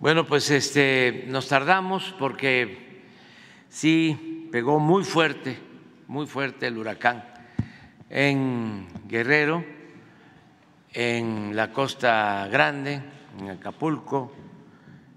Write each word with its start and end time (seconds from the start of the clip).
Bueno, 0.00 0.24
pues 0.26 0.48
este, 0.52 1.24
nos 1.26 1.48
tardamos 1.48 2.14
porque 2.20 3.02
sí 3.68 4.48
pegó 4.52 4.78
muy 4.78 5.02
fuerte, 5.02 5.58
muy 6.06 6.28
fuerte 6.28 6.68
el 6.68 6.78
huracán 6.78 7.24
en 8.08 8.86
Guerrero, 9.08 9.64
en 10.92 11.56
la 11.56 11.72
Costa 11.72 12.46
Grande, 12.46 13.02
en 13.40 13.50
Acapulco, 13.50 14.30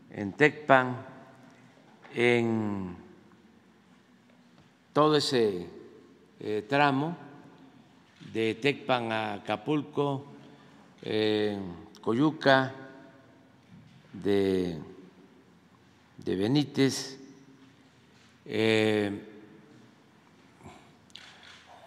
en 0.09 0.33
Tecpan, 0.33 1.05
en 2.15 2.95
todo 4.93 5.15
ese 5.17 5.69
eh, 6.39 6.65
tramo 6.67 7.15
de 8.33 8.55
Tecpan 8.55 9.11
a 9.11 9.33
Acapulco, 9.33 10.25
eh, 11.03 11.55
Coyuca, 12.01 12.80
de, 14.13 14.77
de 16.17 16.35
Benítez, 16.35 17.17
eh, 18.45 19.27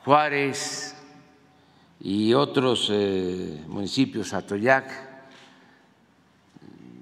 Juárez 0.04 0.94
y 2.00 2.34
otros 2.34 2.90
eh, 2.92 3.62
municipios, 3.66 4.34
Atoyac, 4.34 4.90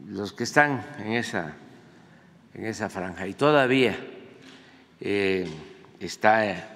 los 0.09 0.33
que 0.33 0.45
están 0.45 0.85
en 0.99 1.13
esa, 1.13 1.57
en 2.55 2.67
esa 2.67 2.89
franja. 2.89 3.27
Y 3.27 3.35
todavía 3.35 3.97
eh, 5.01 5.49
está 5.99 6.69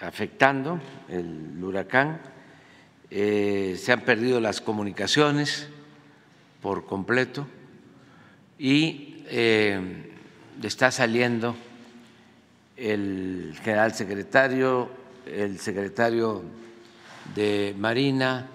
afectando 0.00 0.80
el 1.08 1.62
huracán, 1.62 2.20
se 3.10 3.92
han 3.92 4.02
perdido 4.02 4.40
las 4.40 4.60
comunicaciones 4.60 5.68
por 6.60 6.86
completo 6.86 7.46
y 8.58 9.24
eh, 9.26 10.12
está 10.62 10.90
saliendo 10.90 11.56
el 12.76 13.58
general 13.62 13.94
secretario, 13.94 14.90
el 15.26 15.58
secretario 15.58 16.42
de 17.34 17.74
Marina, 17.78 18.48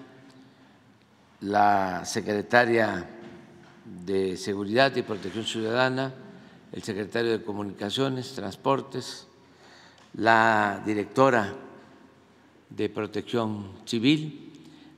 la 1.40 2.04
secretaria 2.04 3.08
de 4.04 4.36
Seguridad 4.36 4.94
y 4.96 5.02
Protección 5.02 5.44
Ciudadana, 5.44 6.12
el 6.72 6.82
secretario 6.82 7.32
de 7.32 7.44
Comunicaciones, 7.44 8.34
Transportes, 8.34 9.26
la 10.14 10.82
directora 10.84 11.54
de 12.70 12.88
Protección 12.88 13.72
Civil. 13.84 14.52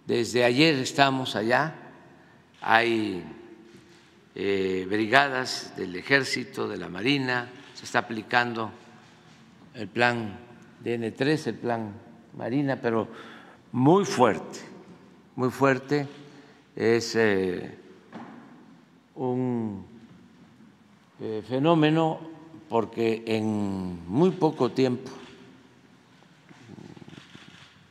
Desde 0.06 0.44
ayer 0.44 0.74
estamos 0.76 1.36
allá 1.36 1.87
hay 2.60 3.22
eh, 4.34 4.86
brigadas 4.88 5.74
del 5.76 5.96
ejército, 5.96 6.68
de 6.68 6.76
la 6.76 6.88
marina, 6.88 7.48
se 7.74 7.84
está 7.84 8.00
aplicando 8.00 8.70
el 9.74 9.88
plan 9.88 10.38
DN3, 10.84 11.46
el 11.48 11.54
plan 11.54 11.92
marina, 12.36 12.80
pero 12.80 13.08
muy 13.72 14.04
fuerte, 14.04 14.60
muy 15.36 15.50
fuerte. 15.50 16.06
Es 16.74 17.16
eh, 17.16 17.76
un 19.16 19.84
eh, 21.20 21.42
fenómeno 21.48 22.20
porque 22.68 23.24
en 23.26 24.06
muy 24.06 24.30
poco 24.30 24.70
tiempo, 24.70 25.10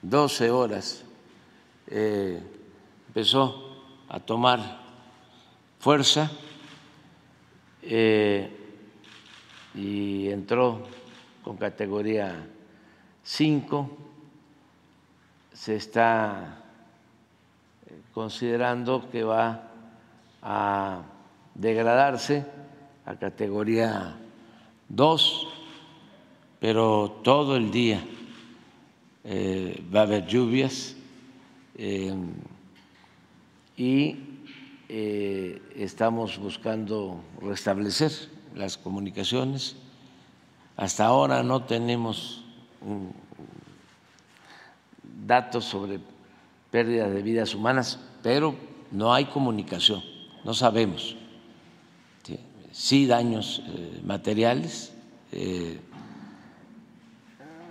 12 0.02 0.52
horas, 0.52 1.03
empezó 1.89 3.66
a 4.09 4.19
tomar 4.19 4.80
fuerza 5.80 6.31
eh, 7.81 8.49
y 9.76 10.30
entró 10.30 10.81
con 11.43 11.58
categoría 11.58 12.48
5. 13.23 13.98
Se 15.54 15.76
está 15.76 16.64
eh, 17.86 18.02
considerando 18.14 19.09
que 19.09 19.23
va 19.23 19.64
a 20.42 21.02
degradarse 21.55 22.45
a 23.05 23.15
categoría 23.15 24.15
2, 24.89 25.48
pero 26.60 27.20
todo 27.23 27.55
el 27.55 27.71
día 27.71 28.04
eh, 29.23 29.83
va 29.93 30.02
a 30.02 30.04
haber 30.04 30.26
lluvias 30.26 30.95
y 33.77 34.15
eh, 34.89 35.61
estamos 35.76 36.39
buscando 36.39 37.21
restablecer 37.39 38.11
las 38.55 38.77
comunicaciones. 38.77 39.76
Hasta 40.76 41.05
ahora 41.05 41.43
no 41.43 41.64
tenemos 41.64 42.43
datos 45.26 45.66
sobre 45.66 45.99
pérdida 46.71 47.08
de 47.08 47.21
vidas 47.21 47.54
humanas, 47.54 47.99
pero 48.23 48.55
no 48.92 49.14
hay 49.14 49.26
comunicación, 49.26 50.04
no 50.43 50.54
sabemos. 50.54 51.16
Sí, 52.71 53.08
daños 53.08 53.64
eh, 53.66 54.02
materiales, 54.04 54.93
eh, 55.32 55.80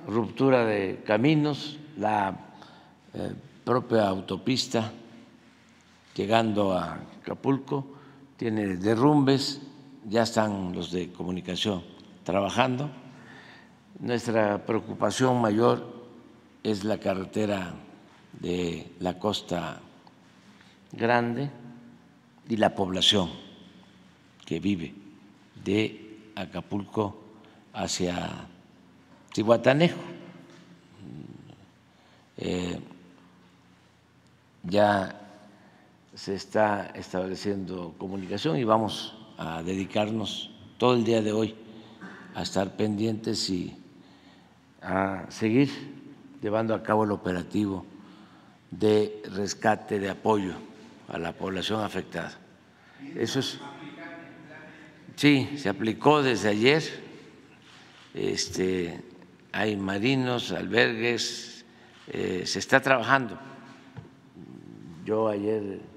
ruptura 0.08 0.64
de 0.64 1.02
caminos, 1.04 1.78
la 1.96 2.36
propia 3.64 4.08
autopista 4.08 4.92
llegando 6.16 6.72
a 6.72 6.94
Acapulco, 7.20 7.86
tiene 8.38 8.78
derrumbes, 8.78 9.60
ya 10.08 10.22
están 10.22 10.72
los 10.72 10.90
de 10.90 11.12
comunicación 11.12 11.84
trabajando. 12.24 12.90
Nuestra 14.00 14.64
preocupación 14.64 15.40
mayor 15.40 15.94
es 16.62 16.84
la 16.84 16.98
carretera 16.98 17.74
de 18.32 18.92
la 19.00 19.18
costa 19.18 19.80
grande 20.92 21.50
y 22.48 22.56
la 22.56 22.74
población 22.74 23.30
que 24.46 24.58
vive 24.58 24.94
de 25.62 26.30
Acapulco 26.34 27.20
hacia 27.74 28.30
Tihuatanejo. 29.32 30.00
Eh, 32.38 32.78
ya 34.62 35.25
se 36.16 36.34
está 36.34 36.92
estableciendo 36.94 37.94
comunicación 37.98 38.56
y 38.56 38.64
vamos 38.64 39.14
a 39.36 39.62
dedicarnos 39.62 40.50
todo 40.78 40.94
el 40.94 41.04
día 41.04 41.20
de 41.20 41.30
hoy 41.30 41.54
a 42.34 42.42
estar 42.42 42.74
pendientes 42.74 43.50
y 43.50 43.76
a 44.80 45.26
seguir 45.28 45.68
llevando 46.40 46.74
a 46.74 46.82
cabo 46.82 47.04
el 47.04 47.10
operativo 47.10 47.84
de 48.70 49.22
rescate, 49.30 49.98
de 49.98 50.08
apoyo 50.08 50.54
a 51.08 51.18
la 51.18 51.32
población 51.32 51.82
afectada. 51.82 52.32
Eso 53.14 53.40
es. 53.40 53.60
Sí, 55.16 55.50
se 55.58 55.68
aplicó 55.68 56.22
desde 56.22 56.48
ayer. 56.48 56.82
Este, 58.14 59.02
hay 59.52 59.76
marinos, 59.76 60.50
albergues, 60.52 61.66
eh, 62.08 62.44
se 62.46 62.58
está 62.58 62.80
trabajando. 62.80 63.38
Yo 65.04 65.28
ayer 65.28 65.95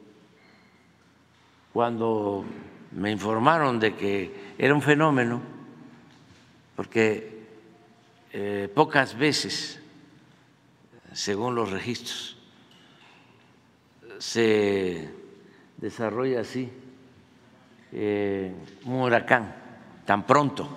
cuando 1.74 2.46
me 2.92 3.12
informaron 3.12 3.80
de 3.80 3.96
que 3.96 4.54
era 4.58 4.74
un 4.74 4.82
fenómeno, 4.82 5.42
porque 6.76 7.48
eh, 8.32 8.72
pocas 8.74 9.18
veces, 9.18 9.80
según 11.14 11.56
los 11.56 11.72
registros, 11.72 12.38
se 14.18 15.10
desarrolla 15.78 16.42
así 16.42 16.70
eh, 17.92 18.54
un 18.86 19.02
huracán 19.02 19.56
tan 20.06 20.26
pronto 20.26 20.70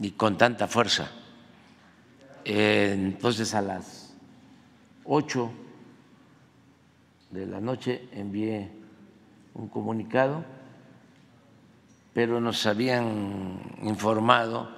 y 0.00 0.10
con 0.12 0.36
tanta 0.36 0.66
fuerza. 0.66 1.10
entonces 2.44 3.54
a 3.54 3.62
las 3.62 4.14
ocho 5.04 5.52
de 7.30 7.46
la 7.46 7.60
noche 7.60 8.08
envié 8.12 8.70
un 9.54 9.68
comunicado, 9.68 10.44
pero 12.12 12.40
nos 12.40 12.66
habían 12.66 13.60
informado 13.82 14.68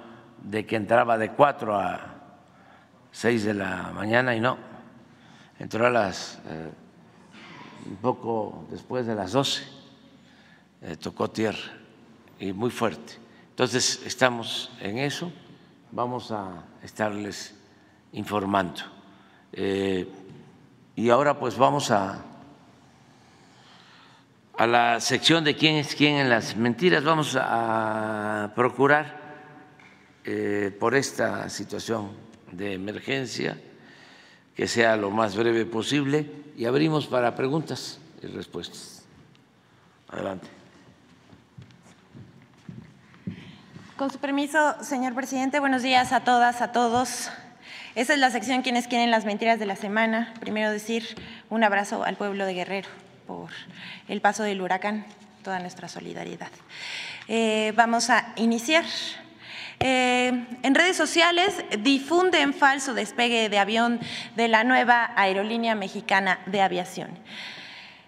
de 0.41 0.65
que 0.65 0.75
entraba 0.75 1.17
de 1.17 1.31
4 1.31 1.75
a 1.75 1.99
6 3.11 3.43
de 3.45 3.53
la 3.53 3.91
mañana 3.93 4.35
y 4.35 4.39
no, 4.39 4.57
entró 5.59 5.87
a 5.87 5.89
las 5.89 6.39
eh, 6.47 6.71
un 7.89 7.95
poco 7.97 8.65
después 8.69 9.05
de 9.07 9.15
las 9.15 9.31
12, 9.31 9.63
eh, 10.81 10.95
tocó 10.97 11.29
tierra 11.29 11.73
y 12.39 12.53
muy 12.53 12.69
fuerte. 12.69 13.13
Entonces 13.49 14.03
estamos 14.05 14.71
en 14.79 14.99
eso, 14.99 15.31
vamos 15.91 16.31
a 16.31 16.63
estarles 16.83 17.55
informando. 18.11 18.81
Eh, 19.53 20.07
y 20.95 21.09
ahora 21.09 21.39
pues 21.39 21.57
vamos 21.57 21.89
a 21.91 22.23
a 24.57 24.65
la 24.65 24.99
sección 24.99 25.43
de 25.43 25.55
quién 25.55 25.75
es 25.75 25.93
quién 25.93 26.15
en 26.15 26.29
las 26.29 26.55
mentiras. 26.55 27.03
Vamos 27.03 27.37
a 27.39 28.51
procurar, 28.55 29.15
eh, 30.25 30.75
por 30.79 30.95
esta 30.95 31.47
situación 31.49 32.09
de 32.51 32.73
emergencia, 32.73 33.57
que 34.55 34.67
sea 34.67 34.97
lo 34.97 35.11
más 35.11 35.37
breve 35.37 35.65
posible 35.65 36.29
y 36.57 36.65
abrimos 36.65 37.05
para 37.05 37.35
preguntas 37.35 37.99
y 38.23 38.27
respuestas. 38.27 39.03
Adelante. 40.09 40.47
Con 43.95 44.09
su 44.09 44.17
permiso, 44.17 44.75
señor 44.81 45.13
presidente, 45.13 45.59
buenos 45.59 45.83
días 45.83 46.11
a 46.13 46.21
todas, 46.21 46.61
a 46.61 46.71
todos. 46.71 47.29
Esa 47.93 48.13
es 48.13 48.19
la 48.19 48.31
sección 48.31 48.63
Quienes 48.63 48.87
quieren 48.87 49.11
las 49.11 49.25
mentiras 49.25 49.59
de 49.59 49.65
la 49.67 49.75
semana. 49.75 50.33
Primero 50.39 50.71
decir 50.71 51.15
un 51.49 51.63
abrazo 51.63 52.03
al 52.03 52.15
pueblo 52.15 52.45
de 52.45 52.53
Guerrero 52.53 53.06
por 53.27 53.49
el 54.07 54.21
paso 54.21 54.43
del 54.43 54.61
huracán, 54.61 55.05
toda 55.43 55.59
nuestra 55.59 55.87
solidaridad. 55.87 56.49
Eh, 57.27 57.73
vamos 57.75 58.09
a 58.09 58.33
iniciar. 58.37 58.85
Eh, 59.79 60.45
en 60.63 60.73
redes 60.73 60.97
sociales 60.97 61.53
difunden 61.79 62.53
falso 62.53 62.95
despegue 62.95 63.49
de 63.49 63.59
avión 63.59 63.99
de 64.35 64.47
la 64.47 64.63
nueva 64.63 65.11
aerolínea 65.15 65.75
mexicana 65.75 66.39
de 66.47 66.61
aviación. 66.61 67.09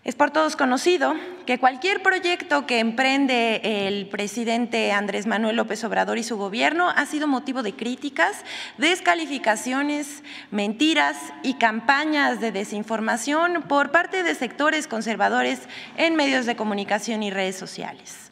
Es 0.10 0.16
por 0.16 0.32
todos 0.32 0.56
conocido 0.56 1.14
que 1.46 1.60
cualquier 1.60 2.02
proyecto 2.02 2.66
que 2.66 2.80
emprende 2.80 3.62
el 3.88 4.08
presidente 4.08 4.92
Andrés 4.92 5.28
Manuel 5.28 5.56
López 5.56 5.84
Obrador 5.84 6.18
y 6.18 6.24
su 6.24 6.36
gobierno 6.36 6.90
ha 6.90 7.06
sido 7.06 7.28
motivo 7.28 7.62
de 7.62 7.76
críticas, 7.76 8.44
descalificaciones, 8.80 10.24
mentiras 10.50 11.16
y 11.44 11.60
campañas 11.60 12.42
de 12.42 12.52
desinformación 12.52 13.62
por 13.68 13.92
parte 13.92 14.24
de 14.24 14.34
sectores 14.34 14.88
conservadores 14.88 15.60
en 15.96 16.16
medios 16.16 16.48
de 16.48 16.56
comunicación 16.56 17.22
y 17.22 17.30
redes 17.30 17.58
sociales. 17.58 18.32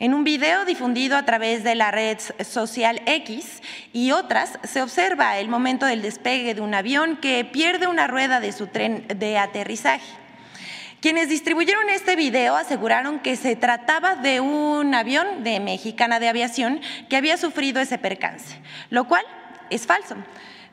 En 0.00 0.12
un 0.12 0.24
video 0.24 0.64
difundido 0.64 1.16
a 1.16 1.24
través 1.24 1.62
de 1.62 1.76
la 1.76 1.92
red 1.92 2.18
social 2.40 3.00
X 3.06 3.62
y 3.92 4.10
otras, 4.10 4.58
se 4.64 4.82
observa 4.82 5.38
el 5.38 5.46
momento 5.46 5.86
del 5.86 6.02
despegue 6.02 6.56
de 6.56 6.62
un 6.62 6.74
avión 6.74 7.16
que 7.18 7.44
pierde 7.44 7.86
una 7.86 8.08
rueda 8.08 8.40
de 8.40 8.50
su 8.50 8.66
tren 8.66 9.06
de 9.06 9.38
aterrizaje. 9.38 10.25
Quienes 11.00 11.28
distribuyeron 11.28 11.88
este 11.90 12.16
video 12.16 12.56
aseguraron 12.56 13.20
que 13.20 13.36
se 13.36 13.54
trataba 13.54 14.16
de 14.16 14.40
un 14.40 14.94
avión 14.94 15.44
de 15.44 15.60
Mexicana 15.60 16.18
de 16.18 16.28
Aviación 16.28 16.80
que 17.08 17.16
había 17.16 17.36
sufrido 17.36 17.80
ese 17.80 17.98
percance, 17.98 18.56
lo 18.90 19.06
cual 19.06 19.24
es 19.70 19.86
falso. 19.86 20.16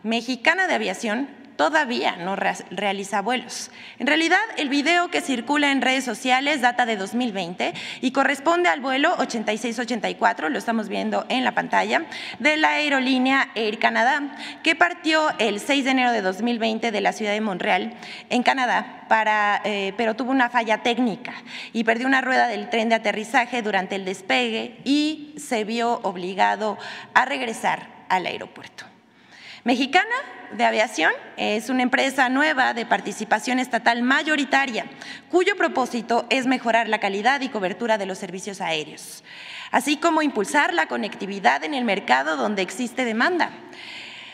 Mexicana 0.02 0.68
de 0.68 0.74
Aviación 0.75 1.30
todavía 1.56 2.16
no 2.18 2.36
realiza 2.36 3.22
vuelos. 3.22 3.72
En 4.00 4.08
realidad, 4.08 4.40
el 4.58 4.70
video 4.70 5.10
que 5.10 5.22
circula 5.22 5.72
en 5.72 5.82
redes 5.82 6.04
sociales 6.04 6.62
data 6.62 6.86
de 6.86 6.98
2020 6.98 7.74
y 8.02 8.12
corresponde 8.12 8.70
al 8.70 8.82
vuelo 8.82 9.14
8684, 9.18 10.50
lo 10.50 10.58
estamos 10.58 10.90
viendo 10.90 11.26
en 11.30 11.44
la 11.44 11.54
pantalla, 11.54 12.06
de 12.40 12.58
la 12.58 12.74
aerolínea 12.74 13.50
Air 13.56 13.80
Canada, 13.80 14.36
que 14.64 14.76
partió 14.76 15.30
el 15.40 15.60
6 15.60 15.86
de 15.86 15.92
enero 15.92 16.12
de 16.12 16.22
2020 16.22 16.92
de 16.92 17.02
la 17.02 17.14
ciudad 17.14 17.34
de 17.34 17.42
Montreal, 17.42 17.94
en 18.30 18.44
Canadá, 18.44 19.00
eh, 19.64 19.94
pero 19.96 20.16
tuvo 20.16 20.32
una 20.32 20.50
falla 20.50 20.82
técnica 20.82 21.34
y 21.72 21.84
perdió 21.84 22.08
una 22.08 22.22
rueda 22.22 22.48
del 22.48 22.70
tren 22.70 22.90
de 22.90 22.96
aterrizaje 22.96 23.62
durante 23.62 23.96
el 23.96 24.06
despegue 24.06 24.80
y 24.84 25.36
se 25.38 25.64
vio 25.64 26.00
obligado 26.04 26.78
a 27.14 27.26
regresar 27.26 27.88
al 28.10 28.26
aeropuerto. 28.26 28.93
Mexicana 29.65 30.13
de 30.57 30.65
Aviación 30.65 31.13
es 31.38 31.69
una 31.69 31.83
empresa 31.83 32.27
nueva 32.27 32.74
de 32.74 32.86
participación 32.86 33.60
estatal 33.60 34.01
mayoritaria, 34.01 34.86
cuyo 35.31 35.56
propósito 35.56 36.25
es 36.30 36.48
mejorar 36.48 36.89
la 36.89 37.00
calidad 37.00 37.39
y 37.39 37.48
cobertura 37.48 37.98
de 37.98 38.06
los 38.06 38.18
servicios 38.18 38.60
aéreos, 38.60 39.24
así 39.71 39.95
como 39.95 40.21
impulsar 40.21 40.74
la 40.74 40.88
conectividad 40.88 41.63
en 41.63 41.74
el 41.74 41.86
mercado 41.86 42.36
donde 42.36 42.62
existe 42.62 43.06
demanda, 43.06 43.51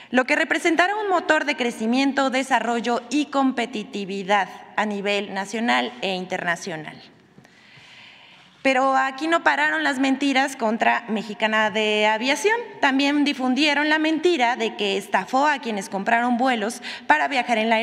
lo 0.09 0.25
que 0.25 0.35
representará 0.35 0.95
un 0.95 1.09
motor 1.09 1.45
de 1.45 1.55
crecimiento, 1.55 2.31
desarrollo 2.31 3.03
y 3.11 3.27
competitividad 3.27 4.49
a 4.77 4.87
nivel 4.87 5.35
nacional 5.35 5.93
e 6.01 6.15
internacional. 6.15 6.99
Pero 8.61 8.97
aquí 8.97 9.27
no 9.27 9.41
pararon 9.41 9.85
las 9.85 9.99
mentiras 9.99 10.57
contra 10.57 11.05
Mexicana 11.07 11.69
de 11.69 12.07
Aviación. 12.07 12.57
También 12.81 13.23
difundieron 13.23 13.87
la 13.87 13.99
mentira 13.99 14.57
de 14.57 14.75
que 14.75 14.97
estafó 14.97 15.47
a 15.47 15.59
quienes 15.59 15.87
compraron 15.87 16.37
vuelos 16.37 16.81
para 17.07 17.29
viajar 17.29 17.57
en 17.57 17.69
la 17.69 17.77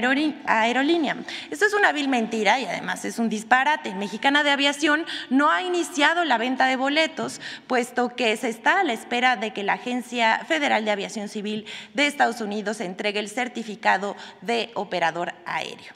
aerolínea. 0.46 1.16
Esto 1.50 1.64
es 1.64 1.72
una 1.72 1.92
vil 1.92 2.08
mentira 2.08 2.60
y 2.60 2.66
además 2.66 3.06
es 3.06 3.18
un 3.18 3.30
disparate. 3.30 3.94
Mexicana 3.94 4.44
de 4.44 4.50
Aviación 4.50 5.06
no 5.30 5.50
ha 5.50 5.62
iniciado 5.62 6.24
la 6.24 6.36
venta 6.36 6.66
de 6.66 6.76
boletos, 6.76 7.40
puesto 7.66 8.14
que 8.14 8.36
se 8.36 8.50
está 8.50 8.80
a 8.80 8.84
la 8.84 8.92
espera 8.92 9.36
de 9.36 9.54
que 9.54 9.62
la 9.62 9.74
Agencia 9.74 10.44
Federal 10.46 10.84
de 10.84 10.90
Aviación 10.90 11.30
Civil 11.30 11.64
de 11.94 12.06
Estados 12.06 12.42
Unidos 12.42 12.80
entregue 12.80 13.20
el 13.20 13.30
certificado 13.30 14.14
de 14.42 14.72
operador 14.74 15.32
aéreo 15.46 15.94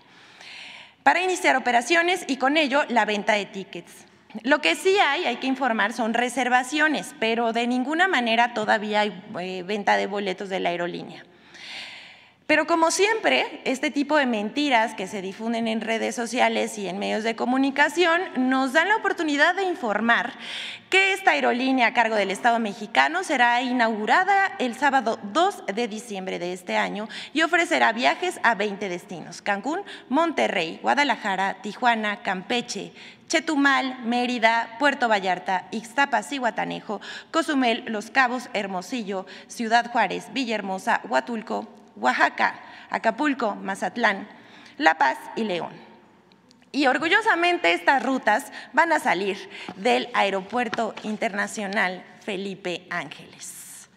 para 1.02 1.22
iniciar 1.22 1.56
operaciones 1.56 2.24
y 2.28 2.36
con 2.36 2.56
ello 2.56 2.84
la 2.88 3.04
venta 3.04 3.32
de 3.32 3.46
tickets. 3.46 4.09
Lo 4.42 4.60
que 4.60 4.76
sí 4.76 4.96
hay, 4.98 5.24
hay 5.24 5.36
que 5.36 5.46
informar, 5.46 5.92
son 5.92 6.14
reservaciones, 6.14 7.14
pero 7.18 7.52
de 7.52 7.66
ninguna 7.66 8.08
manera 8.08 8.54
todavía 8.54 9.00
hay 9.00 9.22
eh, 9.40 9.62
venta 9.64 9.96
de 9.96 10.06
boletos 10.06 10.48
de 10.48 10.60
la 10.60 10.68
aerolínea. 10.70 11.24
Pero 12.50 12.66
como 12.66 12.90
siempre, 12.90 13.60
este 13.64 13.92
tipo 13.92 14.16
de 14.16 14.26
mentiras 14.26 14.96
que 14.96 15.06
se 15.06 15.22
difunden 15.22 15.68
en 15.68 15.80
redes 15.80 16.16
sociales 16.16 16.78
y 16.78 16.88
en 16.88 16.98
medios 16.98 17.22
de 17.22 17.36
comunicación 17.36 18.20
nos 18.36 18.72
dan 18.72 18.88
la 18.88 18.96
oportunidad 18.96 19.54
de 19.54 19.62
informar 19.62 20.32
que 20.88 21.12
esta 21.12 21.30
aerolínea 21.30 21.86
a 21.86 21.92
cargo 21.92 22.16
del 22.16 22.32
Estado 22.32 22.58
mexicano 22.58 23.22
será 23.22 23.62
inaugurada 23.62 24.50
el 24.58 24.74
sábado 24.74 25.20
2 25.32 25.66
de 25.72 25.86
diciembre 25.86 26.40
de 26.40 26.52
este 26.52 26.76
año 26.76 27.08
y 27.32 27.42
ofrecerá 27.42 27.92
viajes 27.92 28.40
a 28.42 28.56
20 28.56 28.88
destinos, 28.88 29.42
Cancún, 29.42 29.82
Monterrey, 30.08 30.80
Guadalajara, 30.82 31.62
Tijuana, 31.62 32.22
Campeche, 32.22 32.92
Chetumal, 33.30 33.96
Mérida, 34.02 34.74
Puerto 34.80 35.08
Vallarta, 35.08 35.68
Ixtapas 35.70 36.32
y 36.32 36.38
Guatanejo, 36.38 37.00
Cozumel, 37.30 37.84
Los 37.86 38.10
Cabos, 38.10 38.50
Hermosillo, 38.54 39.24
Ciudad 39.46 39.88
Juárez, 39.88 40.32
Villahermosa, 40.32 41.00
Huatulco, 41.04 41.68
Oaxaca, 41.94 42.58
Acapulco, 42.90 43.54
Mazatlán, 43.54 44.28
La 44.78 44.98
Paz 44.98 45.16
y 45.36 45.44
León. 45.44 45.70
Y 46.72 46.88
orgullosamente 46.88 47.72
estas 47.72 48.02
rutas 48.02 48.50
van 48.72 48.92
a 48.92 48.98
salir 48.98 49.38
del 49.76 50.08
Aeropuerto 50.12 50.92
Internacional 51.04 52.04
Felipe 52.24 52.88
Ángeles. 52.90 53.88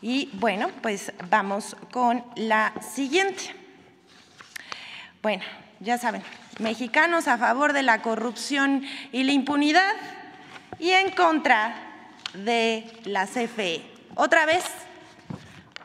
Y 0.00 0.30
bueno, 0.34 0.68
pues 0.82 1.12
vamos 1.28 1.76
con 1.90 2.24
la 2.36 2.72
siguiente. 2.80 3.56
Bueno, 5.20 5.42
ya 5.80 5.98
saben, 5.98 6.22
mexicanos 6.58 7.28
a 7.28 7.38
favor 7.38 7.72
de 7.72 7.82
la 7.82 8.02
corrupción 8.02 8.84
y 9.12 9.24
la 9.24 9.32
impunidad 9.32 9.94
y 10.78 10.90
en 10.90 11.10
contra 11.10 11.74
de 12.34 12.84
la 13.04 13.26
CFE. 13.26 13.82
Otra 14.14 14.46
vez, 14.46 14.64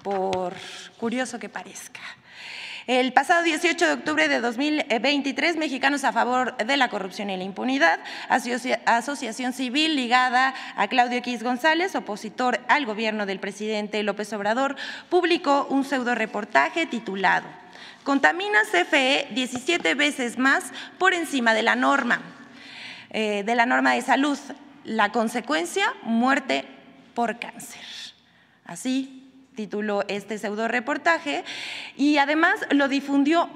por 0.03 0.53
curioso 0.97 1.39
que 1.39 1.49
parezca. 1.49 2.01
El 2.87 3.13
pasado 3.13 3.43
18 3.43 3.85
de 3.85 3.93
octubre 3.93 4.27
de 4.27 4.41
2023, 4.41 5.57
Mexicanos 5.57 6.03
a 6.03 6.11
favor 6.11 6.57
de 6.57 6.75
la 6.75 6.89
corrupción 6.89 7.29
y 7.29 7.37
la 7.37 7.43
impunidad, 7.43 7.99
asociación 8.85 9.53
civil 9.53 9.95
ligada 9.95 10.55
a 10.75 10.87
Claudio 10.87 11.19
X 11.19 11.43
González, 11.43 11.93
opositor 11.95 12.59
al 12.67 12.87
gobierno 12.87 13.27
del 13.27 13.39
presidente 13.39 14.01
López 14.01 14.33
Obrador, 14.33 14.75
publicó 15.09 15.67
un 15.69 15.83
pseudo 15.83 16.15
reportaje 16.15 16.87
titulado 16.87 17.45
contamina 18.03 18.59
CFE 18.63 19.27
17 19.31 19.95
veces 19.95 20.37
más 20.37 20.71
por 20.97 21.13
encima 21.13 21.53
de 21.53 21.63
la 21.63 21.75
norma, 21.75 22.21
eh, 23.09 23.43
de 23.43 23.55
la 23.55 23.65
norma 23.65 23.93
de 23.93 24.01
salud. 24.01 24.37
La 24.83 25.11
consecuencia, 25.11 25.93
muerte 26.03 26.65
por 27.13 27.39
cáncer. 27.39 27.81
Así 28.65 29.19
tituló 29.59 30.05
este 30.07 30.37
pseudo 30.37 30.69
reportaje 30.69 31.43
y 31.97 32.17
además 32.17 32.55
lo 32.71 32.87
difundió, 32.87 33.49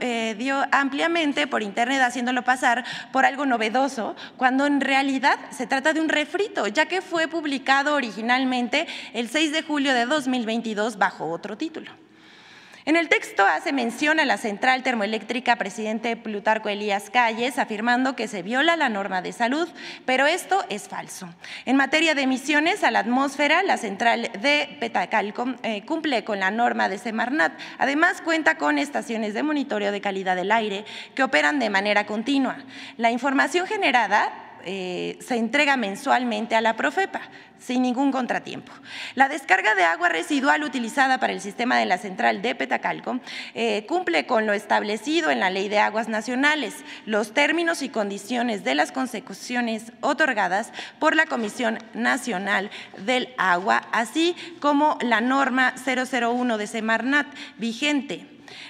eh, 0.00 0.52
ampliamente 0.72 1.46
por 1.46 1.62
internet 1.62 2.02
haciéndolo 2.02 2.42
pasar 2.42 2.84
por 3.12 3.24
algo 3.24 3.46
novedoso 3.46 4.16
cuando 4.36 4.66
en 4.66 4.80
realidad 4.80 5.38
se 5.52 5.68
trata 5.68 5.92
de 5.92 6.00
un 6.00 6.08
refrito 6.08 6.66
ya 6.66 6.86
que 6.86 7.02
fue 7.02 7.28
publicado 7.28 7.94
originalmente 7.94 8.88
el 9.12 9.28
6 9.28 9.52
de 9.52 9.62
julio 9.62 9.94
de 9.94 10.06
2022 10.06 10.98
bajo 10.98 11.30
otro 11.30 11.56
título. 11.56 12.01
En 12.84 12.96
el 12.96 13.08
texto 13.08 13.46
hace 13.46 13.72
mención 13.72 14.18
a 14.18 14.24
la 14.24 14.38
central 14.38 14.82
termoeléctrica 14.82 15.54
presidente 15.54 16.16
Plutarco 16.16 16.68
Elías 16.68 17.10
Calles, 17.10 17.60
afirmando 17.60 18.16
que 18.16 18.26
se 18.26 18.42
viola 18.42 18.74
la 18.74 18.88
norma 18.88 19.22
de 19.22 19.32
salud, 19.32 19.68
pero 20.04 20.26
esto 20.26 20.64
es 20.68 20.88
falso. 20.88 21.28
En 21.64 21.76
materia 21.76 22.16
de 22.16 22.22
emisiones 22.22 22.82
a 22.82 22.90
la 22.90 22.98
atmósfera, 22.98 23.62
la 23.62 23.76
central 23.76 24.32
de 24.40 24.76
Petacalco 24.80 25.54
eh, 25.62 25.84
cumple 25.86 26.24
con 26.24 26.40
la 26.40 26.50
norma 26.50 26.88
de 26.88 26.98
Semarnat. 26.98 27.52
Además, 27.78 28.20
cuenta 28.20 28.58
con 28.58 28.78
estaciones 28.78 29.32
de 29.32 29.44
monitoreo 29.44 29.92
de 29.92 30.00
calidad 30.00 30.34
del 30.34 30.50
aire 30.50 30.84
que 31.14 31.22
operan 31.22 31.60
de 31.60 31.70
manera 31.70 32.04
continua. 32.04 32.56
La 32.96 33.12
información 33.12 33.68
generada 33.68 34.51
eh, 34.64 35.18
se 35.20 35.36
entrega 35.36 35.76
mensualmente 35.76 36.54
a 36.54 36.60
la 36.60 36.76
Profepa 36.76 37.20
sin 37.58 37.82
ningún 37.82 38.10
contratiempo. 38.10 38.72
La 39.14 39.28
descarga 39.28 39.74
de 39.74 39.84
agua 39.84 40.08
residual 40.08 40.64
utilizada 40.64 41.18
para 41.18 41.32
el 41.32 41.40
sistema 41.40 41.78
de 41.78 41.86
la 41.86 41.98
central 41.98 42.42
de 42.42 42.54
Petacalco 42.54 43.20
eh, 43.54 43.86
cumple 43.86 44.26
con 44.26 44.46
lo 44.46 44.52
establecido 44.52 45.30
en 45.30 45.40
la 45.40 45.50
Ley 45.50 45.68
de 45.68 45.78
Aguas 45.78 46.08
Nacionales, 46.08 46.74
los 47.06 47.32
términos 47.32 47.82
y 47.82 47.88
condiciones 47.88 48.64
de 48.64 48.74
las 48.74 48.92
consecuciones 48.92 49.92
otorgadas 50.00 50.72
por 50.98 51.14
la 51.14 51.26
Comisión 51.26 51.78
Nacional 51.94 52.70
del 52.98 53.32
Agua, 53.38 53.82
así 53.92 54.34
como 54.60 54.98
la 55.00 55.20
norma 55.20 55.74
001 55.84 56.58
de 56.58 56.66
Semarnat 56.66 57.26
vigente 57.58 58.26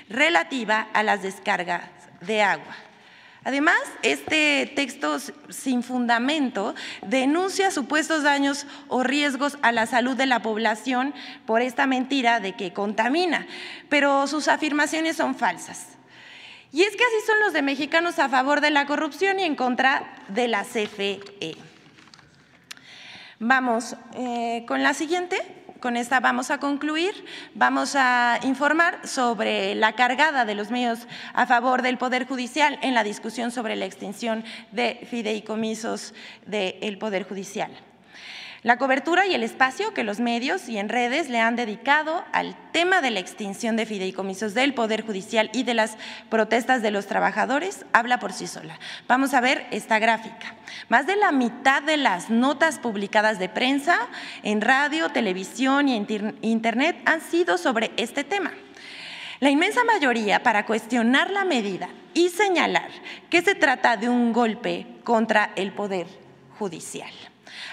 relativa 0.09 0.89
a 0.93 1.03
las 1.03 1.23
descargas 1.23 1.83
de 2.21 2.43
agua. 2.43 2.77
Además, 3.45 3.81
este 4.03 4.71
texto 4.77 5.19
sin 5.49 5.83
fundamento 5.83 6.75
denuncia 7.07 7.73
supuestos 7.73 8.23
daños 8.23 8.67
o 8.89 9.03
riesgos 9.03 9.59
a 9.63 9.73
la 9.73 9.87
salud 9.87 10.17
de 10.17 10.27
la 10.27 10.43
población 10.43 11.13
por 11.45 11.61
esta 11.61 11.87
mentira 11.87 12.39
de 12.39 12.53
que 12.53 12.73
contamina, 12.73 13.47
pero 13.89 14.29
sus 14.29 14.47
afirmaciones 14.47 15.17
son 15.17 15.35
falsas. 15.35 15.89
Y 16.71 16.83
es 16.83 16.97
que 16.97 17.05
así 17.05 17.27
son 17.27 17.41
los 17.41 17.53
de 17.53 17.63
mexicanos 17.63 18.19
a 18.19 18.29
favor 18.29 18.61
de 18.61 18.71
la 18.71 18.87
corrupción 18.87 19.41
y 19.41 19.43
en 19.43 19.57
contra 19.57 20.15
de 20.29 20.49
la 20.49 20.63
CFE. 20.65 21.21
Vamos 23.41 23.97
eh, 24.15 24.65
con 24.69 24.85
la 24.85 24.95
siguiente. 24.95 25.62
Con 25.83 25.97
esta 25.97 26.21
vamos 26.21 26.53
a 26.53 26.59
concluir. 26.59 27.13
Vamos 27.57 27.97
a 27.97 28.39
informar 28.45 29.05
sobre 29.05 29.75
la 29.75 29.95
cargada 29.95 30.45
de 30.45 30.55
los 30.55 30.71
medios 30.71 31.09
a 31.35 31.45
favor 31.45 31.83
del 31.83 31.99
Poder 31.99 32.25
Judicial 32.25 32.79
en 32.83 32.95
la 32.95 33.03
discusión 33.03 33.51
sobre 33.51 33.75
la 33.75 33.85
extinción 33.85 34.45
de 34.71 35.05
fideicomisos 35.11 36.15
del 36.47 36.99
Poder 36.99 37.25
Judicial. 37.27 37.73
La 38.63 38.79
cobertura 38.79 39.27
y 39.27 39.35
el 39.35 39.43
espacio 39.43 39.93
que 39.93 40.05
los 40.05 40.21
medios 40.21 40.69
y 40.69 40.79
en 40.79 40.89
redes 40.89 41.29
le 41.29 41.41
han 41.41 41.57
dedicado 41.57 42.25
al 42.31 42.55
tema 42.71 43.01
de 43.01 43.11
la 43.11 43.19
extinción 43.19 43.75
de 43.75 43.87
fideicomisos 43.87 44.55
del 44.55 44.73
Poder 44.73 45.05
Judicial 45.05 45.51
y 45.53 45.65
de 45.65 45.75
las 45.75 45.97
protestas 46.29 46.81
de 46.81 46.93
los 46.93 47.07
trabajadores 47.07 47.85
habla 47.93 48.21
por 48.21 48.33
sí 48.33 48.47
sola. 48.47 48.79
Vamos 49.09 49.35
a 49.35 49.41
ver 49.41 49.67
esta 49.73 49.99
gráfica. 49.99 50.55
Más 50.89 51.09
de 51.09 51.17
la 51.17 51.33
mitad 51.33 51.83
de 51.83 51.97
las 51.97 52.31
notas 52.31 52.79
publicadas 52.79 53.41
de 53.41 53.49
prensa 53.49 53.99
en 54.45 54.61
radio, 54.61 55.09
televisión 55.09 55.89
y 55.89 55.97
internet 56.43 56.97
han 57.05 57.21
sido 57.21 57.59
sobre 57.59 57.91
este 57.97 58.23
tema. 58.23 58.53
La 59.41 59.51
inmensa 59.51 59.83
mayoría 59.83 60.45
para 60.45 60.67
cuestionar 60.67 61.33
la 61.33 61.45
medida 61.45 61.89
y 62.15 62.29
señalar 62.29 62.91
que 63.29 63.43
se 63.43 63.57
trata 63.57 63.97
de 63.97 64.09
un 64.09 64.33
golpe 64.33 64.87
contra 65.03 65.51
el 65.57 65.73
Poder 65.73 66.07
Judicial. 66.61 67.11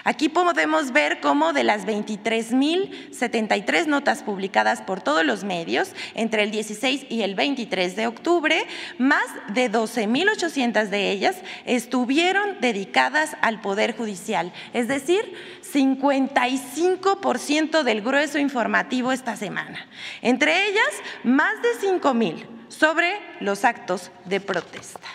Aquí 0.04 0.28
podemos 0.28 0.92
ver 0.92 1.20
cómo 1.20 1.52
de 1.52 1.64
las 1.64 1.86
23.073 1.86 3.86
notas 3.86 4.22
publicadas 4.22 4.82
por 4.82 5.00
todos 5.00 5.24
los 5.24 5.42
medios 5.44 5.92
entre 6.14 6.42
el 6.42 6.50
16 6.50 7.06
y 7.08 7.22
el 7.22 7.34
23 7.34 7.96
de 7.96 8.06
octubre, 8.06 8.66
más 8.98 9.24
de 9.48 9.70
12.800 9.70 10.88
de 10.88 11.10
ellas 11.10 11.36
estuvieron 11.64 12.60
dedicadas 12.60 13.36
al 13.42 13.60
Poder 13.60 13.96
Judicial, 13.96 14.52
es 14.72 14.88
decir, 14.88 15.34
55% 15.72 17.82
del 17.82 18.02
grueso 18.02 18.38
informativo 18.38 19.12
esta 19.12 19.36
semana. 19.36 19.86
Entre 20.22 20.68
ellas, 20.68 20.90
más 21.24 21.54
de 21.62 21.88
5.000 21.88 22.46
sobre 22.68 23.20
los 23.40 23.64
actos 23.64 24.10
de 24.24 24.40
protesta, 24.40 25.08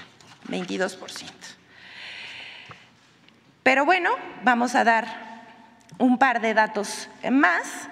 22%. 0.47 1.55
Pero 3.65 3.83
bueno, 3.83 4.11
vamos 4.43 4.75
a 4.75 4.83
dar 4.83 5.07
un 5.97 6.19
par 6.19 6.39
de 6.39 6.53
datos 6.53 7.09
más. 7.31 7.89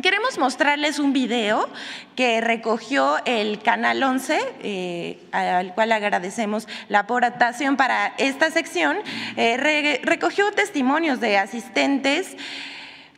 Queremos 0.00 0.38
mostrarles 0.38 1.00
un 1.00 1.12
video 1.12 1.68
que 2.14 2.40
recogió 2.40 3.16
el 3.24 3.60
Canal 3.64 4.00
11, 4.00 4.38
eh, 4.60 5.18
al 5.32 5.74
cual 5.74 5.90
agradecemos 5.90 6.68
la 6.88 7.00
aportación 7.00 7.76
para 7.76 8.14
esta 8.16 8.52
sección. 8.52 8.96
Eh, 9.36 10.00
recogió 10.04 10.52
testimonios 10.52 11.18
de 11.18 11.36
asistentes, 11.36 12.36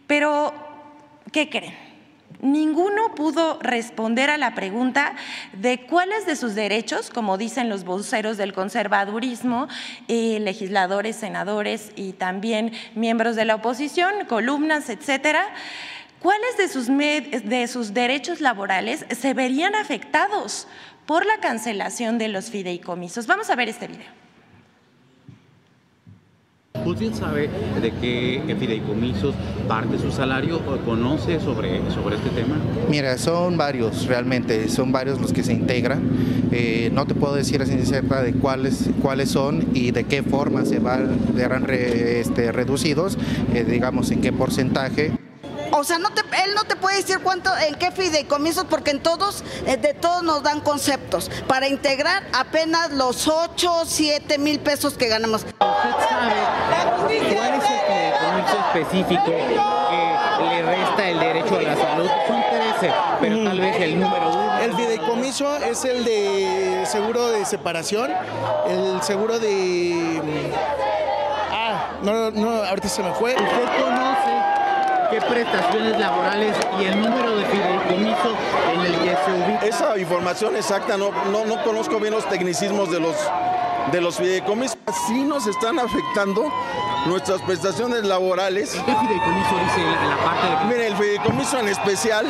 pero 0.07 0.55
¿qué 1.33 1.51
creen? 1.51 1.84
Ninguno 2.45 3.15
pudo 3.15 3.59
responder 3.61 4.31
a 4.31 4.39
la 4.39 4.55
pregunta 4.55 5.17
de 5.53 5.81
cuáles 5.87 6.27
de 6.27 6.37
sus 6.37 6.55
derechos, 6.55 7.11
como 7.11 7.39
dicen 7.39 7.69
los 7.69 7.85
voceros 7.85 8.37
del 8.37 8.53
conservadurismo, 8.53 9.67
eh, 10.07 10.39
legisladores, 10.41 11.17
senadores 11.17 11.91
y 11.97 12.13
también 12.13 12.73
miembros 12.95 13.35
de 13.35 13.47
la 13.47 13.57
oposición, 13.57 14.27
columnas, 14.29 14.91
etcétera, 14.91 15.47
cuáles 16.21 16.57
de 16.57 16.69
sus, 16.69 16.87
de 16.87 17.67
sus 17.67 17.95
derechos 17.95 18.41
laborales 18.41 19.07
se 19.11 19.35
verían 19.35 19.75
afectados 19.75 20.69
por 21.07 21.27
la 21.27 21.39
cancelación 21.39 22.19
de 22.19 22.29
los 22.29 22.51
fideicomisos. 22.51 23.27
Vamos 23.27 23.51
a 23.51 23.57
ver 23.57 23.69
este 23.69 23.89
video. 23.89 24.24
¿Usted 26.85 27.15
sabe 27.15 27.49
de 27.81 27.93
qué 28.01 28.57
fideicomisos 28.59 29.35
parte 29.67 29.99
su 29.99 30.11
salario 30.11 30.59
o 30.59 30.77
conoce 30.85 31.41
sobre, 31.41 31.81
sobre 31.91 32.17
este 32.17 32.31
tema? 32.31 32.57
Mira, 32.91 33.17
son 33.17 33.57
varios 33.57 34.07
realmente, 34.07 34.69
son 34.69 34.93
varios 34.93 35.21
los 35.21 35.33
que 35.33 35.43
se 35.43 35.53
integran. 35.53 36.03
Eh, 36.53 36.91
no 36.93 37.07
te 37.07 37.15
puedo 37.15 37.35
decir 37.35 37.63
así 37.63 37.75
cierta 37.85 38.23
de 38.23 38.35
cuáles, 38.35 38.91
cuáles 39.01 39.31
son 39.31 39.65
y 39.73 39.91
de 39.93 40.05
qué 40.05 40.23
forma 40.23 40.65
se 40.65 40.79
van, 40.79 41.19
serán 41.35 41.67
este, 41.71 42.53
reducidos, 42.53 43.19
eh, 43.55 43.65
digamos 43.65 44.11
en 44.11 44.21
qué 44.21 44.33
porcentaje. 44.33 45.24
O 45.77 45.83
sea, 45.83 45.99
no 45.99 46.11
te, 46.11 46.21
él 46.21 46.55
no 46.55 46.63
te 46.65 46.77
puede 46.77 46.99
decir 46.99 47.19
cuánto, 47.19 47.51
en 47.59 47.75
qué 47.75 47.91
fideicomisos, 47.91 48.65
porque 48.67 48.93
en 48.93 49.03
todos, 49.03 49.43
eh, 49.67 49.77
de 49.77 49.93
todos 49.93 50.23
nos 50.23 50.45
dan 50.45 50.61
conceptos. 50.61 51.29
Para 51.49 51.67
integrar 51.67 52.23
apenas 52.33 52.93
los 52.93 53.27
8, 53.27 53.83
7 53.85 54.39
mil 54.39 54.61
pesos 54.61 54.95
que 54.95 55.09
ganamos. 55.09 55.43
¿Usted 55.43 55.59
sabe 56.09 57.35
cuál 57.35 57.55
es 57.55 57.65
el 57.65 57.81
fideicomiso 57.81 58.59
específico 58.69 59.25
que 59.25 60.45
le 60.45 60.63
resta 60.63 61.09
el 61.09 61.19
derecho 61.19 61.57
a 61.57 61.63
la 61.63 61.77
salud? 61.77 62.11
Son 62.29 62.45
13, 62.79 62.95
pero 63.21 63.45
tal 63.45 63.61
vez 63.61 63.81
el 63.81 64.01
número 64.01 64.29
uno. 64.29 64.59
El 64.61 64.75
fideicomiso 64.75 65.57
es 65.57 65.85
el 65.85 66.05
de 66.05 66.85
seguro 66.87 67.31
de 67.31 67.45
separación, 67.45 68.13
el 68.69 69.03
seguro 69.03 69.41
de... 69.41 70.23
Ah, 71.51 71.97
no, 72.03 72.31
no, 72.31 72.63
ahorita 72.63 72.89
se 72.89 73.03
me 73.03 73.13
fue. 73.15 73.33
¿Usted 73.35 73.83
conoce 73.83 74.24
qué 75.15 75.21
prestaciones 75.27 75.99
laborales 75.99 76.57
y 76.81 76.85
el 76.85 77.01
número 77.01 77.37
de 77.37 77.45
fideicomiso 77.45 78.37
en 78.73 78.81
el 78.81 78.93
que 78.99 79.17
se 79.25 79.33
ubica. 79.33 79.67
Esa 79.67 79.99
información 79.99 80.57
exacta, 80.57 80.97
no, 80.97 81.11
no, 81.31 81.45
no 81.45 81.63
conozco 81.63 82.01
bien 82.01 82.15
los 82.15 82.29
tecnicismos 82.29 82.91
de 82.91 82.99
los, 82.99 83.15
de 83.93 84.01
los 84.01 84.17
fideicomisos. 84.17 84.79
Sí 85.07 85.23
nos 85.23 85.47
están 85.47 85.79
afectando 85.79 86.53
nuestras 87.07 87.43
prestaciones 87.43 88.05
laborales. 88.05 88.71
¿Qué 88.71 88.95
fideicomiso 88.95 89.59
dice 89.65 89.81
en 89.81 90.11
la 90.11 90.17
parte 90.25 90.47
de... 90.49 90.65
Mire, 90.67 90.87
el 90.87 90.97
fideicomiso 90.97 91.59
en 91.59 91.69
especial 91.69 92.27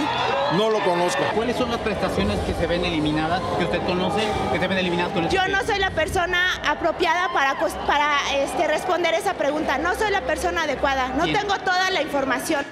no 0.56 0.70
lo 0.70 0.80
conozco. 0.80 1.22
¿Cuáles 1.34 1.56
son 1.56 1.70
las 1.70 1.80
prestaciones 1.80 2.38
que 2.40 2.54
se 2.54 2.66
ven 2.66 2.84
eliminadas, 2.84 3.40
que 3.58 3.64
usted 3.64 3.82
conoce, 3.86 4.22
que 4.52 4.58
se 4.58 4.68
ven 4.68 4.78
eliminadas 4.78 5.12
con 5.12 5.28
Yo 5.28 5.46
no 5.48 5.62
soy 5.64 5.78
la 5.78 5.90
persona 5.90 6.60
apropiada 6.66 7.32
para, 7.32 7.56
para 7.86 8.16
este, 8.36 8.66
responder 8.66 9.14
esa 9.14 9.34
pregunta. 9.34 9.78
No 9.78 9.94
soy 9.94 10.10
la 10.10 10.22
persona 10.22 10.62
adecuada. 10.62 11.08
No 11.16 11.24
tengo 11.24 11.56
toda 11.58 11.90
la 11.90 12.02
información. 12.02 12.64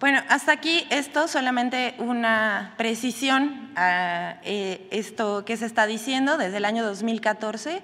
Bueno, 0.00 0.22
hasta 0.28 0.52
aquí 0.52 0.86
esto, 0.90 1.26
solamente 1.26 1.96
una 1.98 2.74
precisión 2.76 3.68
a 3.74 4.36
eh, 4.44 4.86
esto 4.92 5.44
que 5.44 5.56
se 5.56 5.66
está 5.66 5.86
diciendo 5.86 6.38
desde 6.38 6.58
el 6.58 6.64
año 6.64 6.84
2014. 6.84 7.82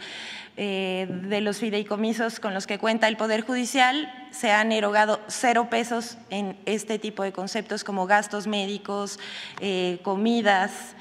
Eh, 0.56 1.08
de 1.10 1.40
los 1.40 1.58
fideicomisos 1.58 2.38
con 2.38 2.54
los 2.54 2.68
que 2.68 2.78
cuenta 2.78 3.08
el 3.08 3.16
Poder 3.16 3.40
Judicial, 3.40 4.28
se 4.30 4.52
han 4.52 4.70
erogado 4.70 5.20
cero 5.26 5.66
pesos 5.68 6.16
en 6.30 6.56
este 6.64 7.00
tipo 7.00 7.24
de 7.24 7.32
conceptos 7.32 7.82
como 7.82 8.06
gastos 8.06 8.46
médicos, 8.46 9.18
eh, 9.58 9.98
comidas, 10.04 10.94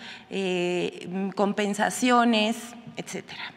compensaciones, 1.35 2.57
etcétera. 2.97 3.53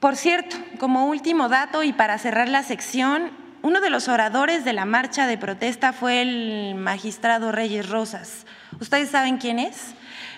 Por 0.00 0.16
cierto, 0.16 0.56
como 0.78 1.04
último 1.04 1.50
dato 1.50 1.82
y 1.82 1.92
para 1.92 2.16
cerrar 2.16 2.48
la 2.48 2.62
sección, 2.62 3.30
uno 3.66 3.80
de 3.80 3.90
los 3.90 4.06
oradores 4.06 4.64
de 4.64 4.72
la 4.72 4.84
marcha 4.84 5.26
de 5.26 5.38
protesta 5.38 5.92
fue 5.92 6.22
el 6.22 6.76
magistrado 6.76 7.50
Reyes 7.50 7.90
Rosas. 7.90 8.46
¿Ustedes 8.80 9.10
saben 9.10 9.38
quién 9.38 9.58
es? 9.58 9.96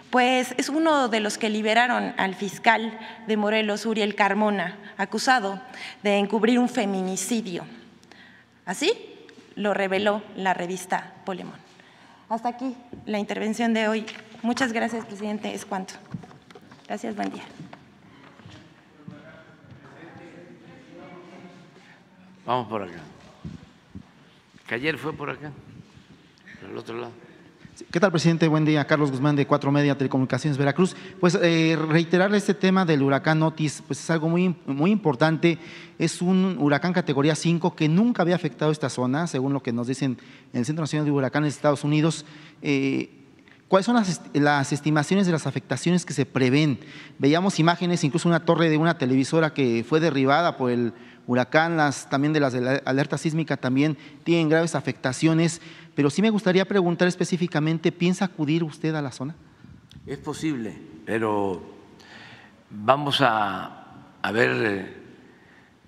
Pues 0.08 0.54
es 0.56 0.70
uno 0.70 1.08
de 1.08 1.20
los 1.20 1.36
que 1.36 1.50
liberaron 1.50 2.14
al 2.16 2.34
fiscal 2.34 2.98
de 3.26 3.36
Morelos, 3.36 3.84
Uriel 3.84 4.14
Carmona, 4.14 4.78
acusado 4.96 5.60
de 6.02 6.16
encubrir 6.16 6.58
un 6.58 6.70
feminicidio. 6.70 7.66
Así 8.64 8.92
lo 9.56 9.74
reveló 9.74 10.22
la 10.34 10.54
revista 10.54 11.12
Polemón. 11.26 11.58
Hasta 12.30 12.48
aquí 12.48 12.74
la 13.04 13.18
intervención 13.18 13.74
de 13.74 13.88
hoy. 13.88 14.06
Muchas 14.40 14.72
gracias, 14.72 15.04
presidente. 15.04 15.52
Es 15.52 15.66
cuanto. 15.66 15.92
Gracias, 16.86 17.14
buen 17.14 17.30
día. 17.30 17.44
Vamos 22.46 22.66
por 22.68 22.82
acá. 22.82 23.17
Que 24.68 24.74
ayer 24.74 24.98
fue 24.98 25.14
por 25.14 25.30
acá, 25.30 25.50
por 26.60 26.70
el 26.70 26.76
otro 26.76 26.98
lado. 26.98 27.12
¿Qué 27.90 27.98
tal, 28.00 28.10
presidente? 28.10 28.46
Buen 28.48 28.66
día. 28.66 28.86
Carlos 28.86 29.10
Guzmán 29.10 29.34
de 29.34 29.46
Cuatro 29.46 29.72
Media 29.72 29.96
Telecomunicaciones 29.96 30.58
Veracruz. 30.58 30.94
Pues 31.20 31.38
eh, 31.40 31.74
reiterarle 31.88 32.36
este 32.36 32.52
tema 32.52 32.84
del 32.84 33.00
huracán 33.00 33.42
Otis, 33.42 33.82
pues 33.86 33.98
es 33.98 34.10
algo 34.10 34.28
muy, 34.28 34.54
muy 34.66 34.90
importante. 34.90 35.58
Es 35.98 36.20
un 36.20 36.58
huracán 36.58 36.92
categoría 36.92 37.34
5 37.34 37.74
que 37.74 37.88
nunca 37.88 38.20
había 38.20 38.34
afectado 38.34 38.70
esta 38.70 38.90
zona, 38.90 39.26
según 39.26 39.54
lo 39.54 39.62
que 39.62 39.72
nos 39.72 39.86
dicen 39.86 40.18
en 40.52 40.58
el 40.58 40.66
Centro 40.66 40.82
Nacional 40.82 41.06
de 41.06 41.12
Huracanes 41.12 41.54
de 41.54 41.56
Estados 41.56 41.82
Unidos. 41.82 42.26
Eh, 42.60 43.14
¿Cuáles 43.68 43.86
son 43.86 43.94
las, 43.94 44.20
las, 44.34 44.72
estimaciones 44.74 45.24
de 45.24 45.32
las 45.32 45.46
afectaciones 45.46 46.04
que 46.04 46.12
se 46.12 46.26
prevén? 46.26 46.78
Veíamos 47.18 47.58
imágenes, 47.58 48.04
incluso 48.04 48.28
una 48.28 48.44
torre 48.44 48.68
de 48.68 48.76
una 48.76 48.98
televisora 48.98 49.54
que 49.54 49.82
fue 49.88 49.98
derribada 49.98 50.58
por 50.58 50.70
el 50.70 50.92
huracán, 51.28 51.76
las, 51.76 52.08
también 52.08 52.32
de 52.32 52.40
las 52.40 52.54
de 52.54 52.62
la 52.62 52.82
alerta 52.86 53.18
sísmica 53.18 53.58
también 53.58 53.96
tienen 54.24 54.48
graves 54.48 54.74
afectaciones, 54.74 55.60
pero 55.94 56.08
sí 56.10 56.22
me 56.22 56.30
gustaría 56.30 56.64
preguntar 56.64 57.06
específicamente, 57.06 57.92
¿piensa 57.92 58.24
acudir 58.24 58.64
usted 58.64 58.94
a 58.94 59.02
la 59.02 59.12
zona? 59.12 59.36
Es 60.06 60.16
posible, 60.18 60.74
pero 61.04 61.62
vamos 62.70 63.18
a, 63.20 63.84
ver 64.32 64.50
eh, 64.50 64.96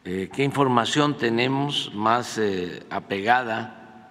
eh, 0.05 0.31
qué 0.31 0.45
información 0.45 1.17
tenemos 1.17 1.91
más 1.95 2.37
eh, 2.37 2.85
apegada 2.91 4.11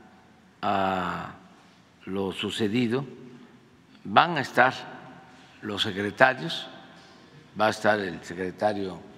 a 0.64 1.36
lo 2.06 2.32
sucedido. 2.32 3.06
Van 4.04 4.36
a 4.38 4.42
estar 4.42 4.74
los 5.62 5.84
secretarios, 5.84 6.68
va 7.60 7.68
a 7.68 7.70
estar 7.70 8.00
el 8.00 8.24
secretario 8.24 9.09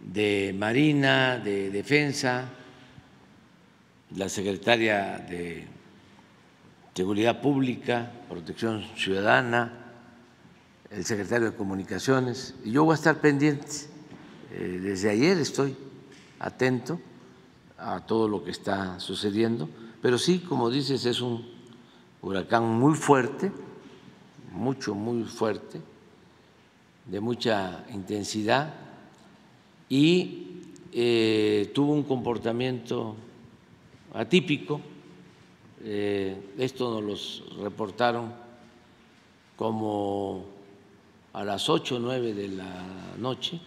de 0.00 0.54
Marina, 0.56 1.38
de 1.38 1.70
Defensa, 1.70 2.48
la 4.16 4.28
secretaria 4.28 5.18
de 5.18 5.66
Seguridad 6.94 7.40
Pública, 7.40 8.10
Protección 8.28 8.84
Ciudadana, 8.96 9.72
el 10.90 11.04
secretario 11.04 11.50
de 11.50 11.56
Comunicaciones, 11.56 12.54
y 12.64 12.72
yo 12.72 12.84
voy 12.84 12.92
a 12.92 12.96
estar 12.96 13.20
pendiente. 13.20 13.66
Eh, 14.52 14.80
desde 14.82 15.10
ayer 15.10 15.38
estoy 15.38 15.76
atento 16.40 17.00
a 17.78 18.00
todo 18.00 18.28
lo 18.28 18.42
que 18.42 18.50
está 18.50 18.98
sucediendo, 18.98 19.68
pero 20.02 20.18
sí, 20.18 20.40
como 20.40 20.68
dices, 20.70 21.06
es 21.06 21.20
un 21.20 21.48
huracán 22.20 22.64
muy 22.64 22.94
fuerte, 22.94 23.52
mucho, 24.52 24.94
muy 24.94 25.24
fuerte, 25.24 25.80
de 27.06 27.20
mucha 27.20 27.84
intensidad 27.92 28.74
y 29.90 30.46
eh, 30.92 31.72
tuvo 31.74 31.92
un 31.92 32.04
comportamiento 32.04 33.16
atípico. 34.14 34.80
Eh, 35.82 36.52
esto 36.56 37.00
nos 37.00 37.02
los 37.02 37.56
reportaron 37.60 38.32
como 39.56 40.44
a 41.32 41.44
las 41.44 41.68
ocho 41.68 41.96
o 41.96 41.98
nueve 41.98 42.32
de 42.32 42.48
la 42.48 43.16
noche, 43.18 43.60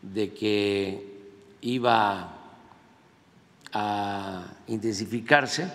de 0.00 0.32
que 0.32 1.12
iba 1.62 2.38
a 3.72 4.44
intensificarse 4.68 5.70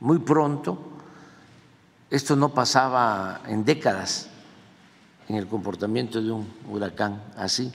muy 0.00 0.18
pronto. 0.18 0.78
Esto 2.08 2.34
no 2.34 2.54
pasaba 2.54 3.42
en 3.46 3.64
décadas 3.64 4.30
en 5.28 5.36
el 5.36 5.46
comportamiento 5.46 6.22
de 6.22 6.30
un 6.30 6.46
huracán 6.70 7.22
así 7.36 7.70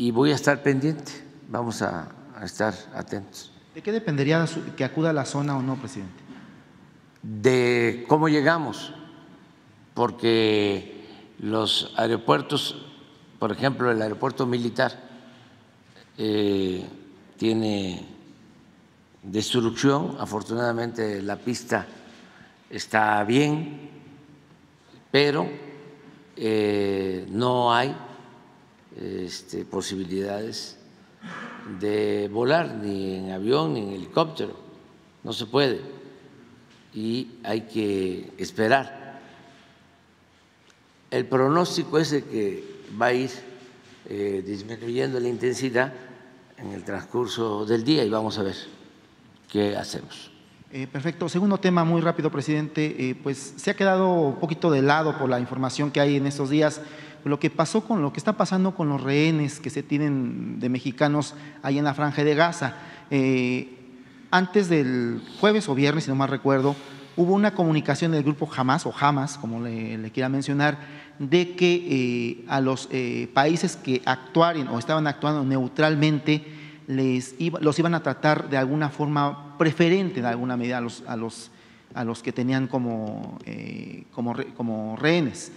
y 0.00 0.12
voy 0.12 0.32
a 0.32 0.34
estar 0.34 0.62
pendiente, 0.62 1.12
vamos 1.50 1.82
a, 1.82 2.08
estar 2.42 2.72
atentos. 2.94 3.52
¿De 3.74 3.82
qué 3.82 3.92
dependería 3.92 4.46
que 4.74 4.82
acuda 4.82 5.10
a 5.10 5.12
la 5.12 5.26
zona 5.26 5.58
o 5.58 5.62
no, 5.62 5.76
presidente? 5.76 6.22
De 7.22 8.06
cómo 8.08 8.30
llegamos, 8.30 8.94
porque 9.92 11.04
los 11.38 11.92
aeropuertos, 11.98 12.80
por 13.38 13.52
ejemplo, 13.52 13.90
el 13.90 14.00
aeropuerto 14.00 14.46
militar 14.46 14.98
eh, 16.16 16.82
tiene 17.36 18.06
destrucción, 19.22 20.16
afortunadamente 20.18 21.20
la 21.20 21.36
pista 21.36 21.86
está 22.70 23.22
bien, 23.24 23.90
pero 25.10 25.46
eh, 26.36 27.26
no 27.28 27.74
hay 27.74 27.94
este, 28.98 29.64
posibilidades 29.64 30.76
de 31.78 32.28
volar 32.32 32.74
ni 32.74 33.16
en 33.16 33.30
avión 33.30 33.74
ni 33.74 33.80
en 33.80 33.90
helicóptero, 33.90 34.56
no 35.22 35.32
se 35.32 35.46
puede 35.46 35.80
y 36.94 37.28
hay 37.44 37.62
que 37.62 38.32
esperar. 38.38 39.20
El 41.10 41.26
pronóstico 41.26 41.98
es 41.98 42.10
de 42.10 42.24
que 42.24 42.64
va 43.00 43.06
a 43.06 43.12
ir 43.12 43.30
eh, 44.08 44.42
disminuyendo 44.46 45.20
la 45.20 45.28
intensidad 45.28 45.92
en 46.56 46.72
el 46.72 46.84
transcurso 46.84 47.64
del 47.64 47.84
día 47.84 48.04
y 48.04 48.10
vamos 48.10 48.38
a 48.38 48.42
ver 48.42 48.56
qué 49.48 49.76
hacemos. 49.76 50.30
Eh, 50.72 50.86
perfecto. 50.86 51.28
Segundo 51.28 51.58
tema, 51.58 51.82
muy 51.82 52.00
rápido, 52.00 52.30
presidente. 52.30 53.10
Eh, 53.10 53.16
pues 53.20 53.54
se 53.56 53.70
ha 53.72 53.74
quedado 53.74 54.12
un 54.12 54.36
poquito 54.36 54.70
de 54.70 54.82
lado 54.82 55.18
por 55.18 55.28
la 55.28 55.40
información 55.40 55.90
que 55.90 56.00
hay 56.00 56.16
en 56.16 56.26
estos 56.26 56.48
días 56.48 56.80
lo 57.24 57.38
que 57.38 57.50
pasó 57.50 57.82
con 57.82 58.02
lo 58.02 58.12
que 58.12 58.18
está 58.18 58.34
pasando 58.34 58.74
con 58.74 58.88
los 58.88 59.02
rehenes 59.02 59.60
que 59.60 59.70
se 59.70 59.82
tienen 59.82 60.60
de 60.60 60.68
mexicanos 60.68 61.34
ahí 61.62 61.78
en 61.78 61.84
la 61.84 61.94
franja 61.94 62.24
de 62.24 62.34
Gaza. 62.34 62.76
Eh, 63.10 63.76
antes 64.30 64.68
del 64.68 65.22
jueves 65.40 65.68
o 65.68 65.74
viernes, 65.74 66.04
si 66.04 66.10
no 66.10 66.16
mal 66.16 66.28
recuerdo, 66.28 66.76
hubo 67.16 67.34
una 67.34 67.54
comunicación 67.54 68.12
del 68.12 68.22
grupo 68.22 68.48
Hamas 68.54 68.86
o 68.86 68.94
Hamas, 68.98 69.36
como 69.36 69.60
le, 69.60 70.10
quiera 70.12 70.28
mencionar, 70.28 70.78
de 71.18 71.54
que 71.56 71.86
eh, 71.90 72.44
a 72.48 72.60
los 72.60 72.88
eh, 72.90 73.28
países 73.34 73.76
que 73.76 74.00
actuaran 74.06 74.68
o 74.68 74.78
estaban 74.78 75.06
actuando 75.06 75.44
neutralmente 75.44 76.44
les 76.86 77.36
los 77.60 77.78
iban 77.78 77.94
a 77.94 78.02
tratar 78.02 78.48
de 78.48 78.56
alguna 78.56 78.88
forma 78.88 79.56
preferente, 79.58 80.22
de 80.22 80.26
alguna 80.26 80.56
medida, 80.56 80.78
a 80.78 80.80
los, 80.80 81.04
a 81.06 81.16
los, 81.16 81.52
a 81.94 82.02
los 82.02 82.20
que 82.20 82.32
tenían 82.32 82.66
como, 82.66 83.38
como, 84.12 84.34
como 84.56 84.96
rehenes. 84.96 85.52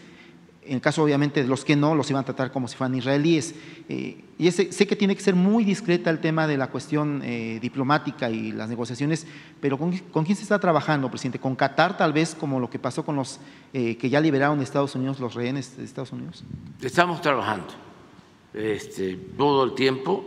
En 0.65 0.75
el 0.75 0.81
caso, 0.81 1.03
obviamente, 1.03 1.41
de 1.41 1.47
los 1.47 1.65
que 1.65 1.75
no, 1.75 1.95
los 1.95 2.09
iban 2.09 2.21
a 2.21 2.25
tratar 2.25 2.51
como 2.51 2.67
si 2.67 2.75
fueran 2.75 2.95
israelíes. 2.95 3.55
Eh, 3.89 4.23
y 4.37 4.51
sé 4.51 4.87
que 4.87 4.95
tiene 4.95 5.15
que 5.15 5.21
ser 5.21 5.35
muy 5.35 5.63
discreta 5.63 6.09
el 6.09 6.19
tema 6.19 6.47
de 6.47 6.57
la 6.57 6.67
cuestión 6.67 7.21
eh, 7.23 7.59
diplomática 7.61 8.29
y 8.29 8.51
las 8.51 8.67
negociaciones, 8.67 9.25
pero 9.61 9.77
¿con, 9.77 9.91
quién 9.91 10.35
se 10.35 10.43
está 10.43 10.59
trabajando, 10.59 11.09
presidente? 11.09 11.39
¿Con 11.39 11.55
Qatar, 11.55 11.95
tal 11.97 12.13
vez, 12.13 12.35
como 12.35 12.59
lo 12.59 12.69
que 12.69 12.79
pasó 12.79 13.05
con 13.05 13.15
los 13.15 13.39
eh, 13.73 13.97
que 13.97 14.09
ya 14.09 14.19
liberaron 14.19 14.57
de 14.57 14.63
Estados 14.63 14.95
Unidos, 14.95 15.19
los 15.19 15.33
rehenes 15.35 15.77
de 15.77 15.83
Estados 15.83 16.11
Unidos? 16.11 16.43
Estamos 16.81 17.21
trabajando 17.21 17.67
este, 18.53 19.15
todo 19.37 19.63
el 19.63 19.75
tiempo. 19.75 20.25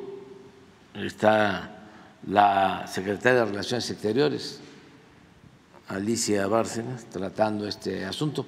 Está 0.94 1.88
la 2.26 2.86
secretaria 2.86 3.40
de 3.40 3.46
Relaciones 3.46 3.90
Exteriores, 3.90 4.60
Alicia 5.88 6.46
Bárcenas, 6.46 7.04
tratando 7.04 7.68
este 7.68 8.04
asunto. 8.06 8.46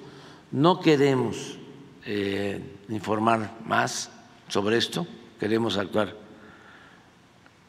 No 0.51 0.79
queremos 0.79 1.58
eh, 2.11 2.59
informar 2.89 3.59
más 3.65 4.09
sobre 4.47 4.77
esto, 4.77 5.05
queremos 5.39 5.77
actuar 5.77 6.15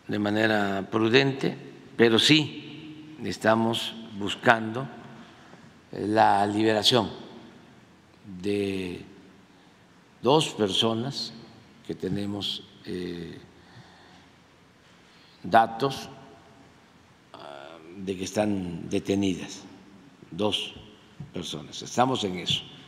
de 0.08 0.18
manera 0.18 0.88
prudente, 0.90 1.54
pero 1.94 2.18
sí 2.18 3.18
estamos 3.22 3.94
buscando 4.18 4.88
eh, 5.92 6.06
la 6.08 6.46
liberación 6.46 7.10
de 8.40 9.04
dos 10.22 10.48
personas 10.54 11.34
que 11.86 11.94
tenemos 11.94 12.64
eh, 12.86 13.38
datos 15.42 16.08
ah, 17.34 17.76
de 17.94 18.16
que 18.16 18.24
están 18.24 18.88
detenidas, 18.88 19.64
dos 20.30 20.72
personas. 21.30 21.82
Estamos 21.82 22.24
en 22.24 22.38
eso. 22.38 22.79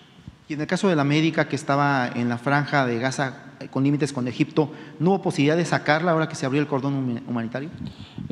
En 0.53 0.61
el 0.61 0.67
caso 0.67 0.89
de 0.89 0.97
la 0.97 1.05
médica 1.05 1.49
que 1.49 1.57
estaba 1.57 2.11
en 2.15 2.29
la 2.29 2.37
franja 2.37 2.85
de 2.85 2.99
Gaza, 2.99 3.55
con 3.71 3.85
límites 3.85 4.13
con 4.13 4.29
Egipto, 4.29 4.71
¿no 4.99 5.11
hubo 5.11 5.23
posibilidad 5.23 5.57
de 5.57 5.65
sacarla 5.65 6.13
ahora 6.13 6.29
que 6.29 6.35
se 6.35 6.45
abrió 6.45 6.61
el 6.61 6.69
cordón 6.69 7.23
humanitario? 7.27 7.71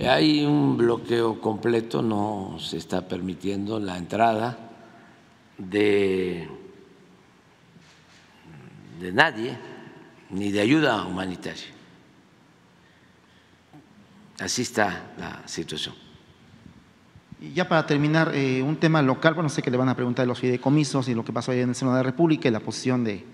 Hay 0.07 0.45
un 0.45 0.77
bloqueo 0.77 1.41
completo, 1.41 2.03
no 2.03 2.59
se 2.59 2.77
está 2.77 3.09
permitiendo 3.09 3.81
la 3.81 3.97
entrada 3.97 4.59
de, 5.57 6.47
de 9.01 9.13
nadie, 9.13 9.57
ni 10.29 10.53
de 10.53 10.61
ayuda 10.61 11.07
humanitaria. 11.07 11.69
Así 14.41 14.61
está 14.61 15.13
la 15.17 15.41
situación. 15.47 16.10
Y 17.41 17.55
ya 17.55 17.67
para 17.67 17.87
terminar, 17.87 18.33
eh, 18.35 18.63
un 18.63 18.77
tema 18.77 19.01
local, 19.01 19.33
bueno, 19.33 19.49
sé 19.49 19.63
que 19.63 19.71
le 19.71 19.79
van 19.79 19.89
a 19.89 19.97
preguntar 19.97 20.25
de 20.25 20.29
los 20.29 20.39
fideicomisos 20.39 21.09
y 21.09 21.15
lo 21.15 21.25
que 21.25 21.33
pasó 21.33 21.53
ayer 21.53 21.63
en 21.63 21.71
el 21.71 21.75
Senado 21.75 21.97
de 21.97 22.03
la 22.03 22.11
República 22.11 22.49
y 22.49 22.51
la 22.51 22.61
posición 22.61 23.03
de, 23.03 23.25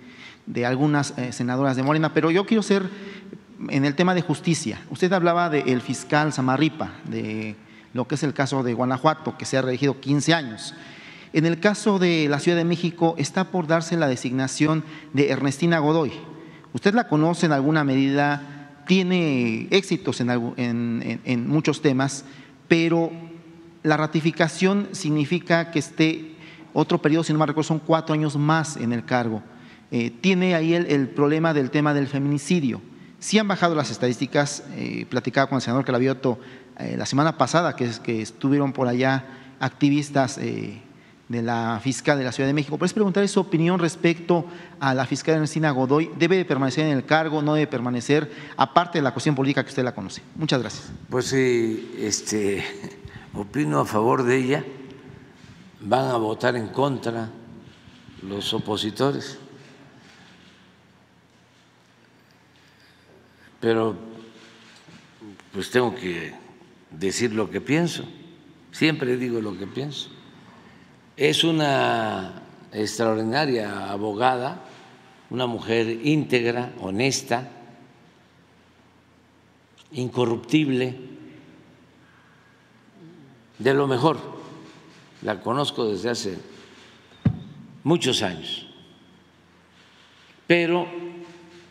algunas 0.65 1.19
eh, 1.19 1.33
senadoras 1.33 1.75
de 1.75 1.83
Morena, 1.83 2.15
pero 2.15 2.31
yo 2.31 2.47
quiero 2.47 2.63
ser 2.63 2.89
en 3.69 3.85
el 3.85 3.97
tema 3.97 4.15
de 4.15 4.23
justicia. 4.23 4.81
Usted 4.91 5.13
hablaba 5.13 5.51
del 5.51 5.81
fiscal 5.81 6.33
Samarripa, 6.33 6.93
de 7.11 7.57
lo 7.95 8.07
que 8.07 8.15
es 8.15 8.23
el 8.23 8.33
caso 8.33 8.63
de 8.63 8.75
Guanajuato, 8.75 9.37
que 9.37 9.45
se 9.45 9.59
ha 9.59 9.63
regido 9.63 9.99
15 9.99 10.35
años. 10.35 10.75
En 11.33 11.45
el 11.45 11.59
caso 11.59 11.99
de 11.99 12.29
la 12.29 12.39
Ciudad 12.39 12.59
de 12.59 12.65
México 12.65 13.17
está 13.19 13.51
por 13.51 13.67
darse 13.67 13.97
la 13.97 14.07
designación 14.07 14.85
de 15.15 15.31
Ernestina 15.31 15.81
Godoy. 15.81 16.13
Usted 16.73 16.95
la 16.95 17.09
conoce 17.09 17.47
en 17.47 17.53
alguna 17.53 17.83
medida, 17.83 18.85
tiene 18.87 19.67
éxitos 19.73 20.21
en 20.21 21.49
muchos 21.49 21.83
temas, 21.83 22.25
pero 22.69 23.11
la 23.87 23.97
ratificación 23.97 24.89
significa 24.91 25.71
que 25.71 25.79
esté 25.79 26.35
otro 26.73 27.01
periodo, 27.01 27.23
si 27.23 27.33
no 27.33 27.39
me 27.39 27.47
recuerdo, 27.47 27.69
son 27.69 27.79
cuatro 27.79 28.15
años 28.15 28.37
más 28.37 28.77
en 28.77 28.93
el 28.93 29.05
cargo. 29.05 29.43
Eh, 29.93 30.11
tiene 30.11 30.57
ahí 30.57 30.75
el, 30.75 31.09
problema 31.09 31.55
del 31.55 31.71
tema 31.71 31.95
del 31.95 32.09
feminicidio. 32.09 32.83
Sí 33.21 33.39
han 33.39 33.47
bajado 33.47 33.77
las 33.77 33.93
estadísticas, 33.93 34.65
eh, 34.75 35.07
platicaba 35.09 35.49
con 35.49 35.57
el 35.57 35.63
senador 35.63 35.85
Calavioto 35.85 36.39
eh, 36.81 36.97
la 36.99 37.07
semana 37.07 37.39
pasada, 37.39 37.77
que, 37.77 37.89
que, 38.03 38.23
estuvieron 38.23 38.73
por 38.73 38.89
allá 38.89 39.25
activistas 39.61 40.37
eh, 40.39 40.83
de 41.29 41.43
la 41.43 41.81
fiscal 41.81 42.19
de 42.19 42.25
la 42.25 42.33
Ciudad 42.33 42.49
de 42.49 42.55
México. 42.55 42.79
Puedes 42.79 42.93
preguntar 42.93 43.27
su 43.29 43.39
opinión 43.39 43.79
respecto 43.79 44.47
a 44.81 44.95
la 44.95 45.07
fiscal 45.07 45.37
Ernestina 45.37 45.71
Godoy. 45.71 46.11
¿Debe 46.19 46.45
permanecer 46.45 46.87
en 46.87 46.97
el 46.97 47.05
cargo? 47.05 47.41
¿No 47.41 47.55
debe 47.55 47.69
permanecer? 47.69 48.31
Aparte 48.57 48.99
de 48.99 49.03
la 49.03 49.13
cuestión 49.13 49.37
política 49.37 49.63
que 49.63 49.71
usted 49.71 49.85
la 49.85 49.95
conoce. 49.95 50.23
Muchas 50.35 50.61
gracias. 50.61 50.91
Pues 51.09 51.27
sí, 51.27 51.95
este 52.01 52.65
opino 53.37 53.81
a 53.81 53.85
favor 53.85 54.23
de 54.23 54.37
ella, 54.37 54.65
van 55.81 56.07
a 56.07 56.17
votar 56.17 56.57
en 56.57 56.69
contra 56.69 57.31
los 58.23 58.53
opositores. 58.55 59.39
Pero 63.61 63.97
pues 65.53 65.71
tengo 65.71 65.95
que 65.95 66.35
decir 66.91 67.33
lo 67.33 67.51
que 67.51 67.61
pienso, 67.61 68.05
siempre 68.73 69.17
digo 69.17 69.41
lo 69.41 69.57
que 69.57 69.67
pienso. 69.67 70.11
Es 71.17 71.45
una 71.45 72.43
extraordinaria 72.73 73.91
abogada, 73.91 74.63
una 75.31 75.47
mujer 75.47 75.89
íntegra, 75.89 76.73
honesta, 76.81 77.51
incorruptible 79.93 81.16
de 83.59 83.75
lo 83.75 83.87
mejor. 83.87 84.19
La 85.23 85.41
conozco 85.41 85.87
desde 85.87 86.11
hace 86.11 86.39
muchos 87.85 88.23
años. 88.23 88.67
Pero 90.47 90.87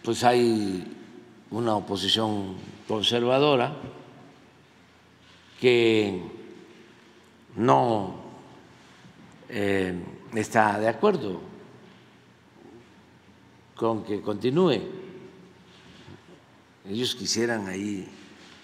pues 0.04 0.24
hay 0.24 0.84
una 1.52 1.76
oposición 1.76 2.56
conservadora 2.88 3.76
que 5.60 6.22
no 7.56 8.16
eh, 9.50 10.04
está 10.34 10.80
de 10.80 10.88
acuerdo 10.90 11.40
con 13.76 14.04
que 14.04 14.22
continúe. 14.22 14.82
Ellos 16.88 17.16
quisieran 17.16 17.68
ahí 17.68 18.08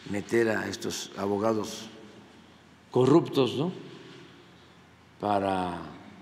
meter 0.09 0.49
a 0.49 0.67
estos 0.67 1.11
abogados 1.17 1.90
corruptos, 2.91 3.55
¿no? 3.55 3.71
Para 5.19 5.81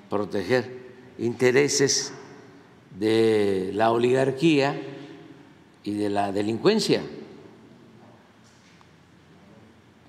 proteger 0.09 0.79
intereses 1.17 2.13
de 2.97 3.71
la 3.73 3.91
oligarquía 3.91 4.79
y 5.83 5.93
de 5.93 6.09
la 6.09 6.31
delincuencia. 6.31 7.01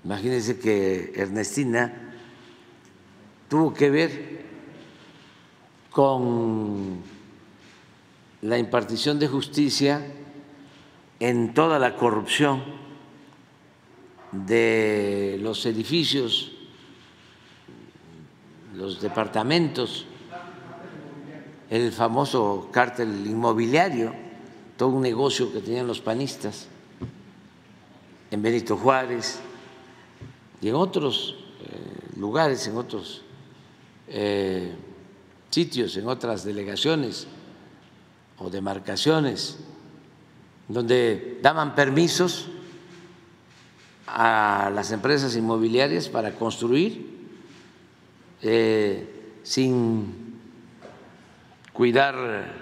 Imagínense 0.03 0.59
que 0.59 1.13
Ernestina 1.15 2.15
tuvo 3.49 3.73
que 3.73 3.89
ver 3.89 4.41
con 5.91 7.01
la 8.41 8.57
impartición 8.57 9.19
de 9.19 9.27
justicia 9.27 10.05
en 11.19 11.53
toda 11.53 11.77
la 11.77 11.95
corrupción 11.95 12.80
de 14.31 15.37
los 15.41 15.65
edificios, 15.65 16.51
los 18.75 19.01
departamentos, 19.01 20.05
el 21.69 21.91
famoso 21.91 22.69
cártel 22.71 23.25
inmobiliario, 23.27 24.13
todo 24.77 24.89
un 24.89 25.01
negocio 25.01 25.51
que 25.51 25.59
tenían 25.59 25.87
los 25.87 25.99
panistas 25.99 26.67
en 28.29 28.41
Benito 28.41 28.77
Juárez 28.77 29.39
y 30.61 30.69
en 30.69 30.75
otros 30.75 31.35
eh, 31.61 32.17
lugares, 32.17 32.67
en 32.67 32.77
otros 32.77 33.21
eh, 34.07 34.73
sitios, 35.49 35.97
en 35.97 36.07
otras 36.07 36.43
delegaciones 36.43 37.27
o 38.37 38.49
demarcaciones, 38.49 39.57
donde 40.67 41.39
daban 41.41 41.75
permisos 41.75 42.47
a 44.13 44.71
las 44.73 44.91
empresas 44.91 45.35
inmobiliarias 45.35 46.09
para 46.09 46.35
construir 46.35 47.05
eh, 48.41 49.37
sin 49.43 50.39
cuidar 51.73 52.53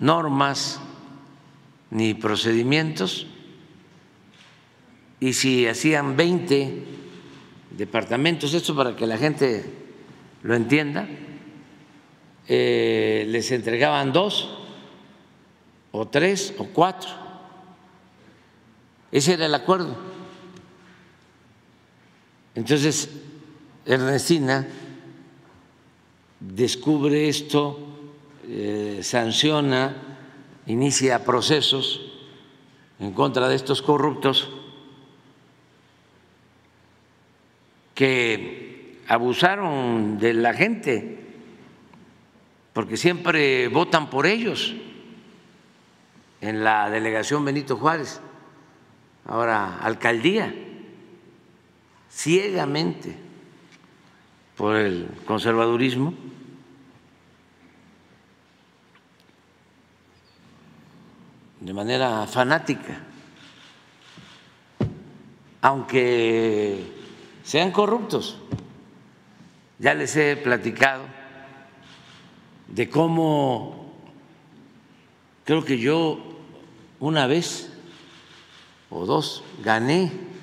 normas 0.00 0.80
ni 1.90 2.14
procedimientos 2.14 3.26
y 5.20 5.32
si 5.32 5.66
hacían 5.66 6.16
20 6.16 6.84
departamentos, 7.70 8.52
esto 8.52 8.74
para 8.74 8.94
que 8.94 9.06
la 9.06 9.16
gente 9.16 9.64
lo 10.42 10.54
entienda, 10.54 11.08
eh, 12.46 13.24
les 13.28 13.50
entregaban 13.50 14.12
dos 14.12 14.50
o 15.92 16.06
tres 16.08 16.54
o 16.58 16.66
cuatro. 16.66 17.08
Ese 19.12 19.34
era 19.34 19.46
el 19.46 19.54
acuerdo. 19.54 20.13
Entonces, 22.54 23.10
Ernestina 23.84 24.66
descubre 26.38 27.28
esto, 27.28 27.78
eh, 28.48 29.00
sanciona, 29.02 29.94
inicia 30.66 31.24
procesos 31.24 32.12
en 33.00 33.12
contra 33.12 33.48
de 33.48 33.56
estos 33.56 33.82
corruptos 33.82 34.50
que 37.94 39.00
abusaron 39.08 40.18
de 40.18 40.34
la 40.34 40.54
gente, 40.54 41.18
porque 42.72 42.96
siempre 42.96 43.68
votan 43.68 44.10
por 44.10 44.26
ellos 44.26 44.74
en 46.40 46.62
la 46.62 46.88
delegación 46.88 47.44
Benito 47.44 47.76
Juárez, 47.76 48.20
ahora 49.26 49.78
alcaldía 49.78 50.63
ciegamente 52.14 53.16
por 54.56 54.76
el 54.76 55.08
conservadurismo, 55.26 56.14
de 61.60 61.72
manera 61.72 62.26
fanática, 62.26 63.00
aunque 65.60 66.84
sean 67.42 67.72
corruptos. 67.72 68.38
Ya 69.80 69.94
les 69.94 70.14
he 70.14 70.36
platicado 70.36 71.02
de 72.68 72.88
cómo 72.88 73.92
creo 75.44 75.64
que 75.64 75.78
yo 75.78 76.20
una 77.00 77.26
vez 77.26 77.72
o 78.88 79.04
dos 79.04 79.42
gané 79.62 80.33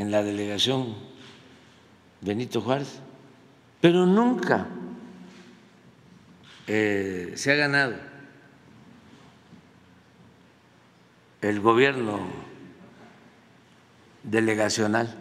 en 0.00 0.10
la 0.10 0.22
delegación 0.22 0.94
Benito 2.22 2.62
Juárez, 2.62 3.00
pero 3.82 4.06
nunca 4.06 4.66
eh, 6.66 7.32
se 7.34 7.52
ha 7.52 7.54
ganado 7.56 7.96
el 11.42 11.60
gobierno 11.60 12.18
delegacional, 14.22 15.14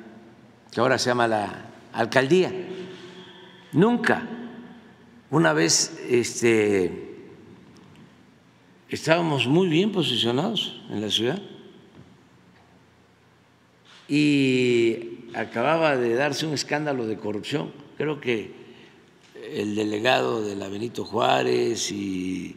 que 0.72 0.80
ahora 0.80 0.98
se 0.98 1.10
llama 1.10 1.28
la 1.28 1.66
alcaldía. 1.92 2.54
Nunca. 3.74 4.28
Una 5.30 5.52
vez 5.52 6.00
este, 6.08 7.18
estábamos 8.88 9.46
muy 9.46 9.68
bien 9.68 9.92
posicionados 9.92 10.82
en 10.90 11.02
la 11.02 11.10
ciudad 11.10 11.49
y 14.10 15.30
acababa 15.36 15.96
de 15.96 16.16
darse 16.16 16.48
un 16.48 16.54
escándalo 16.54 17.06
de 17.06 17.18
corrupción. 17.18 17.72
Creo 17.96 18.20
que 18.20 18.52
el 19.54 19.76
delegado 19.76 20.44
de 20.44 20.56
la 20.56 20.68
Benito 20.68 21.06
Juárez 21.06 21.92
y 21.92 22.56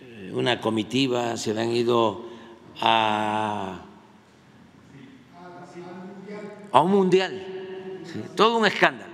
eh, 0.00 0.30
una 0.32 0.60
comitiva 0.60 1.36
se 1.36 1.50
habían 1.50 1.72
ido 1.72 2.26
a, 2.80 3.82
a 6.70 6.80
un 6.80 6.90
mundial, 6.90 7.42
todo 8.36 8.58
un 8.58 8.66
escándalo. 8.66 9.08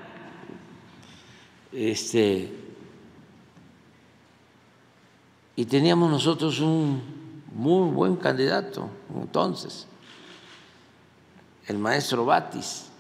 Este, 1.73 2.53
y 5.57 5.65
teníamos 5.65 6.11
nosotros 6.11 6.61
un 6.61 7.03
muy 7.53 7.91
buen 7.91 8.17
candidato 8.17 8.89
entonces, 9.15 9.87
el 11.67 11.79
maestro 11.79 12.25
Batis, 12.25 12.91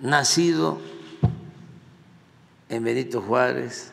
nacido 0.00 0.78
en 2.68 2.84
Benito 2.84 3.22
Juárez, 3.22 3.92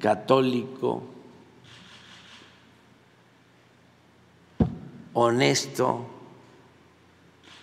católico, 0.00 1.02
honesto, 5.12 6.06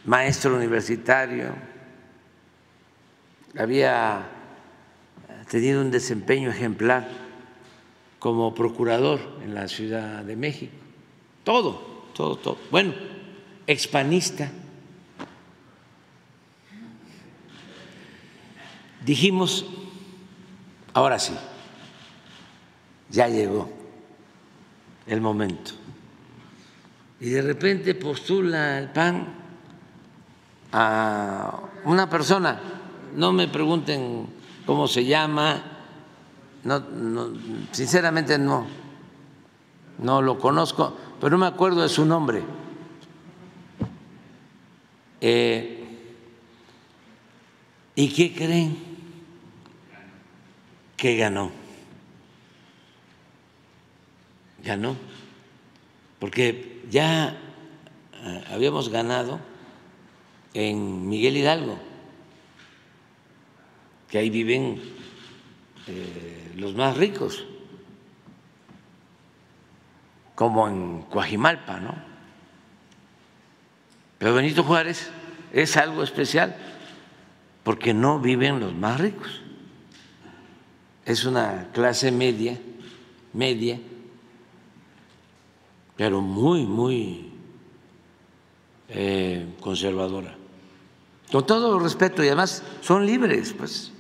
maestro 0.06 0.56
universitario, 0.56 1.54
había 3.58 4.28
tenido 5.50 5.82
un 5.82 5.90
desempeño 5.90 6.50
ejemplar 6.50 7.08
como 8.20 8.54
procurador 8.54 9.20
en 9.44 9.56
la 9.56 9.68
Ciudad 9.68 10.24
de 10.24 10.36
México. 10.36 10.74
Todo, 11.44 12.04
todo, 12.14 12.36
todo. 12.36 12.58
Bueno, 12.70 12.94
expanista. 13.68 14.50
Dijimos, 19.06 19.66
ahora 20.94 21.20
sí, 21.20 21.34
ya 23.10 23.28
llegó 23.28 23.70
el 25.06 25.22
momento. 25.22 25.72
Y 27.20 27.30
de 27.30 27.42
repente 27.42 27.96
postula 27.96 28.80
el 28.80 28.90
PAN 28.90 29.28
a 30.72 31.60
una 31.86 32.10
persona, 32.10 32.60
no 33.16 33.32
me 33.32 33.48
pregunten 33.48 34.28
cómo 34.66 34.88
se 34.88 35.06
llama, 35.06 35.64
no, 36.64 36.84
sinceramente 37.72 38.38
no, 38.38 38.68
no 40.00 40.22
lo 40.22 40.38
conozco, 40.38 40.96
pero 41.20 41.32
no 41.32 41.38
me 41.38 41.48
acuerdo 41.48 41.82
de 41.82 41.90
su 41.90 42.06
nombre. 42.06 42.44
Eh, 45.22 45.84
¿Y 47.96 48.10
qué 48.10 48.34
creen? 48.34 48.78
Que 50.96 51.18
ganó. 51.18 51.52
Ganó. 54.64 54.96
Porque 56.20 56.84
ya 56.90 57.38
eh, 58.24 58.44
habíamos 58.52 58.90
ganado 58.90 59.40
en 60.54 61.08
Miguel 61.08 61.38
Hidalgo, 61.38 61.78
que 64.10 64.18
ahí 64.18 64.30
viven 64.30 64.82
eh, 65.88 66.52
los 66.56 66.76
más 66.76 66.98
ricos, 66.98 67.46
como 70.36 70.68
en 70.68 71.02
Coajimalpa, 71.04 71.80
¿no? 71.80 72.07
Pero 74.18 74.34
Benito 74.34 74.64
Juárez 74.64 75.10
es 75.54 75.78
algo 75.78 76.04
especial 76.04 76.56
porque 77.64 77.94
no 77.94 78.20
viven 78.20 78.60
los 78.60 78.74
más 78.74 79.00
ricos. 79.00 79.42
Es 81.06 81.26
una 81.26 81.70
clase 81.74 82.12
media, 82.12 82.58
media, 83.34 83.80
pero 85.96 86.22
muy, 86.22 86.66
muy 86.66 87.32
eh, 88.90 89.56
conservadora. 89.60 90.36
Con 91.32 91.46
todo 91.46 91.78
respeto, 91.80 92.24
y 92.24 92.28
además 92.28 92.64
son 92.82 93.06
libres, 93.06 93.54
pues. 93.54 93.92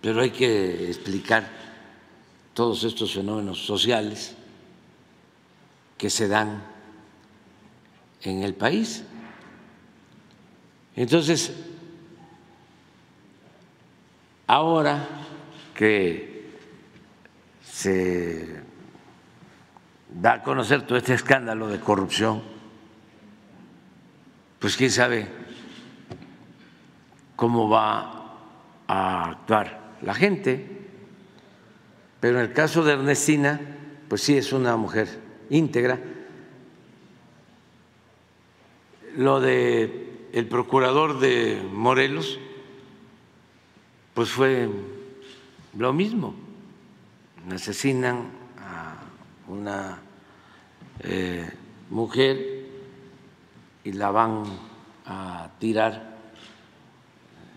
Pero 0.00 0.20
hay 0.20 0.30
que 0.30 0.88
explicar 0.88 1.48
todos 2.54 2.84
estos 2.84 3.14
fenómenos 3.14 3.64
sociales 3.64 4.34
que 5.96 6.10
se 6.10 6.28
dan 6.28 6.77
en 8.22 8.42
el 8.42 8.54
país. 8.54 9.04
Entonces, 10.96 11.54
ahora 14.46 15.06
que 15.74 16.50
se 17.62 18.60
da 20.08 20.32
a 20.32 20.42
conocer 20.42 20.82
todo 20.82 20.98
este 20.98 21.14
escándalo 21.14 21.68
de 21.68 21.78
corrupción, 21.78 22.42
pues 24.58 24.76
quién 24.76 24.90
sabe 24.90 25.28
cómo 27.36 27.68
va 27.68 28.34
a 28.88 29.30
actuar 29.30 29.94
la 30.02 30.14
gente. 30.14 30.88
Pero 32.18 32.38
en 32.40 32.46
el 32.46 32.52
caso 32.52 32.82
de 32.82 32.94
Ernestina, 32.94 33.60
pues 34.08 34.22
sí 34.22 34.36
es 34.36 34.52
una 34.52 34.76
mujer 34.76 35.08
íntegra. 35.50 36.00
Lo 39.16 39.40
de 39.40 40.08
el 40.32 40.46
procurador 40.46 41.18
de 41.20 41.60
Morelos, 41.72 42.38
pues 44.14 44.30
fue 44.30 44.68
lo 45.76 45.92
mismo. 45.92 46.34
Asesinan 47.50 48.30
a 48.58 48.96
una 49.48 50.00
eh, 51.00 51.50
mujer 51.90 52.66
y 53.84 53.92
la 53.92 54.10
van 54.10 54.44
a 55.06 55.50
tirar 55.58 56.18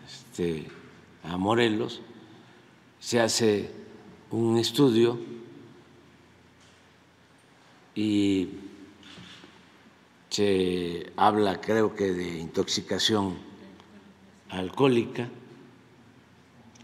este, 0.05 0.67
a 1.23 1.37
Morelos. 1.37 2.01
Se 2.99 3.19
hace 3.19 3.71
un 4.29 4.57
estudio 4.57 5.19
y 7.95 8.47
se 10.31 11.11
habla 11.17 11.59
creo 11.59 11.93
que 11.93 12.13
de 12.13 12.39
intoxicación 12.39 13.37
alcohólica, 14.49 15.27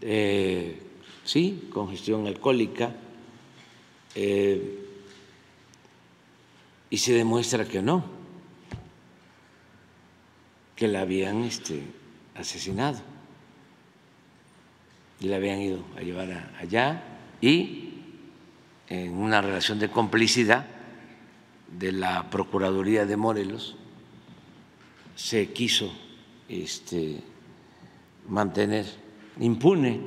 eh, 0.02 0.82
sí, 1.24 1.68
congestión 1.72 2.26
alcohólica, 2.26 2.94
eh, 4.14 4.84
y 6.90 6.98
se 6.98 7.14
demuestra 7.14 7.64
que 7.64 7.80
no, 7.80 8.04
que 10.76 10.86
la 10.86 11.00
habían 11.00 11.42
este, 11.44 11.82
asesinado. 12.34 13.00
Y 15.20 15.28
la 15.28 15.36
habían 15.36 15.60
ido 15.60 15.82
a 15.96 16.02
llevar 16.02 16.54
allá 16.60 17.02
y 17.40 17.94
en 18.88 19.14
una 19.14 19.40
relación 19.40 19.78
de 19.78 19.90
complicidad 19.90 20.77
de 21.76 21.92
la 21.92 22.30
Procuraduría 22.30 23.06
de 23.06 23.16
Morelos 23.16 23.76
se 25.14 25.52
quiso 25.52 25.92
este, 26.48 27.20
mantener 28.28 28.86
impune 29.40 30.00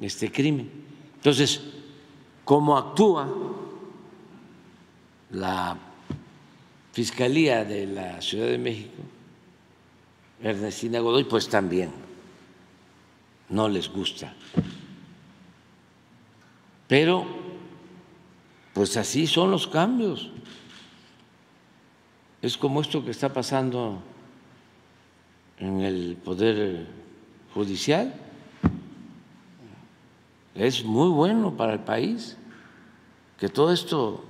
este 0.00 0.30
crimen. 0.30 0.70
Entonces, 1.16 1.60
¿cómo 2.44 2.76
actúa 2.76 3.32
la 5.30 5.76
Fiscalía 6.96 7.62
de 7.62 7.86
la 7.86 8.22
Ciudad 8.22 8.46
de 8.46 8.56
México, 8.56 9.02
Ernestina 10.42 10.98
Godoy, 11.00 11.24
pues 11.24 11.46
también 11.46 11.90
no 13.50 13.68
les 13.68 13.90
gusta. 13.90 14.34
Pero, 16.88 17.26
pues 18.72 18.96
así 18.96 19.26
son 19.26 19.50
los 19.50 19.66
cambios. 19.66 20.30
Es 22.46 22.56
como 22.56 22.80
esto 22.80 23.04
que 23.04 23.10
está 23.10 23.32
pasando 23.32 24.00
en 25.58 25.80
el 25.80 26.16
Poder 26.24 26.86
Judicial. 27.52 28.14
Es 30.54 30.84
muy 30.84 31.08
bueno 31.08 31.56
para 31.56 31.72
el 31.72 31.80
país 31.80 32.36
que 33.40 33.48
todo 33.48 33.72
esto 33.72 34.24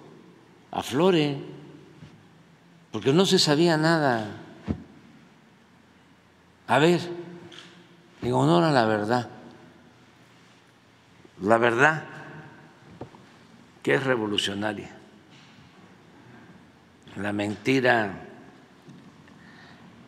aflore, 0.71 1.37
porque 2.91 3.13
no 3.13 3.27
se 3.27 3.39
sabía 3.39 3.77
nada. 3.77 4.31
A 6.69 6.79
ver, 6.79 7.01
en 8.23 8.33
honor 8.33 8.65
a 8.65 8.73
la 8.73 8.87
verdad, 8.87 9.29
la 11.43 11.59
verdad 11.59 12.03
que 13.83 13.93
es 13.93 14.03
revolucionaria, 14.03 14.96
la 17.17 17.33
mentira 17.33 18.27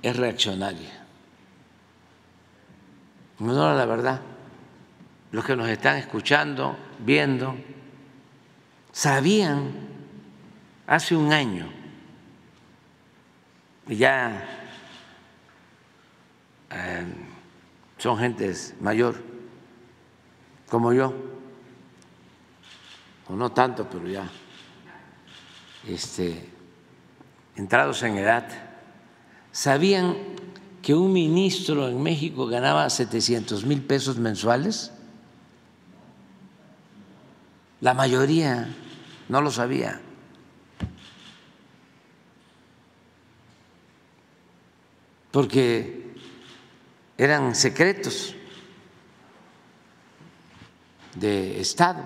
es 0.03 0.17
reaccionaria. 0.17 1.07
A 3.41 3.45
la 3.45 3.87
verdad, 3.87 4.21
los 5.33 5.45
que 5.45 5.57
nos 5.57 5.69
están 5.69 5.97
escuchando, 5.97 6.77
viendo, 6.99 7.57
sabían 8.93 9.73
hace 10.87 11.15
un 11.15 11.33
año, 11.33 11.71
y 13.87 13.97
ya 13.97 14.45
eh, 16.71 17.07
son 17.97 18.19
gentes 18.19 18.75
mayor, 18.81 19.17
como 20.69 20.93
yo, 20.93 21.15
o 23.29 23.37
no 23.37 23.53
tanto, 23.53 23.89
pero 23.89 24.09
ya 24.09 24.29
este, 25.87 26.58
entrados 27.59 28.03
en 28.03 28.17
edad, 28.17 28.49
sabían 29.53 30.17
que 30.83 30.95
un 30.95 31.13
ministro 31.13 31.89
en 31.89 32.03
México 32.03 32.47
ganaba 32.47 32.89
700 32.89 33.65
mil 33.67 33.83
pesos 33.83 34.17
mensuales. 34.17 34.93
La 37.81 37.95
mayoría 37.95 38.69
no 39.29 39.41
lo 39.41 39.51
sabía. 39.51 40.01
Porque 45.31 46.15
eran 47.19 47.55
secretos 47.55 48.35
de 51.15 51.61
Estado. 51.61 52.03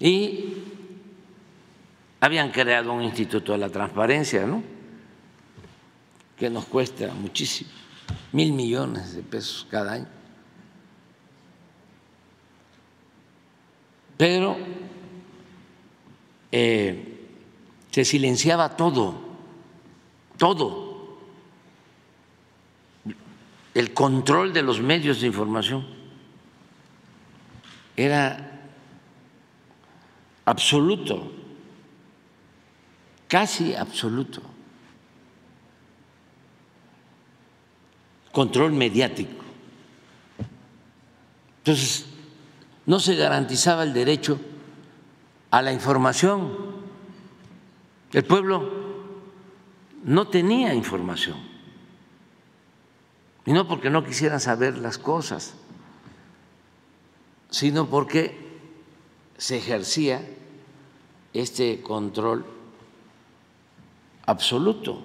Y 0.00 0.67
habían 2.20 2.50
creado 2.50 2.92
un 2.92 3.02
instituto 3.02 3.52
de 3.52 3.58
la 3.58 3.68
transparencia, 3.68 4.46
¿no? 4.46 4.62
Que 6.36 6.50
nos 6.50 6.64
cuesta 6.66 7.12
muchísimo, 7.14 7.70
mil 8.32 8.52
millones 8.52 9.14
de 9.14 9.22
pesos 9.22 9.66
cada 9.70 9.92
año. 9.92 10.08
Pero 14.16 14.56
eh, 16.50 17.26
se 17.90 18.04
silenciaba 18.04 18.76
todo, 18.76 19.14
todo. 20.36 20.88
El 23.74 23.94
control 23.94 24.52
de 24.52 24.62
los 24.62 24.80
medios 24.80 25.20
de 25.20 25.28
información 25.28 25.86
era 27.96 28.60
absoluto, 30.44 31.32
casi 33.28 33.74
absoluto. 33.74 34.42
Control 38.32 38.72
mediático. 38.72 39.44
Entonces, 41.58 42.06
no 42.86 42.98
se 42.98 43.14
garantizaba 43.14 43.82
el 43.82 43.92
derecho 43.92 44.40
a 45.50 45.62
la 45.62 45.72
información. 45.72 46.78
El 48.12 48.24
pueblo 48.24 48.70
no 50.04 50.28
tenía 50.28 50.74
información. 50.74 51.36
Y 53.44 53.52
no 53.52 53.68
porque 53.68 53.90
no 53.90 54.04
quisieran 54.04 54.40
saber 54.40 54.78
las 54.78 54.98
cosas, 54.98 55.54
sino 57.50 57.88
porque 57.88 58.48
se 59.36 59.56
ejercía 59.56 60.22
este 61.32 61.82
control 61.82 62.57
absoluto. 64.28 65.02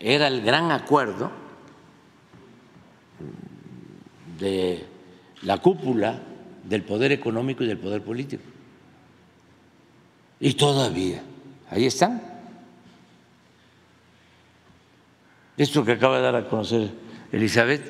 Era 0.00 0.26
el 0.26 0.42
gran 0.42 0.72
acuerdo 0.72 1.30
de 4.38 4.84
la 5.42 5.58
cúpula 5.58 6.20
del 6.64 6.82
poder 6.82 7.12
económico 7.12 7.62
y 7.62 7.68
del 7.68 7.78
poder 7.78 8.02
político. 8.02 8.42
Y 10.40 10.54
todavía, 10.54 11.22
ahí 11.70 11.86
están. 11.86 12.20
Esto 15.56 15.84
que 15.84 15.92
acaba 15.92 16.16
de 16.16 16.22
dar 16.22 16.34
a 16.34 16.48
conocer 16.48 16.90
Elizabeth, 17.30 17.84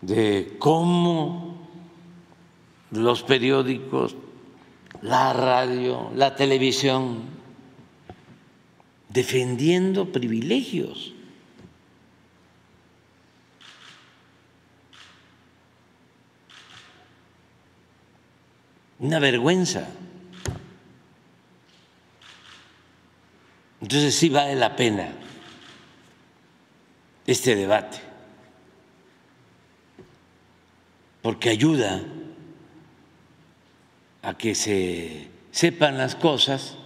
de 0.00 0.56
cómo 0.58 1.68
los 2.90 3.22
periódicos, 3.22 4.16
la 5.04 5.34
radio, 5.34 6.10
la 6.14 6.34
televisión, 6.34 7.24
defendiendo 9.10 10.10
privilegios 10.10 11.12
una 18.98 19.18
vergüenza. 19.18 19.86
Entonces 23.82 24.14
sí 24.14 24.30
vale 24.30 24.54
la 24.54 24.74
pena 24.74 25.12
este 27.26 27.54
debate, 27.54 27.98
porque 31.20 31.50
ayuda 31.50 32.02
a 34.24 34.34
que 34.34 34.54
se 34.54 35.28
sepan 35.50 35.98
las 35.98 36.14
cosas 36.14 36.76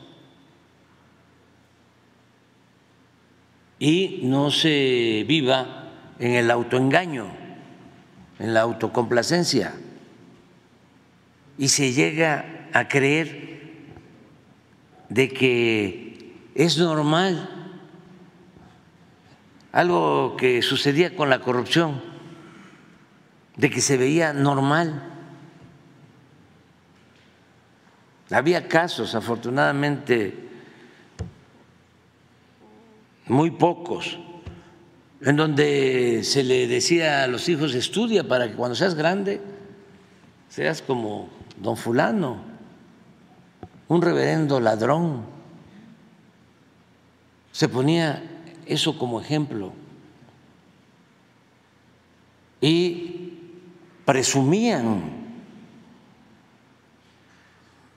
y 3.79 4.21
no 4.25 4.51
se 4.51 5.25
viva 5.27 5.85
en 6.19 6.33
el 6.33 6.51
autoengaño, 6.51 7.29
en 8.39 8.55
la 8.55 8.63
autocomplacencia 8.63 9.75
y 11.59 11.69
se 11.69 11.93
llega 11.93 12.69
a 12.73 12.89
creer 12.89 13.49
de 15.09 15.29
que 15.29 16.33
es 16.55 16.79
normal 16.79 17.59
algo 19.73 20.37
que 20.37 20.63
sucedía 20.63 21.15
con 21.15 21.29
la 21.29 21.41
corrupción, 21.41 22.01
de 23.57 23.71
que 23.71 23.81
se 23.81 23.97
veía 23.97 24.33
normal. 24.33 25.18
Había 28.31 28.69
casos, 28.69 29.15
afortunadamente, 29.15 30.35
muy 33.27 33.51
pocos, 33.51 34.19
en 35.21 35.37
donde 35.37 36.23
se 36.25 36.45
le 36.45 36.67
decía 36.67 37.25
a 37.25 37.27
los 37.27 37.49
hijos, 37.49 37.75
estudia 37.75 38.27
para 38.27 38.49
que 38.49 38.55
cuando 38.55 38.75
seas 38.75 38.95
grande 38.95 39.41
seas 40.49 40.83
como 40.83 41.29
don 41.57 41.77
fulano, 41.77 42.41
un 43.89 44.03
reverendo 44.03 44.61
ladrón. 44.61 45.25
Se 47.53 47.69
ponía 47.69 48.23
eso 48.67 48.99
como 48.99 49.21
ejemplo 49.21 49.73
y 52.61 53.39
presumían 54.05 55.18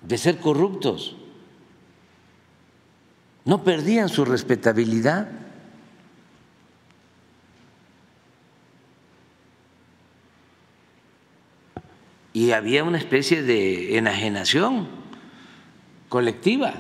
de 0.02 0.18
ser 0.18 0.40
corruptos, 0.40 1.16
no 3.46 3.64
perdían 3.64 4.10
su 4.10 4.26
respetabilidad. 4.26 5.42
y 12.34 12.52
había 12.52 12.84
una 12.84 12.97
especie 12.97 13.43
de 13.43 13.97
enajenación 13.97 14.88
colectiva. 16.08 16.74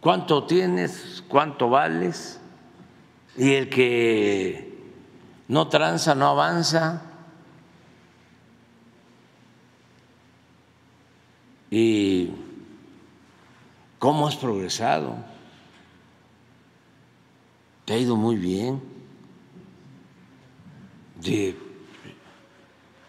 ¿Cuánto 0.00 0.44
tienes? 0.44 1.24
¿Cuánto 1.26 1.68
vales? 1.68 2.40
Y 3.36 3.54
el 3.54 3.68
que 3.68 4.65
no 5.48 5.68
tranza, 5.68 6.14
no 6.14 6.28
avanza. 6.28 7.02
¿Y 11.70 12.30
cómo 13.98 14.28
has 14.28 14.36
progresado? 14.36 15.36
te 17.86 17.94
ha 17.94 17.98
ido 17.98 18.16
muy 18.16 18.36
bien 18.36 18.82
de 21.22 21.56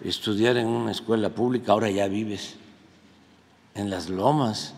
estudiar 0.01 0.55
en 0.55 0.67
una 0.67 0.91
escuela 0.91 1.29
pública, 1.31 1.71
ahora 1.71 1.89
ya 1.89 2.07
vives 2.07 2.55
en 3.73 3.89
las 3.89 4.07
lomas, 4.07 4.75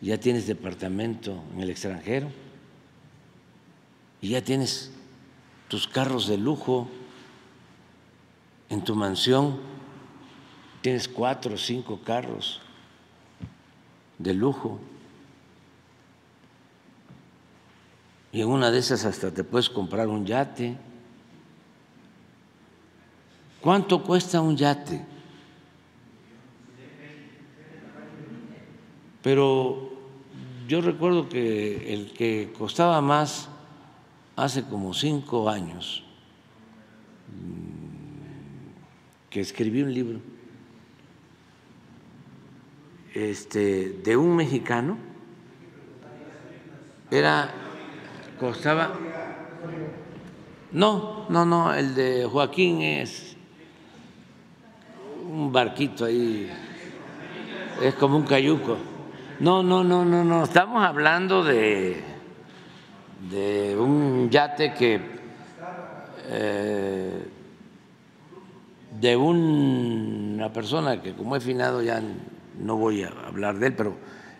ya 0.00 0.18
tienes 0.18 0.46
departamento 0.46 1.44
en 1.54 1.60
el 1.60 1.70
extranjero 1.70 2.28
y 4.22 4.30
ya 4.30 4.42
tienes 4.42 4.90
tus 5.68 5.86
carros 5.86 6.26
de 6.26 6.38
lujo 6.38 6.88
en 8.68 8.82
tu 8.82 8.94
mansión, 8.94 9.58
tienes 10.80 11.08
cuatro 11.08 11.54
o 11.54 11.58
cinco 11.58 12.00
carros 12.04 12.60
de 14.18 14.34
lujo. 14.34 14.80
Y 18.32 18.42
en 18.42 18.48
una 18.48 18.70
de 18.70 18.78
esas 18.78 19.04
hasta 19.04 19.32
te 19.32 19.44
puedes 19.44 19.70
comprar 19.70 20.08
un 20.08 20.26
yate. 20.26 20.76
¿Cuánto 23.60 24.02
cuesta 24.02 24.40
un 24.40 24.56
yate? 24.56 25.04
Pero 29.22 29.90
yo 30.68 30.80
recuerdo 30.80 31.28
que 31.28 31.92
el 31.92 32.12
que 32.12 32.52
costaba 32.56 33.00
más 33.00 33.48
hace 34.36 34.64
como 34.64 34.92
cinco 34.92 35.48
años, 35.48 36.04
mm, 37.28 39.30
que 39.30 39.40
escribí 39.40 39.82
un 39.82 39.92
libro 39.92 40.20
este, 43.14 43.98
de 44.04 44.16
un 44.16 44.36
mexicano, 44.36 44.98
era, 47.10 47.50
costaba, 48.38 48.92
no, 50.72 51.26
no, 51.30 51.46
no, 51.46 51.72
el 51.72 51.94
de 51.94 52.28
Joaquín 52.30 52.82
es 52.82 53.36
un 55.30 55.50
barquito 55.50 56.04
ahí, 56.04 56.50
es 57.82 57.94
como 57.94 58.18
un 58.18 58.24
cayuco. 58.24 58.76
No, 59.38 59.62
no, 59.62 59.82
no, 59.82 60.04
no, 60.04 60.24
no, 60.24 60.44
estamos 60.44 60.84
hablando 60.84 61.42
de, 61.42 62.15
de 63.30 63.76
un 63.78 64.30
yate 64.30 64.74
que 64.74 65.00
eh, 66.28 67.28
de 69.00 69.16
una 69.16 70.52
persona 70.52 71.02
que 71.02 71.14
como 71.14 71.36
he 71.36 71.40
finado 71.40 71.82
ya 71.82 72.02
no 72.58 72.76
voy 72.76 73.02
a 73.02 73.08
hablar 73.26 73.58
de 73.58 73.68
él, 73.68 73.74
pero 73.74 73.96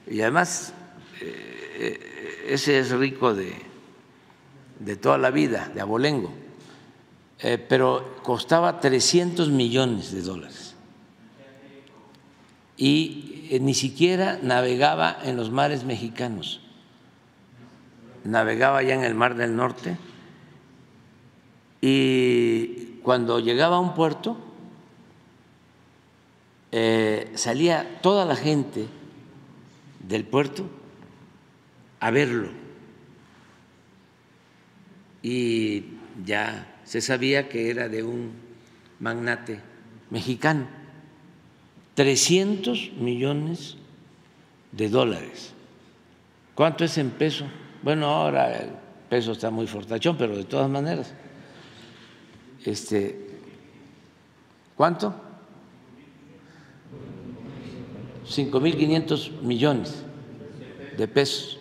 y 0.06 0.20
además 0.20 0.72
eh, 1.20 2.44
ese 2.48 2.78
es 2.78 2.90
rico 2.90 3.34
de, 3.34 3.52
de 4.78 4.96
toda 4.96 5.18
la 5.18 5.30
vida, 5.30 5.70
de 5.74 5.80
abolengo, 5.80 6.32
eh, 7.40 7.58
pero 7.58 8.16
costaba 8.22 8.80
300 8.80 9.50
millones 9.50 10.12
de 10.12 10.22
dólares. 10.22 10.74
Y 12.78 13.58
ni 13.60 13.74
siquiera 13.74 14.38
navegaba 14.42 15.18
en 15.22 15.36
los 15.36 15.50
mares 15.50 15.84
mexicanos, 15.84 16.60
navegaba 18.26 18.82
ya 18.82 18.94
en 18.94 19.04
el 19.04 19.14
Mar 19.14 19.34
del 19.34 19.56
Norte 19.56 19.96
y 21.80 22.98
cuando 23.02 23.40
llegaba 23.40 23.76
a 23.76 23.80
un 23.80 23.94
puerto 23.94 24.36
eh, 26.72 27.30
salía 27.34 28.00
toda 28.02 28.24
la 28.24 28.36
gente 28.36 28.86
del 30.00 30.24
puerto 30.24 30.68
a 32.00 32.10
verlo 32.10 32.50
y 35.22 35.84
ya 36.24 36.80
se 36.84 37.00
sabía 37.00 37.48
que 37.48 37.70
era 37.70 37.88
de 37.88 38.02
un 38.02 38.32
magnate 39.00 39.60
mexicano 40.10 40.66
300 41.96 42.92
millones 42.98 43.76
de 44.70 44.88
dólares. 44.90 45.54
¿Cuánto 46.54 46.84
es 46.84 46.98
en 46.98 47.10
peso? 47.10 47.46
Bueno, 47.86 48.06
ahora 48.06 48.52
el 48.52 48.70
peso 49.08 49.30
está 49.30 49.48
muy 49.48 49.68
fortachón, 49.68 50.18
pero 50.18 50.36
de 50.36 50.42
todas 50.42 50.68
maneras. 50.68 51.14
Este, 52.64 53.28
¿Cuánto? 54.74 55.14
5.500 58.28 59.40
millones 59.40 60.02
de 60.98 61.06
pesos. 61.06 61.60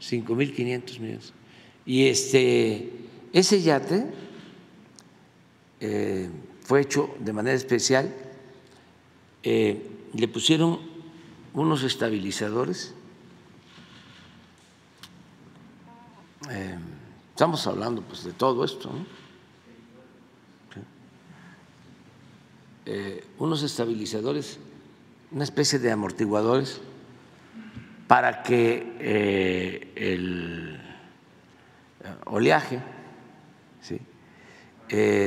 5.500 0.00 0.98
millones. 0.98 1.32
Y 1.84 2.08
este, 2.08 2.90
ese 3.32 3.62
yate 3.62 4.08
eh, 5.78 6.28
fue 6.62 6.80
hecho 6.80 7.14
de 7.20 7.32
manera 7.32 7.54
especial 7.54 8.12
eh, 9.44 9.88
le 10.14 10.26
pusieron 10.26 10.80
unos 11.54 11.84
estabilizadores. 11.84 12.95
Eh, 16.50 16.78
estamos 17.30 17.66
hablando 17.66 18.02
pues 18.02 18.24
de 18.24 18.32
todo 18.32 18.64
esto, 18.64 18.90
eh, 22.84 23.26
unos 23.38 23.62
estabilizadores, 23.62 24.58
una 25.32 25.44
especie 25.44 25.78
de 25.78 25.90
amortiguadores 25.90 26.80
para 28.06 28.42
que 28.42 29.92
el 29.96 30.80
oleaje 32.26 32.80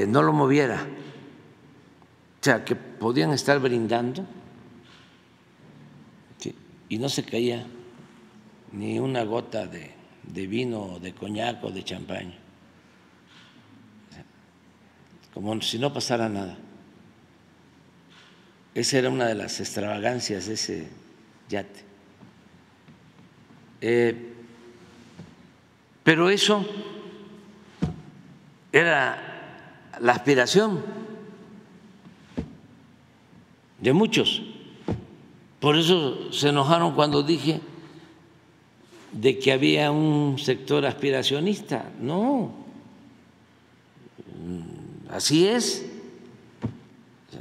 no 0.07 0.21
lo 0.23 0.31
moviera. 0.31 0.87
O 2.41 2.43
sea, 2.43 2.63
que 2.63 2.75
podían 2.75 3.33
estar 3.33 3.59
brindando 3.59 4.25
y 6.89 6.97
no 6.97 7.07
se 7.07 7.23
caía 7.23 7.67
ni 8.71 8.99
una 8.99 9.23
gota 9.23 9.67
de, 9.67 9.98
vino, 10.23 10.99
de 10.99 11.13
coñac 11.13 11.63
o 11.63 11.71
de 11.71 11.83
champaña, 11.83 12.37
como 15.33 15.61
si 15.61 15.79
no 15.79 15.93
pasara 15.93 16.29
nada. 16.29 16.57
Esa 18.75 18.99
era 18.99 19.09
una 19.09 19.27
de 19.27 19.35
las 19.35 19.59
extravagancias 19.59 20.47
de 20.47 20.53
ese 20.53 20.89
yate. 21.49 21.83
Eh, 23.81 24.33
pero 26.03 26.29
eso 26.29 26.65
era 28.71 29.17
la 29.99 30.13
aspiración 30.13 30.83
de 33.79 33.93
muchos. 33.93 34.41
Por 35.59 35.77
eso 35.77 36.31
se 36.31 36.49
enojaron 36.49 36.95
cuando 36.95 37.23
dije 37.23 37.61
de 39.11 39.39
que 39.39 39.51
había 39.51 39.91
un 39.91 40.37
sector 40.37 40.85
aspiracionista. 40.85 41.91
No, 41.99 42.53
así 45.09 45.47
es. 45.47 45.85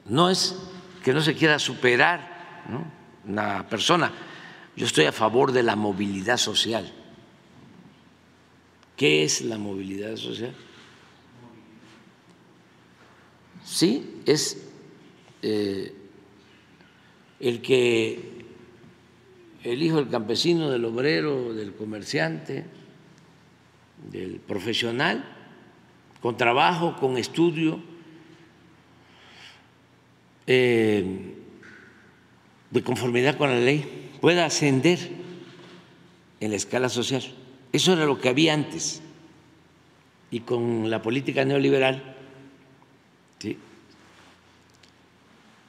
No 0.06 0.30
es 0.30 0.56
que 1.02 1.12
no 1.12 1.20
se 1.20 1.34
quiera 1.34 1.58
superar 1.58 2.64
una 3.26 3.66
persona. 3.68 4.12
Yo 4.76 4.86
estoy 4.86 5.06
a 5.06 5.12
favor 5.12 5.52
de 5.52 5.62
la 5.62 5.76
movilidad 5.76 6.36
social. 6.36 6.92
¿Qué 8.96 9.22
es 9.22 9.42
la 9.42 9.58
movilidad 9.58 10.16
social? 10.16 10.54
Sí, 13.64 14.22
es 14.24 14.66
eh, 15.42 15.94
el 17.38 17.60
que 17.60 18.27
el 19.64 19.82
hijo 19.82 19.96
del 19.96 20.08
campesino, 20.08 20.70
del 20.70 20.84
obrero, 20.84 21.52
del 21.54 21.74
comerciante, 21.74 22.64
del 24.10 24.40
profesional, 24.40 25.24
con 26.20 26.36
trabajo, 26.36 26.96
con 26.96 27.16
estudio, 27.16 27.80
eh, 30.46 31.34
de 32.70 32.82
conformidad 32.82 33.36
con 33.36 33.50
la 33.50 33.58
ley, 33.58 34.10
pueda 34.20 34.44
ascender 34.44 34.98
en 36.40 36.50
la 36.50 36.56
escala 36.56 36.88
social. 36.88 37.22
Eso 37.72 37.92
era 37.92 38.06
lo 38.06 38.20
que 38.20 38.28
había 38.28 38.54
antes. 38.54 39.02
Y 40.30 40.40
con 40.40 40.90
la 40.90 41.00
política 41.00 41.44
neoliberal 41.44 42.16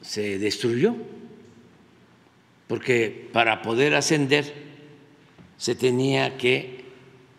se 0.02 0.40
destruyó 0.40 0.96
porque 2.70 3.28
para 3.34 3.64
poder 3.64 3.96
ascender 3.96 4.54
se 5.58 5.74
tenía 5.74 6.38
que 6.38 6.86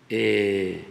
eh, 0.09 0.85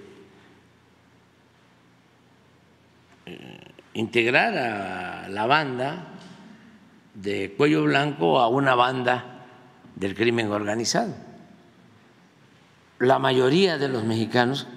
integrar 3.93 4.57
a 4.57 5.27
la 5.27 5.45
banda 5.45 6.07
de 7.15 7.53
cuello 7.57 7.83
blanco 7.83 8.39
a 8.39 8.47
una 8.47 8.75
banda 8.75 9.45
del 9.97 10.15
crimen 10.15 10.49
organizado. 10.53 11.13
La 12.99 13.19
mayoría 13.19 13.77
de 13.77 13.89
los 13.89 14.05
mexicanos 14.05 14.67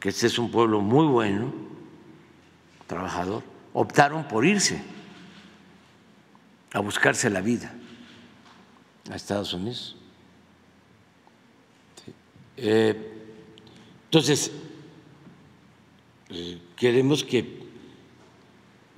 que 0.00 0.08
este 0.08 0.26
es 0.26 0.36
un 0.40 0.50
pueblo 0.50 0.80
muy 0.80 1.06
bueno, 1.06 1.54
trabajador, 2.88 3.44
optaron 3.72 4.26
por 4.26 4.44
irse 4.44 4.82
a 6.72 6.80
buscarse 6.80 7.30
la 7.30 7.40
vida 7.40 7.72
a 9.10 9.16
Estados 9.16 9.52
Unidos. 9.52 9.96
Eh, 12.56 12.94
entonces, 14.04 14.52
eh, 16.30 16.58
queremos 16.76 17.24
que 17.24 17.62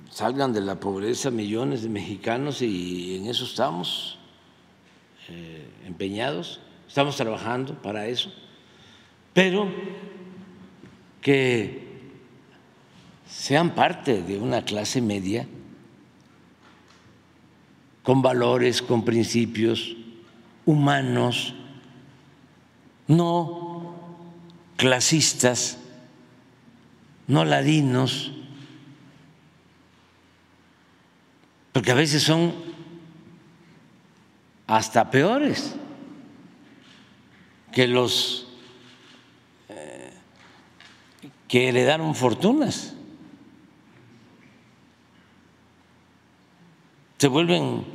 salgan 0.09 0.53
de 0.53 0.61
la 0.61 0.79
pobreza 0.79 1.31
millones 1.31 1.81
de 1.81 1.89
mexicanos 1.89 2.61
y 2.61 3.17
en 3.17 3.27
eso 3.27 3.45
estamos 3.45 4.17
eh, 5.29 5.67
empeñados, 5.85 6.59
estamos 6.87 7.15
trabajando 7.17 7.81
para 7.81 8.07
eso, 8.07 8.31
pero 9.33 9.67
que 11.21 11.85
sean 13.27 13.73
parte 13.73 14.21
de 14.21 14.37
una 14.37 14.63
clase 14.63 15.01
media 15.01 15.47
con 18.05 18.21
valores, 18.21 18.83
con 18.83 19.03
principios 19.03 19.95
humanos, 20.63 21.55
no 23.07 23.95
clasistas, 24.77 25.79
no 27.25 27.43
ladinos, 27.45 28.31
porque 31.73 31.91
a 31.91 31.95
veces 31.95 32.21
son 32.21 32.53
hasta 34.67 35.09
peores 35.09 35.75
que 37.73 37.87
los 37.87 38.47
eh, 39.67 40.13
que 41.47 41.69
heredaron 41.69 42.13
fortunas. 42.13 42.93
Se 47.17 47.27
vuelven 47.27 47.94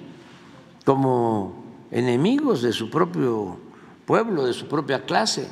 como 0.91 1.86
enemigos 1.93 2.62
de 2.62 2.72
su 2.72 2.91
propio 2.91 3.61
pueblo, 4.05 4.45
de 4.45 4.53
su 4.53 4.66
propia 4.66 5.05
clase. 5.05 5.49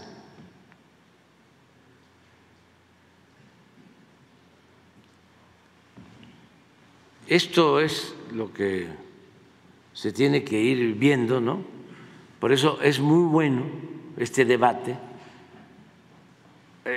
Esto 7.29 7.79
es 7.79 8.17
lo 8.33 8.53
que 8.53 8.89
se 9.93 10.11
tiene 10.11 10.43
que 10.43 10.61
ir 10.61 10.95
viendo, 10.95 11.41
¿no? 11.41 11.63
Por 12.41 12.51
eso 12.51 12.81
es 12.83 12.99
muy 12.99 13.29
bueno 13.29 13.63
este 14.17 14.45
debate. 14.45 14.99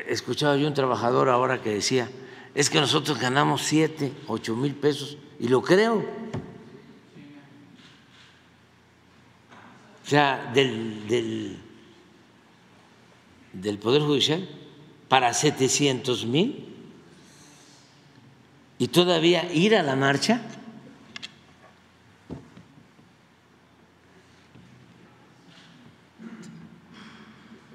Escuchaba 0.07 0.57
yo 0.57 0.67
un 0.67 0.73
trabajador 0.73 1.29
ahora 1.29 1.61
que 1.61 1.69
decía, 1.75 2.09
es 2.55 2.71
que 2.71 2.79
nosotros 2.79 3.19
ganamos 3.19 3.61
siete, 3.61 4.11
ocho 4.25 4.55
mil 4.55 4.73
pesos, 4.73 5.19
y 5.39 5.47
lo 5.47 5.61
creo. 5.61 6.03
Sea, 10.12 10.51
del, 10.53 11.07
del, 11.07 11.57
del 13.53 13.78
Poder 13.78 14.01
Judicial 14.01 14.45
para 15.07 15.34
700 15.34 16.26
mil 16.26 16.66
y 18.78 18.89
todavía 18.89 19.49
ir 19.53 19.74
a 19.74 19.84
la 19.84 19.95
marcha. 19.95 20.41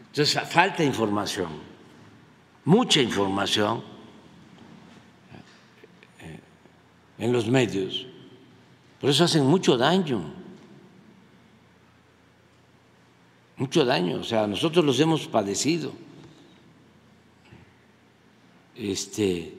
Entonces 0.08 0.38
falta 0.46 0.84
información, 0.84 1.48
mucha 2.66 3.00
información 3.00 3.82
eh, 6.20 6.40
en 7.16 7.32
los 7.32 7.48
medios. 7.48 8.06
Por 9.00 9.08
eso 9.08 9.24
hacen 9.24 9.46
mucho 9.46 9.78
daño, 9.78 10.45
mucho 13.56 13.84
daño. 13.84 14.20
O 14.20 14.24
sea, 14.24 14.46
nosotros 14.46 14.84
los 14.84 14.98
hemos 15.00 15.26
padecido. 15.26 15.92
Este, 18.74 19.56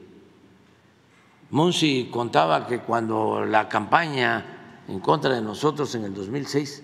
Monsi 1.50 2.08
contaba 2.10 2.66
que 2.66 2.80
cuando 2.80 3.44
la 3.44 3.68
campaña 3.68 4.84
en 4.86 5.00
contra 5.00 5.34
de 5.34 5.42
nosotros 5.42 5.94
en 5.94 6.04
el 6.04 6.14
2006 6.14 6.82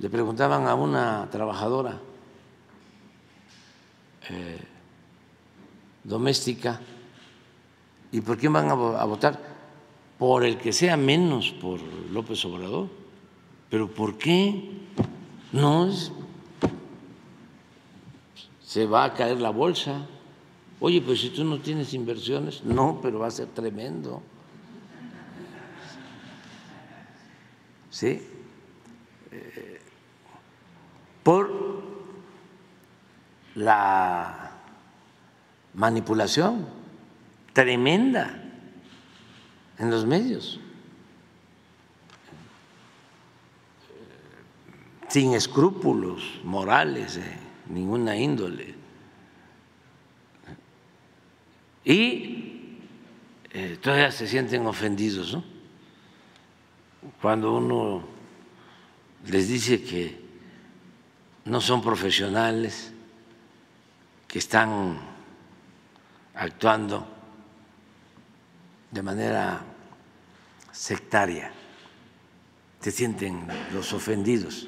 le 0.00 0.10
preguntaban 0.10 0.66
a 0.66 0.74
una 0.74 1.28
trabajadora 1.30 2.00
eh, 4.28 4.58
doméstica, 6.02 6.80
¿y 8.10 8.20
por 8.20 8.36
quién 8.36 8.52
van 8.52 8.68
a 8.70 9.04
votar? 9.04 9.54
Por 10.18 10.44
el 10.44 10.58
que 10.58 10.72
sea 10.72 10.96
menos 10.96 11.50
por 11.50 11.80
López 12.10 12.44
Obrador. 12.44 12.88
¿Pero 13.70 13.88
por 13.88 14.16
qué? 14.16 14.70
No 15.52 15.88
se 18.74 18.86
va 18.86 19.04
a 19.04 19.14
caer 19.14 19.40
la 19.40 19.50
bolsa. 19.50 20.04
Oye, 20.80 21.00
pues 21.00 21.20
si 21.20 21.30
tú 21.30 21.44
no 21.44 21.60
tienes 21.60 21.94
inversiones, 21.94 22.64
no, 22.64 22.98
pero 23.00 23.20
va 23.20 23.28
a 23.28 23.30
ser 23.30 23.46
tremendo. 23.46 24.20
¿Sí? 27.88 28.20
Eh, 29.30 29.80
por 31.22 31.52
la 33.54 34.50
manipulación 35.74 36.66
tremenda 37.52 38.42
en 39.78 39.88
los 39.88 40.04
medios, 40.04 40.58
sin 45.06 45.32
escrúpulos 45.34 46.40
morales 46.42 47.14
de 47.14 47.43
ninguna 47.68 48.16
índole. 48.16 48.74
Y 51.84 52.78
eh, 53.50 53.78
todavía 53.80 54.10
se 54.10 54.26
sienten 54.26 54.66
ofendidos, 54.66 55.34
¿no? 55.34 55.44
Cuando 57.20 57.54
uno 57.54 58.02
les 59.26 59.48
dice 59.48 59.82
que 59.82 60.18
no 61.44 61.60
son 61.60 61.82
profesionales, 61.82 62.92
que 64.26 64.38
están 64.38 64.98
actuando 66.34 67.06
de 68.90 69.02
manera 69.02 69.62
sectaria, 70.72 71.52
se 72.80 72.90
sienten 72.90 73.46
los 73.72 73.92
ofendidos. 73.92 74.66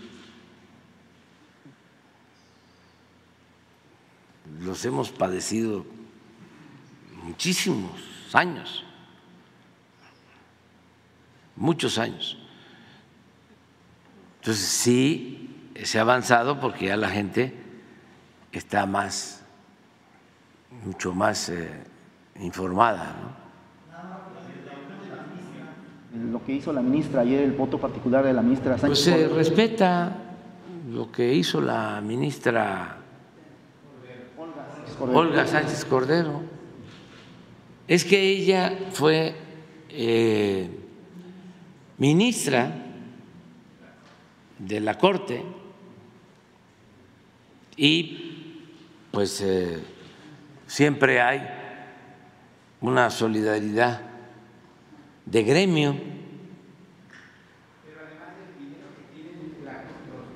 Los 4.60 4.84
hemos 4.84 5.10
padecido 5.10 5.84
muchísimos 7.22 7.90
años, 8.32 8.84
muchos 11.56 11.98
años. 11.98 12.38
Entonces 14.40 14.64
sí 14.64 15.72
se 15.82 15.98
ha 15.98 16.02
avanzado 16.02 16.60
porque 16.60 16.86
ya 16.86 16.96
la 16.96 17.08
gente 17.08 17.54
está 18.52 18.86
más 18.86 19.36
mucho 20.84 21.14
más 21.14 21.48
eh, 21.48 21.68
informada. 22.40 23.14
Lo 26.30 26.42
que 26.44 26.52
hizo 26.52 26.72
la 26.72 26.80
ministra 26.80 27.20
ayer, 27.20 27.42
el 27.42 27.52
voto 27.52 27.78
particular 27.78 28.24
de 28.24 28.32
la 28.32 28.42
ministra 28.42 28.78
Sánchez. 28.78 28.88
Pues 28.88 29.00
se 29.00 29.28
respeta 29.28 30.16
lo 30.90 31.12
que 31.12 31.34
hizo 31.34 31.60
la 31.60 32.00
ministra 32.00 32.96
Olga 35.00 35.46
Sánchez 35.46 35.84
Cordero. 35.84 36.42
Es 37.88 38.04
que 38.04 38.20
ella 38.20 38.76
fue 38.92 39.34
eh, 39.90 40.68
ministra 41.98 42.72
de 44.58 44.80
la 44.80 44.98
Corte 44.98 45.44
y 47.76 48.62
pues 49.12 49.40
eh, 49.40 49.78
siempre 50.66 51.20
hay 51.20 51.46
una 52.80 53.10
solidaridad 53.10 54.00
de 55.26 55.42
gremio. 55.42 55.94
Pero 57.84 58.00
además 58.04 58.28
del 58.38 58.66
dinero 58.66 58.86
que 58.96 59.14
tienen 59.14 59.36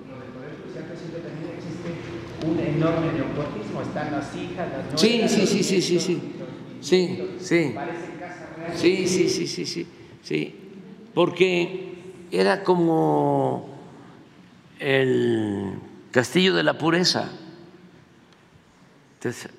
los 0.09 0.21
del 0.21 0.33
Poder 0.33 0.57
Judicial, 0.63 0.85
presidente, 0.85 1.21
también 1.21 1.57
existe 1.57 2.47
un 2.47 2.59
enorme 2.59 3.13
neoportismo. 3.13 3.60
Están 3.91 4.11
las 4.13 4.35
hijas, 4.37 4.69
las 4.69 4.85
nuevas. 4.85 5.01
Sí, 5.01 5.29
sí, 5.29 5.47
sí, 5.47 5.63
sí, 5.63 5.83
sí, 5.83 6.01
sí. 6.01 6.23
Sí, 6.81 7.37
sí. 7.41 7.77
Sí, 8.75 9.07
sí, 9.07 9.29
sí, 9.29 9.47
sí, 9.47 9.67
sí, 9.67 9.87
sí. 10.23 10.55
Porque 11.13 11.95
era 12.31 12.63
como 12.63 13.69
el 14.79 15.75
castillo 16.11 16.55
de 16.55 16.63
la 16.63 16.79
pureza. 16.79 17.31
Entonces, 19.19 19.51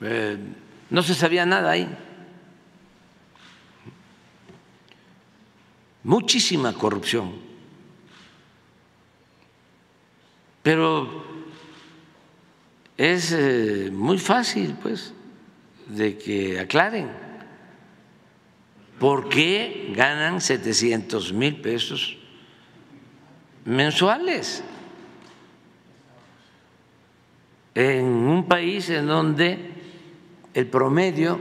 Eh, 0.00 0.38
no 0.90 1.02
se 1.02 1.12
sabía 1.14 1.44
nada 1.44 1.72
ahí. 1.72 1.88
Muchísima 6.04 6.72
corrupción. 6.72 7.32
Pero 10.62 11.24
es 12.98 13.32
eh, 13.32 13.90
muy 13.92 14.18
fácil, 14.18 14.76
pues, 14.82 15.14
de 15.86 16.18
que 16.18 16.58
aclaren 16.58 17.08
por 18.98 19.28
qué 19.28 19.92
ganan 19.96 20.40
700 20.40 21.32
mil 21.32 21.60
pesos 21.60 22.18
mensuales 23.64 24.64
en 27.76 28.04
un 28.04 28.48
país 28.48 28.90
en 28.90 29.06
donde 29.06 29.70
el 30.52 30.66
promedio 30.66 31.40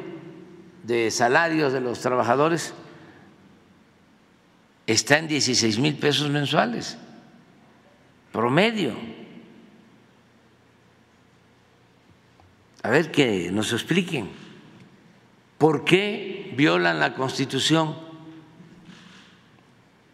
de 0.83 1.09
salarios 1.09 1.73
de 1.73 1.81
los 1.81 1.99
trabajadores 1.99 2.75
está 4.85 5.17
en 5.17 5.27
16 5.27 5.79
mil 5.79 5.95
pesos 5.95 6.29
mensuales, 6.29 6.97
promedio. 8.31 9.16
A 12.87 12.89
ver 12.89 13.11
que 13.11 13.51
nos 13.51 13.73
expliquen 13.73 14.29
por 15.57 15.83
qué 15.83 16.53
violan 16.55 17.01
la 17.01 17.15
Constitución 17.15 17.97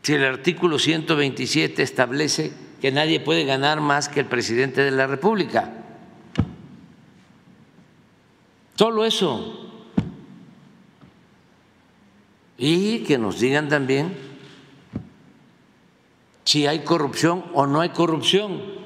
si 0.02 0.16
el 0.16 0.26
artículo 0.26 0.80
127 0.80 1.84
establece 1.84 2.52
que 2.82 2.92
nadie 2.92 3.20
puede 3.20 3.46
ganar 3.46 3.80
más 3.80 4.10
que 4.10 4.22
el 4.22 4.26
presidente 4.26 4.82
de 4.82 4.90
la 4.90 5.06
República. 5.06 5.72
Solo 8.76 9.06
eso. 9.06 9.70
Y 12.58 13.04
que 13.04 13.20
nos 13.20 13.40
digan 13.40 13.70
también 13.70 14.18
si 16.44 16.66
hay 16.66 16.80
corrupción 16.80 17.46
o 17.54 17.68
no 17.68 17.82
hay 17.82 17.90
corrupción. 17.90 18.83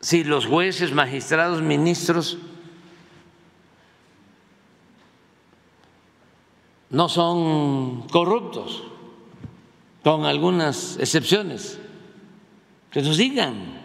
Si 0.00 0.24
los 0.24 0.46
jueces, 0.46 0.92
magistrados, 0.92 1.60
ministros 1.62 2.38
no 6.90 7.08
son 7.08 8.06
corruptos, 8.08 8.84
con 10.02 10.24
algunas 10.24 10.96
excepciones. 10.98 11.78
Que 12.90 13.02
nos 13.02 13.16
digan. 13.16 13.78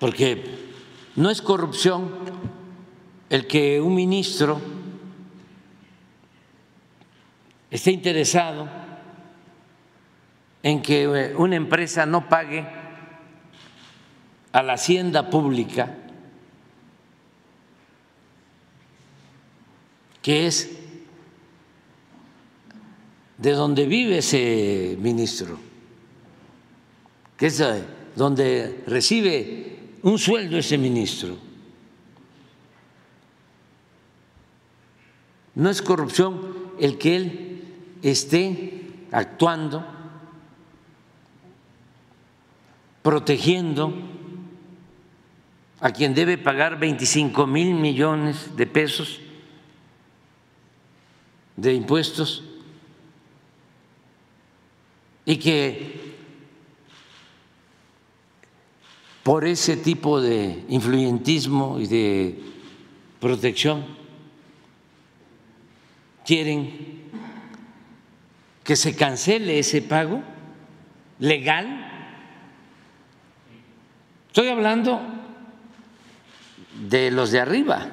porque 0.00 0.42
no 1.14 1.30
es 1.30 1.40
corrupción 1.42 2.10
el 3.28 3.46
que 3.46 3.80
un 3.80 3.94
ministro 3.94 4.60
esté 7.70 7.92
interesado 7.92 8.66
en 10.62 10.82
que 10.82 11.04
eh, 11.04 11.34
una 11.36 11.56
empresa 11.56 12.06
no 12.06 12.28
pague 12.28 12.66
a 14.52 14.62
la 14.62 14.74
hacienda 14.74 15.30
pública, 15.30 15.96
que 20.22 20.46
es 20.46 20.70
de 23.38 23.52
donde 23.52 23.86
vive 23.86 24.18
ese 24.18 24.96
ministro, 25.00 25.58
que 27.36 27.46
es 27.46 27.60
eh, 27.60 27.82
donde 28.14 28.84
recibe 28.86 29.78
un 30.02 30.18
sueldo 30.18 30.58
ese 30.58 30.76
ministro. 30.76 31.36
No 35.54 35.70
es 35.70 35.80
corrupción 35.80 36.74
el 36.78 36.98
que 36.98 37.16
él 37.16 37.64
esté 38.02 38.82
actuando, 39.10 39.99
protegiendo 43.02 43.92
a 45.80 45.90
quien 45.90 46.14
debe 46.14 46.36
pagar 46.36 46.78
25 46.78 47.46
mil 47.46 47.74
millones 47.74 48.56
de 48.56 48.66
pesos 48.66 49.20
de 51.56 51.74
impuestos 51.74 52.44
y 55.24 55.36
que 55.36 56.00
por 59.22 59.44
ese 59.44 59.76
tipo 59.76 60.20
de 60.20 60.64
influyentismo 60.68 61.78
y 61.78 61.86
de 61.86 62.40
protección 63.20 63.84
quieren 66.24 67.10
que 68.64 68.76
se 68.76 68.94
cancele 68.94 69.58
ese 69.58 69.82
pago 69.82 70.22
legal. 71.18 71.89
Estoy 74.30 74.46
hablando 74.46 75.00
de 76.88 77.10
los 77.10 77.32
de 77.32 77.40
arriba. 77.40 77.84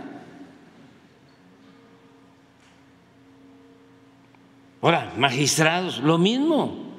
Ahora, 4.83 5.13
magistrados, 5.17 5.97
lo 5.97 6.19
mismo. 6.19 6.93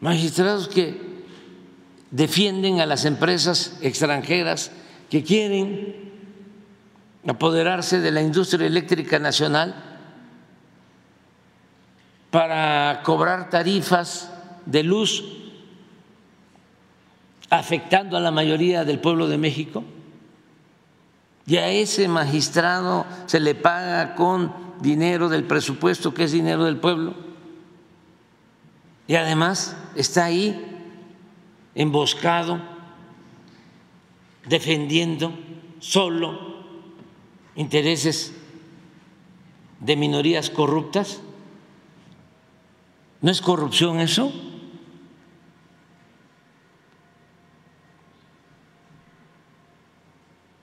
Magistrados 0.00 0.68
que 0.68 1.00
defienden 2.10 2.80
a 2.80 2.86
las 2.86 3.06
empresas 3.06 3.78
extranjeras 3.80 4.70
que 5.08 5.24
quieren 5.24 6.12
apoderarse 7.26 8.00
de 8.00 8.10
la 8.10 8.20
industria 8.20 8.66
eléctrica 8.66 9.18
nacional 9.18 9.82
para 12.30 13.00
cobrar 13.02 13.48
tarifas 13.48 14.30
de 14.66 14.82
luz 14.82 15.45
afectando 17.50 18.16
a 18.16 18.20
la 18.20 18.30
mayoría 18.30 18.84
del 18.84 18.98
pueblo 18.98 19.28
de 19.28 19.38
México. 19.38 19.84
Y 21.46 21.56
a 21.56 21.68
ese 21.68 22.08
magistrado 22.08 23.06
se 23.26 23.40
le 23.40 23.54
paga 23.54 24.14
con 24.14 24.52
dinero 24.80 25.28
del 25.28 25.44
presupuesto, 25.44 26.12
que 26.12 26.24
es 26.24 26.32
dinero 26.32 26.64
del 26.64 26.78
pueblo. 26.78 27.14
Y 29.06 29.14
además 29.14 29.76
está 29.94 30.24
ahí 30.24 30.76
emboscado, 31.74 32.60
defendiendo 34.48 35.32
solo 35.78 36.56
intereses 37.54 38.32
de 39.80 39.96
minorías 39.96 40.50
corruptas? 40.50 41.20
¿No 43.20 43.30
es 43.30 43.40
corrupción 43.40 44.00
eso? 44.00 44.32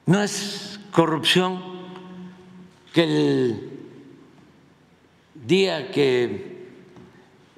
¿No 0.05 0.21
es 0.21 0.81
corrupción 0.91 1.61
que 2.93 3.03
el 3.03 3.69
día 5.33 5.91
que 5.91 6.67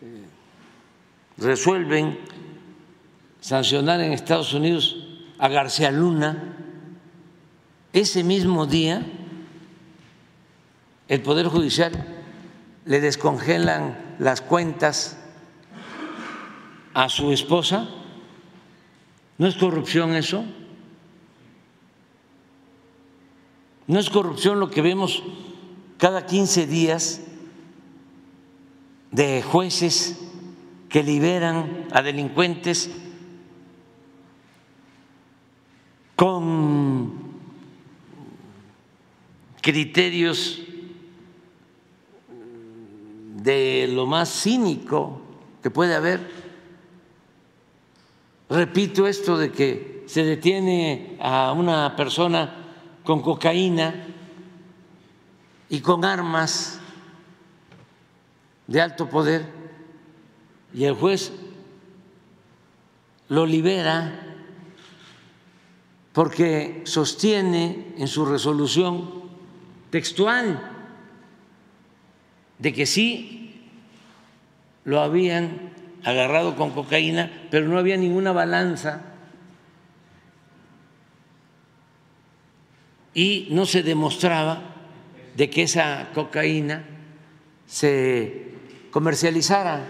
eh, 0.02 0.26
resuelven 1.38 2.20
sancionar 3.42 4.00
en 4.02 4.14
Estados 4.14 4.54
Unidos 4.54 4.96
a 5.40 5.48
García 5.48 5.90
Luna, 5.90 6.56
ese 7.94 8.24
mismo 8.24 8.68
día 8.68 9.04
el 11.08 11.22
Poder 11.24 11.48
Judicial 11.48 11.94
le 12.86 13.02
descongelan 13.02 14.18
las 14.20 14.42
cuentas 14.42 15.18
a 16.94 17.10
su 17.10 17.32
esposa. 17.32 17.90
¿No 19.40 19.48
es 19.48 19.56
corrupción 19.56 20.14
eso? 20.14 20.46
¿No 23.88 24.00
es 24.00 24.10
corrupción 24.10 24.60
lo 24.60 24.70
que 24.70 24.82
vemos 24.82 25.24
cada 25.98 26.26
15 26.26 26.66
días 26.68 27.22
de 29.12 29.42
jueces 29.44 30.20
que 30.90 31.04
liberan 31.04 31.88
a 31.92 32.02
delincuentes 32.02 32.90
con 36.16 37.14
criterios 39.62 40.62
de 43.46 43.88
lo 43.92 44.06
más 44.06 44.30
cínico 44.30 45.22
que 45.62 45.70
puede 45.70 45.96
haber. 45.96 46.20
Repito 48.50 49.08
esto 49.08 49.38
de 49.38 49.52
que 49.52 50.04
se 50.08 50.24
detiene 50.24 51.18
a 51.20 51.52
una 51.52 51.96
persona 51.96 52.65
con 53.06 53.22
cocaína 53.22 53.94
y 55.70 55.80
con 55.80 56.04
armas 56.04 56.80
de 58.68 58.82
alto 58.82 59.08
poder. 59.10 59.46
Y 60.74 60.84
el 60.84 60.96
juez 60.96 61.32
lo 63.30 63.46
libera 63.46 64.22
porque 66.12 66.82
sostiene 66.86 67.94
en 67.98 68.08
su 68.08 68.26
resolución 68.26 69.24
textual 69.90 70.72
de 72.60 72.74
que 72.74 72.86
sí 72.86 73.70
lo 74.84 75.02
habían 75.02 75.72
agarrado 76.04 76.56
con 76.56 76.72
cocaína, 76.72 77.32
pero 77.50 77.68
no 77.68 77.78
había 77.78 77.98
ninguna 77.98 78.32
balanza 78.32 79.15
y 83.16 83.48
no 83.50 83.66
se 83.66 83.82
demostraba 83.82 84.62
de 85.36 85.50
que 85.50 85.64
esa 85.64 86.10
cocaína 86.14 86.86
se 87.66 88.52
comercializara, 88.92 89.84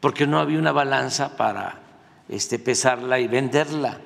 porque 0.00 0.26
no 0.26 0.40
había 0.40 0.58
una 0.58 0.72
balanza 0.72 1.36
para 1.36 1.80
este, 2.28 2.58
pesarla 2.58 3.20
y 3.20 3.28
venderla. 3.28 3.98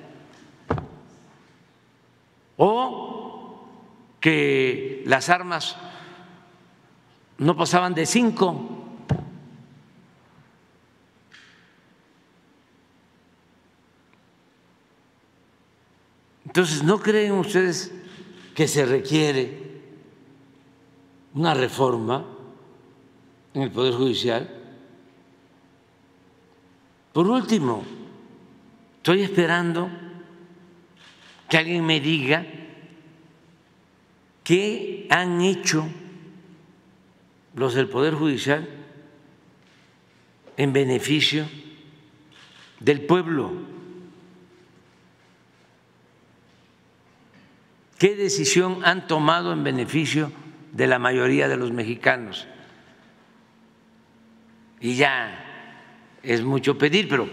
O 2.57 3.65
que 4.21 5.03
las 5.07 5.29
armas 5.31 5.77
no 7.39 7.57
pasaban 7.57 7.95
de 7.95 8.07
cinco. 8.07 8.84
Entonces, 16.55 16.85
¿no 16.85 17.01
creen 17.01 17.33
ustedes 17.33 17.93
que 18.55 18.69
se 18.69 18.87
requiere 18.87 19.59
una 21.35 21.53
reforma 21.53 22.25
en 23.55 23.63
el 23.63 23.73
Poder 23.73 23.95
Judicial? 23.95 24.49
Por 27.13 27.27
último, 27.27 27.83
estoy 28.99 29.23
esperando 29.23 29.91
que 31.49 31.59
alguien 31.59 31.85
me 31.85 31.99
diga 31.99 32.47
qué 34.45 35.09
han 35.11 35.41
hecho 35.41 35.85
los 37.57 37.75
del 37.75 37.89
Poder 37.89 38.15
Judicial 38.15 38.69
en 40.57 40.73
beneficio 40.73 41.49
del 42.79 43.01
pueblo. 43.07 43.74
¿Qué 48.05 48.15
decisión 48.17 48.85
han 48.85 49.07
tomado 49.07 49.51
en 49.55 49.65
beneficio 49.65 50.31
de 50.73 50.87
la 50.87 50.99
mayoría 50.99 51.49
de 51.49 51.57
los 51.57 51.73
mexicanos? 51.73 52.47
Y 54.79 54.97
ya 54.97 55.43
es 56.23 56.43
mucho 56.43 56.77
pedir, 56.77 57.09
pero 57.09 57.27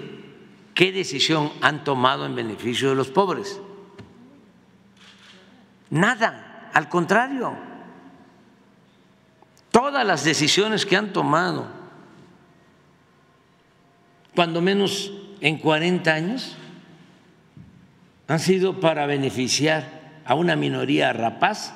¿qué 0.73 0.93
decisión 0.93 1.51
han 1.59 1.83
tomado 1.83 2.25
en 2.25 2.35
beneficio 2.35 2.87
de 2.87 2.95
los 2.95 3.09
pobres? 3.09 3.59
Nada, 5.89 6.69
al 6.73 6.87
contrario 6.87 7.53
Todas 9.71 10.07
las 10.07 10.23
decisiones 10.23 10.85
que 10.85 10.95
han 10.95 11.11
tomado, 11.11 11.67
cuando 14.33 14.61
menos 14.61 15.11
en 15.41 15.57
40 15.57 16.13
años, 16.13 16.55
han 18.29 18.39
sido 18.39 18.79
para 18.79 19.05
beneficiar 19.05 20.00
a 20.31 20.35
una 20.35 20.55
minoría 20.55 21.11
rapaz 21.11 21.73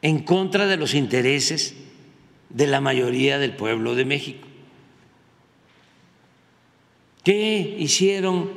en 0.00 0.22
contra 0.22 0.68
de 0.68 0.76
los 0.76 0.94
intereses 0.94 1.74
de 2.50 2.68
la 2.68 2.80
mayoría 2.80 3.40
del 3.40 3.56
pueblo 3.56 3.96
de 3.96 4.04
México. 4.04 4.46
¿Qué 7.24 7.74
hicieron 7.80 8.48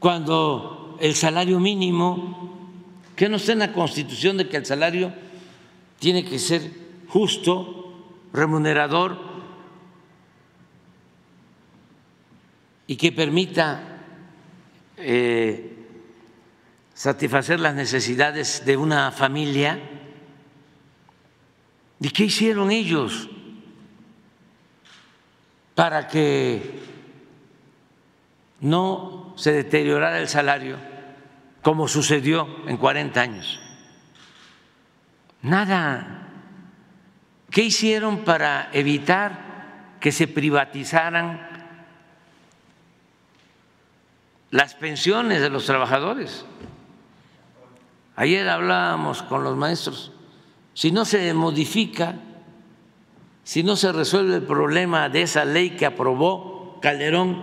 cuando 0.00 0.98
el 1.00 1.14
salario 1.14 1.60
mínimo, 1.60 2.72
que 3.14 3.28
no 3.28 3.36
está 3.36 3.52
en 3.52 3.60
la 3.60 3.72
Constitución 3.72 4.36
de 4.36 4.48
que 4.48 4.56
el 4.56 4.66
salario 4.66 5.14
tiene 6.00 6.24
que 6.24 6.40
ser 6.40 6.72
justo, 7.06 8.02
remunerador 8.32 9.16
y 12.88 12.96
que 12.96 13.12
permita 13.12 14.02
eh, 14.96 15.73
satisfacer 16.94 17.58
las 17.58 17.74
necesidades 17.74 18.64
de 18.64 18.76
una 18.76 19.10
familia. 19.10 19.80
¿Y 22.00 22.10
qué 22.10 22.24
hicieron 22.24 22.70
ellos 22.70 23.28
para 25.74 26.06
que 26.06 26.80
no 28.60 29.34
se 29.36 29.52
deteriorara 29.52 30.20
el 30.20 30.28
salario 30.28 30.78
como 31.62 31.88
sucedió 31.88 32.48
en 32.68 32.76
40 32.76 33.20
años? 33.20 33.60
Nada. 35.42 36.20
¿Qué 37.50 37.62
hicieron 37.62 38.24
para 38.24 38.70
evitar 38.72 39.96
que 40.00 40.10
se 40.10 40.26
privatizaran 40.26 41.48
las 44.50 44.74
pensiones 44.74 45.40
de 45.40 45.50
los 45.50 45.66
trabajadores? 45.66 46.44
Ayer 48.16 48.48
hablábamos 48.48 49.22
con 49.22 49.42
los 49.42 49.56
maestros. 49.56 50.12
Si 50.72 50.92
no 50.92 51.04
se 51.04 51.32
modifica, 51.34 52.16
si 53.42 53.62
no 53.62 53.76
se 53.76 53.92
resuelve 53.92 54.36
el 54.36 54.42
problema 54.42 55.08
de 55.08 55.22
esa 55.22 55.44
ley 55.44 55.70
que 55.70 55.86
aprobó 55.86 56.78
Calderón 56.80 57.42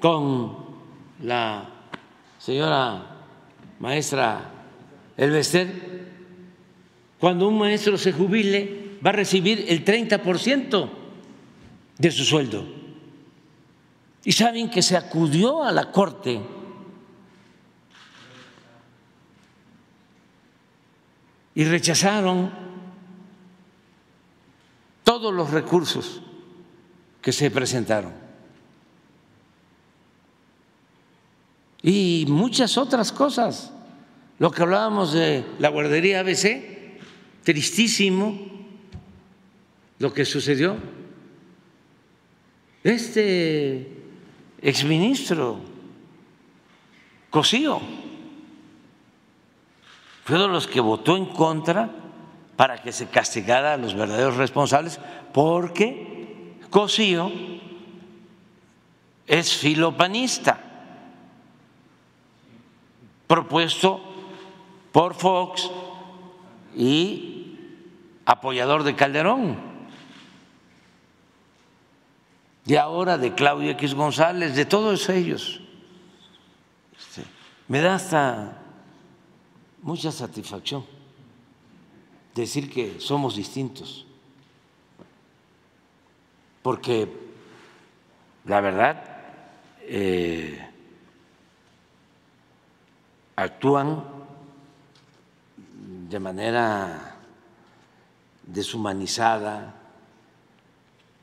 con 0.00 0.56
la 1.22 1.68
señora 2.38 3.02
maestra 3.78 4.50
Elvester, 5.16 5.96
cuando 7.18 7.48
un 7.48 7.58
maestro 7.58 7.96
se 7.96 8.12
jubile, 8.12 8.98
va 9.04 9.10
a 9.10 9.14
recibir 9.14 9.64
el 9.68 9.84
30% 9.84 10.88
de 11.98 12.10
su 12.10 12.24
sueldo. 12.24 12.64
Y 14.24 14.32
saben 14.32 14.68
que 14.68 14.82
se 14.82 14.96
acudió 14.96 15.62
a 15.62 15.72
la 15.72 15.90
Corte 15.92 16.40
y 21.56 21.64
rechazaron 21.64 22.52
todos 25.02 25.32
los 25.32 25.50
recursos 25.50 26.20
que 27.22 27.32
se 27.32 27.50
presentaron. 27.50 28.12
Y 31.82 32.26
muchas 32.28 32.76
otras 32.76 33.10
cosas. 33.10 33.72
Lo 34.38 34.50
que 34.50 34.62
hablábamos 34.62 35.14
de 35.14 35.46
la 35.58 35.70
guardería 35.70 36.20
ABC, 36.20 37.00
tristísimo, 37.42 38.38
lo 39.98 40.12
que 40.12 40.26
sucedió. 40.26 40.76
Este 42.84 43.96
exministro 44.60 45.60
Cosío 47.30 47.80
fue 50.26 50.40
de 50.40 50.48
los 50.48 50.66
que 50.66 50.80
votó 50.80 51.16
en 51.16 51.26
contra 51.26 51.88
para 52.56 52.82
que 52.82 52.90
se 52.90 53.06
castigara 53.06 53.74
a 53.74 53.76
los 53.76 53.94
verdaderos 53.94 54.36
responsables, 54.36 54.98
porque 55.32 56.58
Cosío 56.68 57.30
es 59.24 59.56
filopanista, 59.56 60.58
propuesto 63.28 64.00
por 64.90 65.14
Fox 65.14 65.70
y 66.74 67.60
apoyador 68.24 68.82
de 68.82 68.96
Calderón 68.96 69.56
y 72.66 72.74
ahora 72.74 73.16
de 73.16 73.32
Claudia 73.32 73.70
X 73.70 73.94
González, 73.94 74.56
de 74.56 74.64
todos 74.64 75.08
ellos. 75.08 75.60
Este, 76.98 77.22
me 77.68 77.80
da 77.80 77.94
hasta 77.94 78.65
mucha 79.82 80.10
satisfacción 80.10 80.84
decir 82.34 82.70
que 82.70 83.00
somos 83.00 83.36
distintos, 83.36 84.04
porque 86.62 87.08
la 88.44 88.60
verdad 88.60 89.02
eh, 89.80 90.68
actúan 93.36 94.04
de 96.08 96.20
manera 96.20 97.16
deshumanizada, 98.42 99.74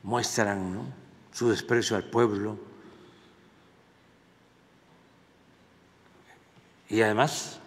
muestran 0.02 0.92
su 1.32 1.48
desprecio 1.48 1.96
al 1.96 2.04
pueblo. 2.04 2.58
Y 6.88 7.00
además 7.00 7.58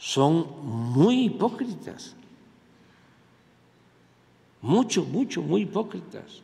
son 0.00 0.46
muy 0.64 1.26
hipócritas, 1.26 2.16
mucho, 4.62 5.04
mucho, 5.04 5.42
muy 5.42 5.62
hipócritas, 5.62 6.42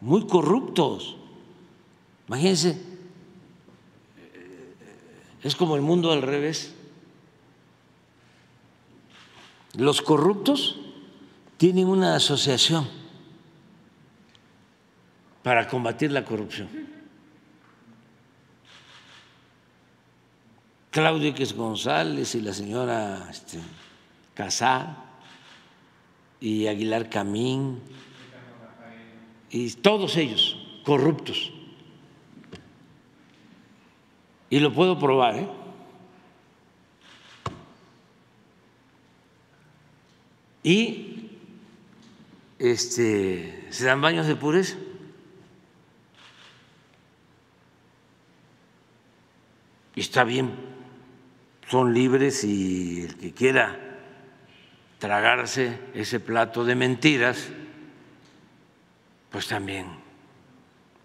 muy 0.00 0.26
corruptos. 0.26 1.16
Imagínense 2.26 2.90
es 5.42 5.56
como 5.56 5.76
el 5.76 5.82
mundo 5.82 6.12
al 6.12 6.22
revés. 6.22 6.74
Los 9.74 10.02
corruptos 10.02 10.78
tienen 11.56 11.86
una 11.86 12.16
asociación 12.16 12.88
para 15.42 15.68
combatir 15.68 16.12
la 16.12 16.24
corrupción. 16.24 16.68
Claudio 20.90 21.30
X 21.30 21.54
González 21.54 22.34
y 22.34 22.40
la 22.40 22.52
señora 22.52 23.28
este, 23.30 23.60
Casá 24.34 24.96
y 26.40 26.66
Aguilar 26.66 27.08
Camín 27.08 27.80
y 29.50 29.70
todos 29.72 30.16
ellos 30.16 30.58
corruptos. 30.84 31.52
Y 34.48 34.58
lo 34.58 34.72
puedo 34.72 34.98
probar, 34.98 35.36
¿eh? 35.36 35.48
Y 40.62 41.30
este, 42.58 43.66
se 43.70 43.84
dan 43.84 44.00
baños 44.00 44.26
de 44.26 44.34
pureza. 44.34 44.76
Y 49.94 50.00
está 50.00 50.24
bien, 50.24 50.69
son 51.70 51.94
libres 51.94 52.42
y 52.42 53.02
el 53.02 53.16
que 53.16 53.32
quiera 53.32 53.78
tragarse 54.98 55.78
ese 55.94 56.18
plato 56.18 56.64
de 56.64 56.74
mentiras, 56.74 57.48
pues 59.30 59.46
también 59.46 59.86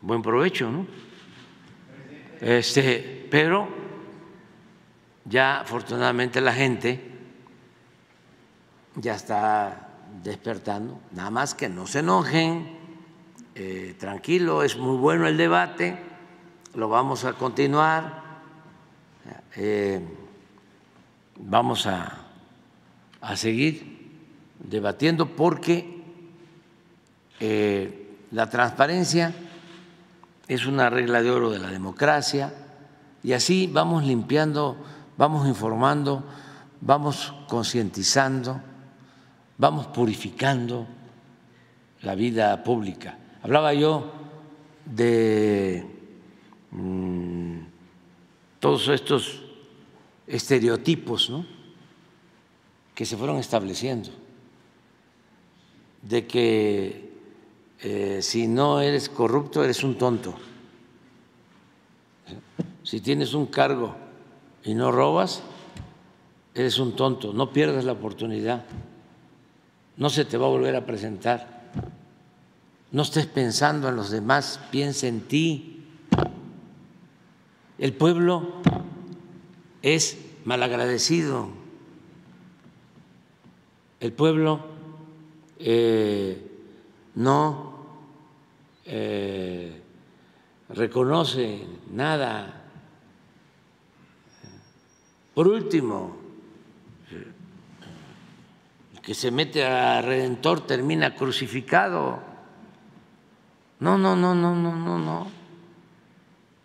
buen 0.01 0.24
provecho, 0.24 0.72
¿no? 0.72 0.88
Este, 2.41 3.28
pero 3.30 3.70
ya 5.24 5.61
afortunadamente 5.61 6.41
la 6.41 6.53
gente 6.53 7.11
ya 8.95 9.13
está 9.13 9.88
despertando, 10.24 10.99
nada 11.11 11.30
más 11.30 11.53
que 11.53 11.70
no 11.70 11.86
se 11.86 11.99
enojen, 11.99 12.76
eh, 13.53 13.95
tranquilo, 13.99 14.63
es 14.63 14.78
muy 14.78 14.97
bueno 14.97 15.28
el 15.28 15.38
debate, 15.38 15.95
lo 16.74 16.89
vamos 16.89 17.24
a 17.24 17.34
continuar, 17.34 18.24
eh, 19.55 20.01
vamos 21.38 21.88
a, 21.88 22.25
a, 23.21 23.36
seguir 23.36 23.95
debatiendo 24.59 25.36
porque 25.36 26.03
eh, 27.39 28.17
la 28.31 28.49
transparencia 28.49 29.33
es 30.47 30.65
una 30.65 30.89
regla 30.89 31.21
de 31.21 31.31
oro 31.31 31.51
de 31.51 31.59
la 31.59 31.69
democracia 31.69 32.53
y 33.23 33.33
así 33.33 33.69
vamos 33.71 34.03
limpiando, 34.03 34.77
vamos 35.17 35.47
informando, 35.47 36.23
vamos 36.81 37.33
concientizando, 37.47 38.61
vamos 39.57 39.88
purificando 39.88 40.88
la 42.01 42.15
vida 42.15 42.63
pública. 42.63 43.17
Hablaba 43.41 43.73
yo 43.73 44.11
de 44.86 45.86
mmm, 46.71 47.59
todos 48.59 48.88
estos 48.89 49.44
estereotipos 50.28 51.30
¿no? 51.30 51.45
que 52.93 53.05
se 53.05 53.17
fueron 53.17 53.38
estableciendo, 53.38 54.09
de 56.01 56.26
que 56.26 57.13
eh, 57.82 58.19
si 58.21 58.47
no 58.47 58.82
eres 58.82 59.09
corrupto, 59.09 59.63
eres 59.63 59.84
un 59.84 59.97
tonto. 59.97 60.36
Si 62.84 63.01
tienes 63.01 63.34
un 63.34 63.47
cargo 63.47 63.95
y 64.63 64.73
no 64.73 64.91
robas, 64.91 65.43
eres 66.53 66.80
un 66.80 66.95
tonto, 66.95 67.34
no 67.34 67.51
pierdas 67.51 67.84
la 67.84 67.91
oportunidad, 67.91 68.65
no 69.97 70.09
se 70.09 70.26
te 70.26 70.38
va 70.38 70.45
a 70.45 70.49
volver 70.49 70.76
a 70.76 70.86
presentar. 70.86 71.55
No 72.91 73.01
estés 73.01 73.26
pensando 73.26 73.89
en 73.89 73.97
los 73.97 74.09
demás, 74.09 74.59
piensa 74.71 75.07
en 75.07 75.21
ti. 75.21 75.84
El 77.78 77.93
pueblo 77.93 78.61
es 79.86 80.17
malagradecido. 80.45 81.47
El 83.99 84.13
pueblo 84.13 84.65
eh, 85.59 86.41
no 87.13 87.86
eh, 88.86 89.79
reconoce 90.69 91.67
nada. 91.91 92.63
Por 95.36 95.47
último, 95.47 96.17
el 98.95 99.01
que 99.01 99.13
se 99.13 99.29
mete 99.29 99.63
a 99.65 100.01
Redentor 100.01 100.65
termina 100.65 101.13
crucificado. 101.13 102.23
No, 103.81 103.99
no, 103.99 104.15
no, 104.15 104.33
no, 104.33 104.55
no, 104.55 104.75
no, 104.75 104.97
no. 104.97 105.27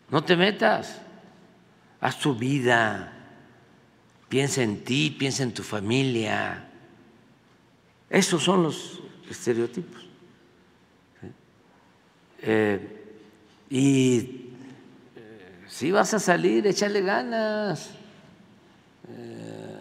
No 0.08 0.24
te 0.24 0.36
metas. 0.36 1.02
Haz 2.01 2.18
tu 2.18 2.34
vida. 2.34 3.12
Piensa 4.28 4.62
en 4.62 4.84
ti, 4.84 5.11
piensa 5.11 5.42
en 5.42 5.53
tu 5.53 5.62
familia. 5.62 6.68
Esos 8.09 8.42
son 8.42 8.62
los 8.62 9.01
estereotipos. 9.28 10.07
Eh, 12.42 12.96
y 13.68 14.18
eh, 14.18 15.64
si 15.68 15.90
vas 15.90 16.14
a 16.14 16.18
salir, 16.18 16.66
échale 16.66 17.03
ganas. 17.03 17.90
Eh, 19.09 19.80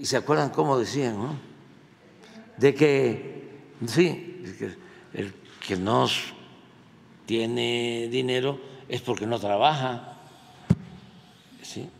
y 0.00 0.04
se 0.04 0.16
acuerdan 0.16 0.50
cómo 0.50 0.78
decían, 0.78 1.16
¿no? 1.16 1.34
De 2.56 2.74
que, 2.74 3.48
sí, 3.86 4.42
el 5.14 5.34
que 5.66 5.76
no 5.76 6.06
tiene 7.26 8.08
dinero 8.10 8.60
es 8.88 9.00
porque 9.00 9.26
no 9.26 9.38
trabaja, 9.38 10.09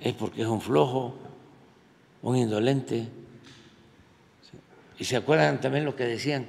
es 0.01 0.15
porque 0.15 0.43
es 0.43 0.49
un 0.49 0.61
flojo, 0.61 1.15
un 2.23 2.37
indolente. 2.37 3.07
Y 4.99 5.05
se 5.05 5.17
acuerdan 5.17 5.61
también 5.61 5.85
lo 5.85 5.97
que 5.97 6.05
decían, 6.05 6.47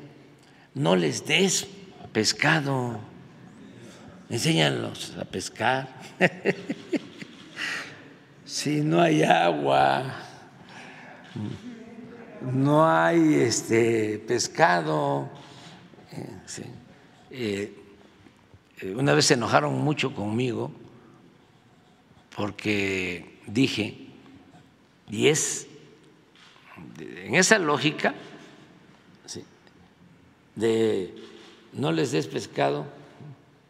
no 0.74 0.95
les 0.95 1.26
des 1.26 1.68
pescado, 2.12 2.99
enséñalos 4.30 5.16
a 5.20 5.26
pescar. 5.26 5.88
si 8.45 8.82
no 8.82 9.01
hay 9.01 9.24
agua, 9.24 10.03
no 12.41 12.89
hay 12.89 13.36
este 13.36 14.22
pescado. 14.28 15.30
Eh, 16.12 16.30
sí. 16.45 16.64
eh, 17.32 17.78
una 18.95 19.14
vez 19.14 19.26
se 19.26 19.36
enojaron 19.36 19.80
mucho 19.80 20.14
conmigo 20.14 20.72
porque 22.36 23.39
dije, 23.47 24.07
y 25.09 25.27
es 25.27 25.67
en 26.99 27.36
esa 27.36 27.59
lógica 27.59 28.15
de 30.55 31.13
no 31.73 31.91
les 31.91 32.11
des 32.11 32.27
pescado, 32.27 32.86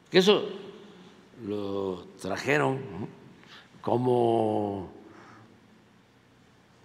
que 0.10 0.20
eso 0.20 0.50
lo 1.46 2.08
trajeron 2.20 2.80
como 3.82 4.92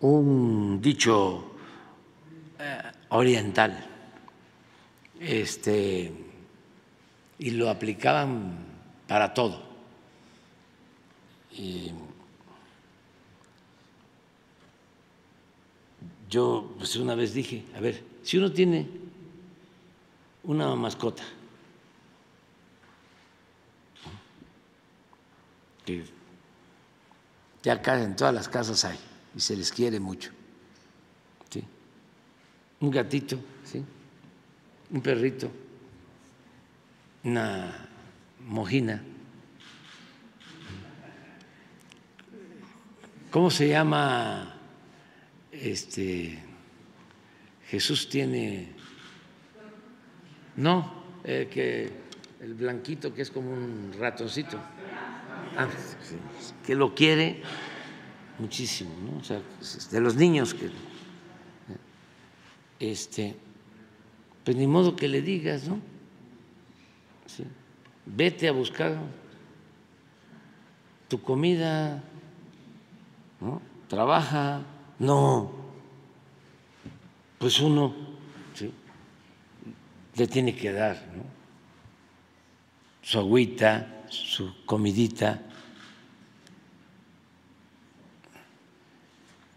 un 0.01 0.81
dicho 0.81 1.53
eh, 2.59 2.83
oriental, 3.09 3.87
este, 5.21 6.13
y 7.39 7.51
lo 7.51 7.71
aplicaban 7.71 8.59
para 9.07 9.33
todo. 9.33 9.76
Yo 16.29 16.75
pues 16.77 16.97
una 16.97 17.15
vez 17.15 17.33
dije, 17.33 17.65
a 17.75 17.81
ver, 17.81 18.03
si 18.23 18.37
uno 18.37 18.53
tiene 18.53 18.87
una 20.45 20.75
mascota 20.75 21.23
que 25.85 26.05
ya 27.63 27.75
acá 27.75 28.03
en 28.03 28.17
todas 28.17 28.35
las 28.35 28.49
casas 28.49 28.85
hay 28.85 28.99
y 29.35 29.41
se 29.41 29.57
les 29.57 29.71
quiere 29.71 30.01
mucho. 30.01 30.31
Un 32.79 32.91
gatito, 32.91 33.39
¿sí? 33.65 33.83
un 34.91 35.01
perrito, 35.01 35.51
una 37.25 37.89
mojina. 38.41 39.03
¿Cómo 43.37 43.51
se 43.51 43.69
llama? 43.69 44.55
Este 45.53 46.39
Jesús 47.67 48.09
tiene 48.09 48.73
no, 50.57 51.05
eh, 51.23 51.47
que 51.53 51.93
el 52.41 52.55
blanquito 52.55 53.13
que 53.13 53.21
es 53.21 53.31
como 53.31 53.53
un 53.53 53.93
ratoncito. 53.99 54.57
Ah, 55.55 55.69
que 56.65 56.75
lo 56.75 56.95
quiere 56.95 57.43
muchísimo, 58.39 58.95
¿no? 59.05 59.19
O 59.19 59.23
sea, 59.23 59.43
de 59.91 60.01
los 60.01 60.17
niños 60.17 60.55
que 60.55 60.71
este 62.81 63.37
pues 64.45 64.57
ni 64.57 64.67
modo 64.67 64.97
que 64.97 65.09
le 65.09 65.21
digas, 65.21 65.69
¿no? 65.69 65.79
Sí. 67.27 67.45
Vete 68.07 68.49
a 68.49 68.53
buscar 68.53 68.97
tu 71.09 71.21
comida, 71.21 72.03
¿no? 73.41 73.61
Trabaja, 73.89 74.63
no. 74.99 75.53
Pues 77.39 77.61
uno 77.61 77.95
le 80.17 80.27
tiene 80.27 80.55
que 80.55 80.73
dar 80.73 80.97
su 83.03 83.19
agüita, 83.19 84.05
su 84.09 84.65
comidita. 84.65 85.43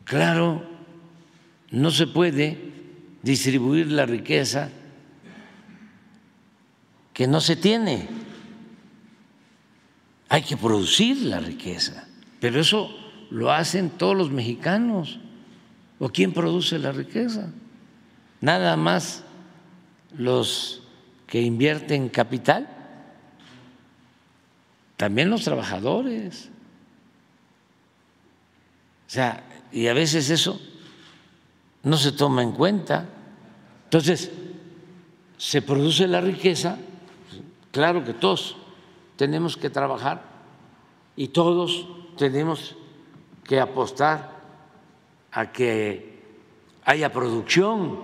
Claro, 0.04 0.64
no 1.72 1.92
se 1.92 2.08
puede 2.08 2.58
distribuir 3.22 3.92
la 3.92 4.06
riqueza 4.06 4.70
que 7.14 7.28
no 7.28 7.40
se 7.42 7.56
tiene. 7.56 8.08
Hay 10.30 10.44
que 10.44 10.58
producir 10.58 11.18
la 11.24 11.40
riqueza, 11.40 12.08
pero 12.40 12.60
eso 12.60 12.99
lo 13.30 13.52
hacen 13.52 13.90
todos 13.90 14.16
los 14.16 14.32
mexicanos. 14.32 15.20
¿O 16.00 16.10
quién 16.10 16.34
produce 16.34 16.80
la 16.80 16.92
riqueza? 16.92 17.52
Nada 18.42 18.78
más 18.78 19.24
los 20.18 20.82
que 21.28 21.42
invierten 21.42 22.10
capital, 22.10 22.68
también 24.98 25.30
los 25.30 25.44
trabajadores. 25.44 26.50
O 29.08 29.12
sea, 29.12 29.44
y 29.72 29.88
a 29.88 29.94
veces 29.94 30.30
eso 30.30 30.60
no 31.84 31.98
se 31.98 32.12
toma 32.12 32.44
en 32.44 32.52
cuenta. 32.54 33.08
Entonces, 33.86 34.32
se 35.38 35.62
produce 35.62 36.08
la 36.08 36.22
riqueza, 36.22 36.78
claro 37.72 38.04
que 38.04 38.14
todos 38.14 38.58
tenemos 39.16 39.58
que 39.58 39.70
trabajar 39.70 40.24
y 41.16 41.30
todos 41.30 41.88
tenemos 42.18 42.76
que 43.50 43.60
apostar 43.60 44.30
a 45.32 45.52
que 45.52 46.22
haya 46.86 47.12
producción. 47.12 47.98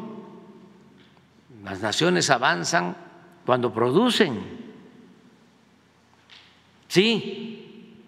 Las 1.63 1.81
naciones 1.81 2.31
avanzan 2.31 2.97
cuando 3.45 3.71
producen. 3.71 4.39
Sí, 6.87 8.01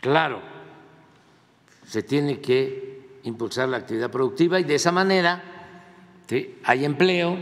claro, 0.00 0.40
se 1.84 2.04
tiene 2.04 2.40
que 2.40 3.18
impulsar 3.24 3.68
la 3.68 3.78
actividad 3.78 4.12
productiva 4.12 4.60
y 4.60 4.62
de 4.62 4.76
esa 4.76 4.92
manera 4.92 5.42
hay 6.62 6.84
empleo 6.84 7.38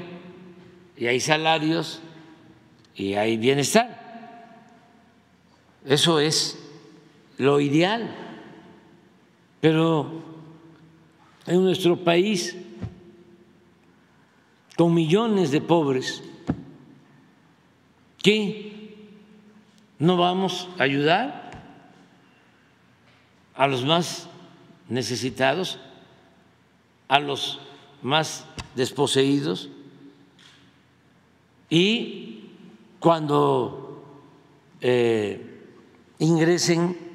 y 0.96 1.08
hay 1.08 1.20
salarios 1.20 2.00
y 2.94 3.16
hay 3.16 3.36
bienestar. 3.36 4.00
Eso 5.84 6.20
es 6.20 6.58
lo 7.36 7.60
ideal. 7.60 8.23
Pero 9.64 10.12
en 11.46 11.64
nuestro 11.64 11.96
país, 11.96 12.54
con 14.76 14.92
millones 14.92 15.50
de 15.52 15.62
pobres, 15.62 16.22
¿qué 18.22 19.06
no 19.98 20.18
vamos 20.18 20.68
a 20.78 20.82
ayudar 20.82 21.50
a 23.54 23.66
los 23.66 23.86
más 23.86 24.28
necesitados, 24.90 25.78
a 27.08 27.18
los 27.18 27.58
más 28.02 28.44
desposeídos 28.76 29.70
y 31.70 32.50
cuando 33.00 34.04
eh, 34.82 35.62
ingresen 36.18 37.13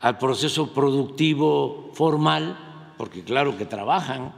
al 0.00 0.18
proceso 0.18 0.72
productivo 0.72 1.90
formal, 1.94 2.94
porque 2.96 3.22
claro 3.22 3.56
que 3.56 3.64
trabajan, 3.64 4.32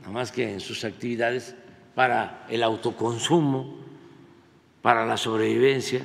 nada 0.00 0.12
más 0.12 0.32
que 0.32 0.52
en 0.52 0.60
sus 0.60 0.84
actividades 0.84 1.54
para 1.94 2.46
el 2.48 2.62
autoconsumo, 2.62 3.76
para 4.82 5.06
la 5.06 5.16
sobrevivencia, 5.16 6.04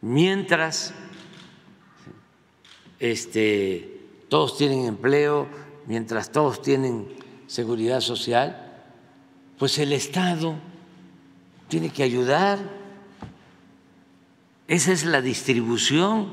mientras 0.00 0.94
este, 2.98 4.00
todos 4.28 4.56
tienen 4.56 4.86
empleo, 4.86 5.46
mientras 5.86 6.30
todos 6.32 6.62
tienen 6.62 7.08
seguridad 7.46 8.00
social, 8.00 8.82
pues 9.58 9.78
el 9.78 9.92
Estado 9.92 10.54
tiene 11.68 11.90
que 11.90 12.02
ayudar. 12.02 12.77
Esa 14.68 14.92
es 14.92 15.04
la 15.04 15.22
distribución 15.22 16.32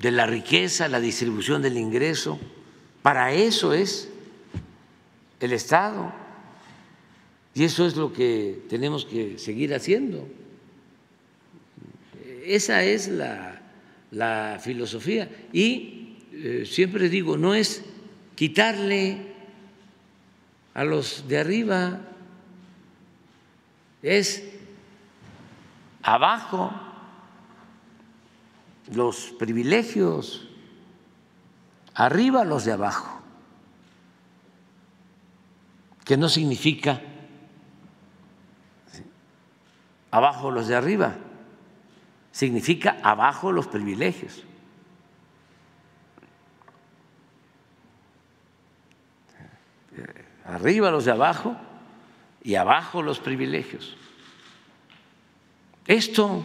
de 0.00 0.10
la 0.10 0.26
riqueza, 0.26 0.88
la 0.88 1.00
distribución 1.00 1.62
del 1.62 1.76
ingreso. 1.76 2.40
Para 3.02 3.32
eso 3.32 3.72
es 3.72 4.08
el 5.40 5.52
Estado. 5.52 6.12
Y 7.54 7.62
eso 7.62 7.86
es 7.86 7.94
lo 7.94 8.12
que 8.12 8.62
tenemos 8.68 9.04
que 9.04 9.38
seguir 9.38 9.74
haciendo. 9.74 10.26
Esa 12.44 12.82
es 12.82 13.08
la 13.08 14.58
filosofía. 14.60 15.30
Y 15.52 16.04
eh, 16.36 16.64
siempre 16.66 17.08
digo, 17.08 17.36
no 17.36 17.54
es 17.54 17.84
quitarle 18.34 19.18
a 20.74 20.82
los 20.82 21.28
de 21.28 21.38
arriba, 21.38 22.00
es 24.02 24.42
abajo 26.04 26.72
los 28.92 29.34
privilegios, 29.38 30.46
arriba 31.94 32.44
los 32.44 32.64
de 32.64 32.72
abajo, 32.72 33.20
que 36.04 36.16
no 36.16 36.28
significa 36.28 37.00
abajo 40.10 40.50
los 40.50 40.68
de 40.68 40.76
arriba 40.76 41.16
significa 42.30 42.98
abajo 43.02 43.52
los 43.52 43.68
privilegios. 43.68 44.42
Arriba 50.44 50.90
los 50.90 51.04
de 51.04 51.12
abajo 51.12 51.56
y 52.42 52.56
abajo 52.56 53.02
los 53.02 53.20
privilegios. 53.20 53.96
Esto 55.86 56.44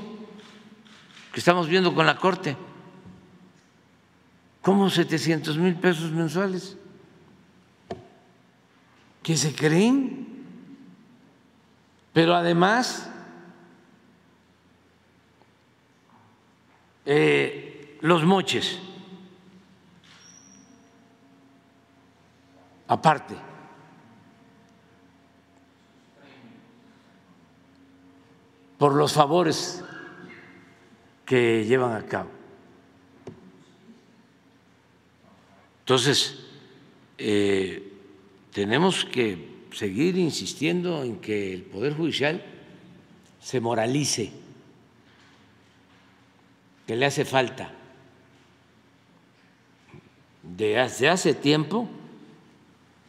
que 1.32 1.40
estamos 1.40 1.68
viendo 1.68 1.94
con 1.94 2.06
la 2.06 2.18
Corte, 2.18 2.58
¿cómo 4.62 4.90
700 4.90 5.58
mil 5.58 5.76
pesos 5.76 6.12
mensuales? 6.12 6.78
Que 9.24 9.38
se 9.38 9.54
creen, 9.54 10.28
pero 12.14 12.36
además 12.36 13.10
Eh, 17.12 17.98
los 18.02 18.24
moches, 18.24 18.78
aparte. 22.88 23.49
Por 28.80 28.96
los 28.96 29.14
favores 29.14 29.84
que 31.26 31.66
llevan 31.66 31.96
a 31.96 32.06
cabo. 32.08 32.30
Entonces, 35.82 36.40
eh, 37.18 37.94
tenemos 38.52 39.06
que 39.06 39.50
seguir 39.74 40.18
insistiendo 40.18 41.04
en 41.04 41.18
que 41.18 41.54
el 41.54 41.64
Poder 41.64 41.94
Judicial 41.96 42.44
se 43.42 43.60
moralice 43.60 44.32
que 46.88 46.96
le 46.96 47.06
hace 47.06 47.26
falta 47.26 47.72
desde 50.42 51.10
hace 51.10 51.34
tiempo 51.34 51.88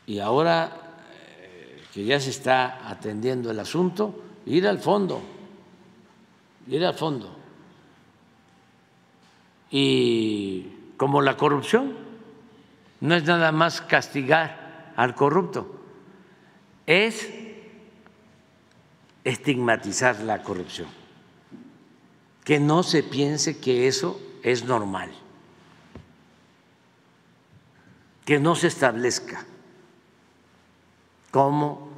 y 0.06 0.18
ahora 0.18 0.98
eh, 1.40 1.82
que 1.94 2.04
ya 2.04 2.20
se 2.20 2.30
está 2.30 2.88
atendiendo 2.90 3.50
el 3.50 3.60
asunto, 3.60 4.22
ir 4.46 4.66
al 4.66 4.80
fondo, 4.80 5.22
ir 6.66 6.84
al 6.84 6.94
fondo. 6.94 7.36
Y 9.70 10.66
como 10.96 11.22
la 11.22 11.36
corrupción, 11.36 11.94
no 13.00 13.14
es 13.14 13.24
nada 13.24 13.52
más 13.52 13.80
castigar 13.80 14.92
al 14.96 15.14
corrupto, 15.14 15.80
es 16.86 17.30
estigmatizar 19.24 20.20
la 20.20 20.42
corrupción, 20.42 20.88
que 22.44 22.58
no 22.58 22.82
se 22.82 23.02
piense 23.02 23.60
que 23.60 23.86
eso 23.86 24.20
es 24.42 24.64
normal, 24.64 25.10
que 28.24 28.38
no 28.38 28.54
se 28.54 28.66
establezca 28.66 29.44
como 31.30 31.88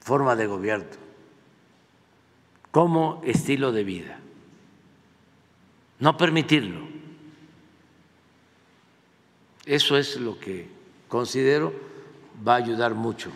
forma 0.00 0.34
de 0.36 0.46
gobierno, 0.46 0.86
como 2.70 3.20
estilo 3.24 3.72
de 3.72 3.84
vida. 3.84 4.18
No 5.98 6.16
permitirlo. 6.16 6.80
Eso 9.66 9.96
es 9.96 10.16
lo 10.16 10.38
que 10.38 10.68
considero 11.08 11.72
va 12.46 12.54
a 12.54 12.58
ayudar 12.58 12.94
mucho 12.94 13.30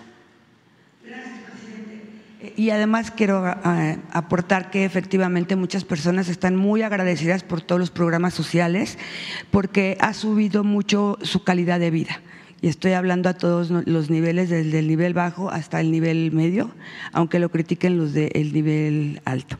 y 2.56 2.70
además 2.70 3.10
quiero 3.10 3.46
eh, 3.48 3.98
aportar 4.12 4.70
que 4.70 4.84
efectivamente 4.84 5.56
muchas 5.56 5.84
personas 5.84 6.28
están 6.28 6.56
muy 6.56 6.82
agradecidas 6.82 7.42
por 7.42 7.62
todos 7.62 7.80
los 7.80 7.90
programas 7.90 8.34
sociales 8.34 8.98
porque 9.50 9.96
ha 10.00 10.14
subido 10.14 10.64
mucho 10.64 11.18
su 11.22 11.44
calidad 11.44 11.80
de 11.80 11.90
vida 11.90 12.20
y 12.64 12.68
estoy 12.68 12.92
hablando 12.92 13.28
a 13.28 13.34
todos 13.34 13.68
los 13.68 14.08
niveles, 14.08 14.48
desde 14.48 14.78
el 14.78 14.88
nivel 14.88 15.12
bajo 15.12 15.50
hasta 15.50 15.82
el 15.82 15.90
nivel 15.90 16.32
medio, 16.32 16.70
aunque 17.12 17.38
lo 17.38 17.50
critiquen 17.50 17.98
los 17.98 18.14
del 18.14 18.54
nivel 18.54 19.20
alto. 19.26 19.58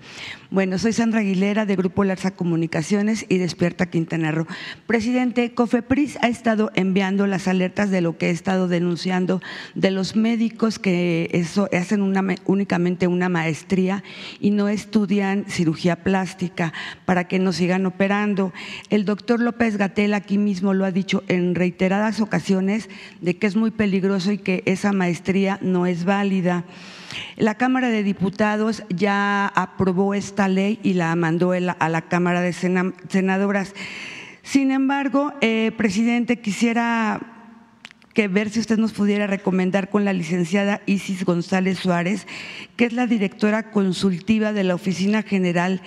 Bueno, 0.55 0.79
soy 0.79 0.93
Sandra 0.93 1.19
Aguilera 1.19 1.67
de 1.67 1.75
Grupo 1.75 2.05
Larsa 2.05 2.31
Comunicaciones 2.31 3.27
y 3.29 3.39
Despierta 3.39 3.87
Quintana 3.87 4.31
Roo. 4.31 4.47
Presidente, 4.87 5.53
Cofepris 5.53 6.17
ha 6.23 6.29
estado 6.29 6.71
enviando 6.77 7.27
las 7.27 7.49
alertas 7.49 7.91
de 7.91 8.01
lo 8.01 8.19
que 8.19 8.29
he 8.29 8.31
estado 8.31 8.69
denunciando 8.69 9.43
de 9.75 9.91
los 9.91 10.15
médicos 10.15 10.79
que 10.79 11.29
eso, 11.33 11.69
hacen 11.77 12.03
únicamente 12.45 13.09
una 13.09 13.29
maestría 13.29 14.05
y 14.39 14.53
no 14.53 14.69
estudian 14.69 15.45
cirugía 15.49 16.05
plástica 16.05 16.73
para 17.05 17.27
que 17.27 17.41
no 17.41 17.53
sigan 17.53 17.85
operando. 17.85 18.53
El 18.91 19.05
doctor 19.05 19.41
López 19.41 19.77
Gatel 19.77 20.15
aquí 20.15 20.39
mismo 20.39 20.73
lo 20.73 20.85
ha 20.85 20.93
dicho 20.93 21.25
en 21.27 21.57
reiteradas 21.57 22.21
ocasiones 22.21 22.89
de 23.21 23.37
que 23.39 23.49
es 23.49 23.57
muy 23.57 23.73
peligroso 23.73 24.31
y 24.31 24.39
que 24.39 24.63
esa 24.67 24.93
maestría 24.93 25.59
no 25.63 25.87
es 25.87 26.05
válida. 26.05 26.65
La 27.37 27.57
Cámara 27.57 27.89
de 27.89 28.03
Diputados 28.03 28.83
ya 28.89 29.47
aprobó 29.47 30.15
esta 30.15 30.49
ley 30.49 30.79
y 30.83 30.95
la 30.95 31.15
mandó 31.17 31.53
a 31.53 31.89
la 31.89 32.03
Cámara 32.03 32.41
de 32.41 32.53
Senadoras. 32.53 33.75
Sin 34.43 34.71
embargo, 34.71 35.33
eh, 35.41 35.73
presidente, 35.77 36.41
quisiera 36.41 37.21
que 38.15 38.29
ver 38.29 38.49
si 38.51 38.61
usted 38.61 38.79
nos 38.79 38.93
pudiera 38.93 39.27
recomendar 39.27 39.91
con 39.91 40.05
la 40.05 40.13
licenciada 40.13 40.81
Isis 40.87 41.25
González 41.25 41.79
Suárez, 41.79 42.27
que 42.77 42.85
es 42.85 42.93
la 42.93 43.07
directora 43.07 43.71
consultiva 43.71 44.53
de 44.53 44.65
la 44.65 44.77
Oficina 44.77 45.23
General 45.23 45.83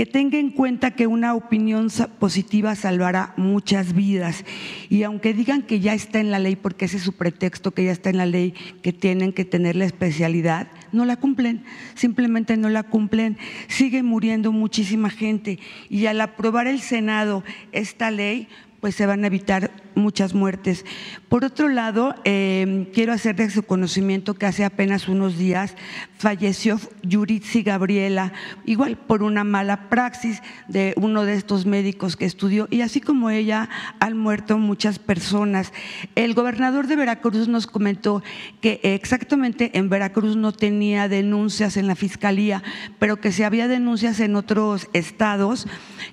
que 0.00 0.06
tenga 0.06 0.38
en 0.38 0.48
cuenta 0.48 0.92
que 0.92 1.06
una 1.06 1.34
opinión 1.34 1.88
positiva 2.18 2.74
salvará 2.74 3.34
muchas 3.36 3.92
vidas. 3.92 4.46
Y 4.88 5.02
aunque 5.02 5.34
digan 5.34 5.60
que 5.60 5.80
ya 5.80 5.92
está 5.92 6.20
en 6.20 6.30
la 6.30 6.38
ley, 6.38 6.56
porque 6.56 6.86
ese 6.86 6.96
es 6.96 7.02
su 7.02 7.12
pretexto, 7.12 7.72
que 7.72 7.84
ya 7.84 7.92
está 7.92 8.08
en 8.08 8.16
la 8.16 8.24
ley, 8.24 8.54
que 8.80 8.94
tienen 8.94 9.34
que 9.34 9.44
tener 9.44 9.76
la 9.76 9.84
especialidad, 9.84 10.68
no 10.90 11.04
la 11.04 11.16
cumplen, 11.16 11.64
simplemente 11.96 12.56
no 12.56 12.70
la 12.70 12.82
cumplen. 12.82 13.36
Sigue 13.68 14.02
muriendo 14.02 14.52
muchísima 14.52 15.10
gente. 15.10 15.58
Y 15.90 16.06
al 16.06 16.22
aprobar 16.22 16.66
el 16.66 16.80
Senado 16.80 17.44
esta 17.72 18.10
ley, 18.10 18.48
pues 18.80 18.94
se 18.94 19.04
van 19.04 19.22
a 19.24 19.26
evitar 19.26 19.70
muchas 20.00 20.34
muertes. 20.34 20.84
Por 21.28 21.44
otro 21.44 21.68
lado, 21.68 22.14
eh, 22.24 22.90
quiero 22.92 23.12
hacer 23.12 23.36
de 23.36 23.50
su 23.50 23.62
conocimiento 23.62 24.34
que 24.34 24.46
hace 24.46 24.64
apenas 24.64 25.08
unos 25.08 25.38
días 25.38 25.76
falleció 26.18 26.78
Yuritsi 27.02 27.62
Gabriela, 27.62 28.32
igual 28.66 28.96
por 28.98 29.22
una 29.22 29.44
mala 29.44 29.88
praxis 29.88 30.42
de 30.68 30.92
uno 30.96 31.24
de 31.24 31.34
estos 31.34 31.64
médicos 31.64 32.16
que 32.16 32.26
estudió, 32.26 32.68
y 32.70 32.82
así 32.82 33.00
como 33.00 33.30
ella 33.30 33.68
han 34.00 34.18
muerto 34.18 34.58
muchas 34.58 34.98
personas. 34.98 35.72
El 36.14 36.34
gobernador 36.34 36.86
de 36.88 36.96
Veracruz 36.96 37.48
nos 37.48 37.66
comentó 37.66 38.22
que 38.60 38.80
exactamente 38.82 39.78
en 39.78 39.88
Veracruz 39.88 40.36
no 40.36 40.52
tenía 40.52 41.08
denuncias 41.08 41.76
en 41.76 41.86
la 41.86 41.94
fiscalía, 41.94 42.62
pero 42.98 43.20
que 43.20 43.32
si 43.32 43.42
había 43.42 43.68
denuncias 43.68 44.20
en 44.20 44.36
otros 44.36 44.88
estados, 44.92 45.66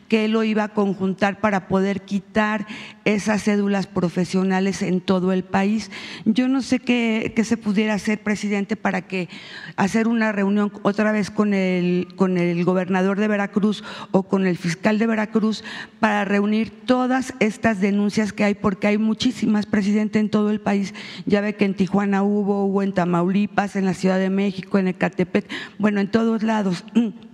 que 0.07 0.25
él 0.25 0.31
lo 0.31 0.43
iba 0.43 0.63
a 0.63 0.73
conjuntar 0.73 1.39
para 1.39 1.67
poder 1.67 2.01
quitar 2.01 2.67
esas 3.05 3.47
profesionales 3.85 4.81
en 4.81 5.01
todo 5.01 5.31
el 5.31 5.43
país. 5.43 5.91
Yo 6.25 6.47
no 6.47 6.63
sé 6.63 6.79
qué, 6.79 7.31
se 7.43 7.57
pudiera 7.57 7.93
hacer, 7.93 8.23
presidente, 8.23 8.75
para 8.75 9.03
que 9.03 9.29
hacer 9.75 10.07
una 10.07 10.31
reunión 10.31 10.71
otra 10.81 11.11
vez 11.11 11.29
con 11.29 11.53
el, 11.53 12.07
con 12.15 12.37
el 12.37 12.65
gobernador 12.65 13.19
de 13.19 13.27
Veracruz 13.27 13.83
o 14.11 14.23
con 14.23 14.47
el 14.47 14.57
fiscal 14.57 14.97
de 14.97 15.05
Veracruz 15.05 15.63
para 15.99 16.25
reunir 16.25 16.71
todas 16.85 17.35
estas 17.39 17.79
denuncias 17.79 18.33
que 18.33 18.43
hay, 18.43 18.55
porque 18.55 18.87
hay 18.87 18.97
muchísimas, 18.97 19.65
presidente, 19.65 20.17
en 20.17 20.29
todo 20.29 20.49
el 20.49 20.61
país. 20.61 20.95
Ya 21.25 21.41
ve 21.41 21.55
que 21.55 21.65
en 21.65 21.75
Tijuana 21.75 22.23
hubo, 22.23 22.65
hubo 22.65 22.81
en 22.81 22.93
Tamaulipas, 22.93 23.75
en 23.75 23.85
la 23.85 23.93
Ciudad 23.93 24.17
de 24.17 24.29
México, 24.29 24.79
en 24.79 24.87
Ecatepec, 24.87 25.45
bueno, 25.77 25.99
en 25.99 26.09
todos 26.09 26.41
lados. 26.41 26.83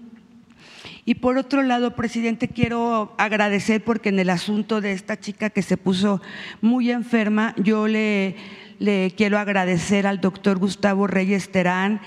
Y 1.05 1.15
por 1.15 1.37
otro 1.37 1.63
lado, 1.63 1.95
presidente, 1.95 2.47
quiero 2.47 3.13
agradecer 3.17 3.83
porque 3.83 4.09
en 4.09 4.19
el 4.19 4.29
asunto 4.29 4.79
de 4.79 4.93
esta 4.93 5.19
chica 5.19 5.49
que 5.49 5.61
se 5.61 5.75
puso 5.75 6.21
muy 6.61 6.91
enferma, 6.91 7.53
yo 7.57 7.87
le, 7.89 8.37
quiero 9.17 9.37
agradecer 9.37 10.07
al 10.07 10.21
doctor 10.21 10.59
Gustavo 10.59 11.07
Reyes 11.07 11.51
Terán 11.51 11.99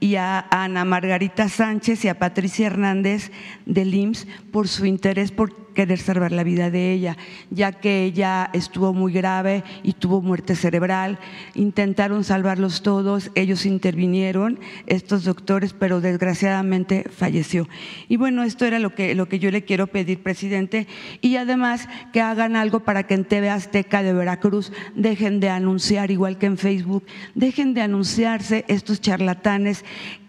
y 0.00 0.16
a 0.16 0.46
Ana 0.50 0.84
Margarita 0.84 1.48
Sánchez 1.48 2.04
y 2.04 2.08
a 2.08 2.18
Patricia 2.18 2.66
Hernández 2.66 3.30
del 3.66 3.94
IMSS 3.94 4.26
por 4.50 4.66
su 4.66 4.84
interés 4.84 5.30
por 5.30 5.69
querer 5.80 5.98
salvar 5.98 6.30
la 6.30 6.44
vida 6.44 6.70
de 6.70 6.92
ella, 6.92 7.16
ya 7.48 7.72
que 7.72 8.04
ella 8.04 8.50
estuvo 8.52 8.92
muy 8.92 9.14
grave 9.14 9.64
y 9.82 9.94
tuvo 9.94 10.20
muerte 10.20 10.54
cerebral. 10.54 11.18
Intentaron 11.54 12.22
salvarlos 12.22 12.82
todos, 12.82 13.30
ellos 13.34 13.64
intervinieron, 13.64 14.60
estos 14.86 15.24
doctores, 15.24 15.72
pero 15.72 16.02
desgraciadamente 16.02 17.06
falleció. 17.08 17.66
Y 18.10 18.18
bueno, 18.18 18.42
esto 18.42 18.66
era 18.66 18.78
lo 18.78 18.94
que, 18.94 19.14
lo 19.14 19.26
que 19.26 19.38
yo 19.38 19.50
le 19.50 19.64
quiero 19.64 19.86
pedir, 19.86 20.22
presidente, 20.22 20.86
y 21.22 21.36
además 21.36 21.88
que 22.12 22.20
hagan 22.20 22.56
algo 22.56 22.80
para 22.80 23.04
que 23.04 23.14
en 23.14 23.24
TV 23.24 23.48
Azteca 23.48 24.02
de 24.02 24.12
Veracruz 24.12 24.72
dejen 24.94 25.40
de 25.40 25.48
anunciar, 25.48 26.10
igual 26.10 26.36
que 26.36 26.44
en 26.44 26.58
Facebook, 26.58 27.06
dejen 27.34 27.72
de 27.72 27.80
anunciarse 27.80 28.66
estos 28.68 29.00
charlatanes 29.00 29.82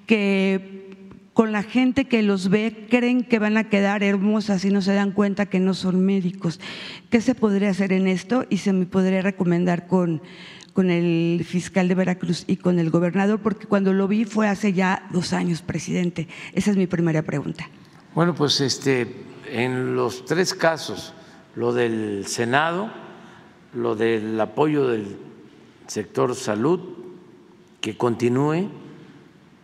que 0.05 0.80
con 1.33 1.51
la 1.51 1.63
gente 1.63 2.05
que 2.05 2.23
los 2.23 2.49
ve, 2.49 2.87
creen 2.89 3.23
que 3.23 3.39
van 3.39 3.57
a 3.57 3.69
quedar 3.69 4.03
hermosas 4.03 4.65
y 4.65 4.69
no 4.69 4.81
se 4.81 4.93
dan 4.93 5.11
cuenta 5.11 5.45
que 5.45 5.59
no 5.59 5.73
son 5.73 6.05
médicos. 6.05 6.59
¿Qué 7.09 7.21
se 7.21 7.35
podría 7.35 7.69
hacer 7.69 7.93
en 7.93 8.07
esto? 8.07 8.45
Y 8.49 8.57
se 8.57 8.73
me 8.73 8.85
podría 8.85 9.21
recomendar 9.21 9.87
con, 9.87 10.21
con 10.73 10.89
el 10.89 11.43
fiscal 11.45 11.87
de 11.87 11.95
Veracruz 11.95 12.43
y 12.47 12.57
con 12.57 12.79
el 12.79 12.89
gobernador, 12.89 13.39
porque 13.39 13.65
cuando 13.65 13.93
lo 13.93 14.07
vi 14.07 14.25
fue 14.25 14.47
hace 14.47 14.73
ya 14.73 15.07
dos 15.11 15.31
años, 15.31 15.61
presidente. 15.61 16.27
Esa 16.53 16.71
es 16.71 16.77
mi 16.77 16.87
primera 16.87 17.21
pregunta. 17.21 17.69
Bueno, 18.13 18.35
pues 18.35 18.59
este, 18.59 19.23
en 19.49 19.95
los 19.95 20.25
tres 20.25 20.53
casos, 20.53 21.13
lo 21.55 21.71
del 21.71 22.25
Senado, 22.27 22.91
lo 23.73 23.95
del 23.95 24.39
apoyo 24.39 24.89
del 24.89 25.15
sector 25.87 26.35
salud, 26.35 26.81
que 27.79 27.95
continúe 27.95 28.69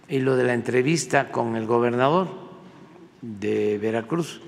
y 0.10 0.20
lo 0.20 0.36
de 0.36 0.44
la 0.44 0.54
entrevista 0.54 1.32
con 1.32 1.56
el 1.56 1.66
gobernador 1.66 2.30
de 3.22 3.78
Veracruz, 3.78 4.42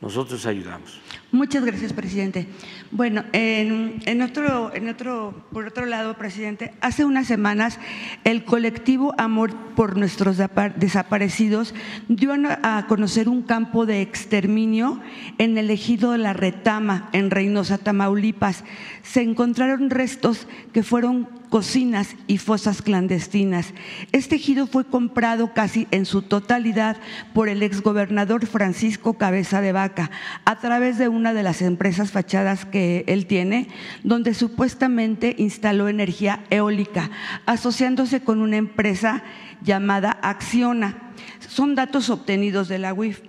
nosotros 0.00 0.46
ayudamos. 0.46 1.00
Muchas 1.32 1.64
gracias, 1.64 1.92
presidente. 1.92 2.46
Bueno, 2.90 3.24
en, 3.32 4.22
otro, 4.22 4.72
en 4.74 4.88
otro, 4.88 5.44
por 5.52 5.66
otro 5.66 5.84
lado, 5.84 6.14
presidente, 6.16 6.72
hace 6.80 7.04
unas 7.04 7.26
semanas 7.26 7.80
el 8.24 8.44
colectivo 8.44 9.14
Amor 9.18 9.54
por 9.74 9.96
nuestros 9.96 10.38
desaparecidos 10.76 11.74
dio 12.08 12.32
a 12.62 12.86
conocer 12.86 13.28
un 13.28 13.42
campo 13.42 13.86
de 13.86 14.02
exterminio 14.02 15.00
en 15.38 15.58
el 15.58 15.70
ejido 15.70 16.12
de 16.12 16.18
La 16.18 16.32
Retama, 16.32 17.08
en 17.12 17.30
Reynosa, 17.30 17.78
Tamaulipas. 17.78 18.64
Se 19.02 19.22
encontraron 19.22 19.90
restos 19.90 20.46
que 20.72 20.82
fueron 20.82 21.28
cocinas 21.48 22.16
y 22.26 22.38
fosas 22.38 22.82
clandestinas. 22.82 23.72
Este 24.12 24.36
ejido 24.36 24.66
fue 24.66 24.84
comprado 24.84 25.52
casi 25.54 25.86
en 25.90 26.04
su 26.06 26.22
totalidad 26.22 26.96
por 27.32 27.48
el 27.48 27.62
exgobernador 27.62 28.46
Francisco 28.46 29.14
Cabeza 29.14 29.60
de 29.60 29.72
Vaca 29.72 30.10
a 30.44 30.58
través 30.58 30.98
de 30.98 31.08
una 31.08 31.34
de 31.34 31.42
las 31.42 31.62
empresas 31.62 32.10
fachadas 32.10 32.64
que 32.64 33.04
él 33.06 33.26
tiene, 33.26 33.68
donde 34.02 34.34
supuestamente 34.34 35.34
instaló 35.38 35.88
energía 35.88 36.44
eólica, 36.50 37.10
asociándose 37.46 38.20
con 38.20 38.40
una 38.40 38.56
empresa 38.56 39.22
llamada 39.62 40.18
Acciona. 40.22 41.12
Son 41.40 41.74
datos 41.74 42.10
obtenidos 42.10 42.68
de 42.68 42.78
la 42.78 42.92
UIF. 42.92 43.20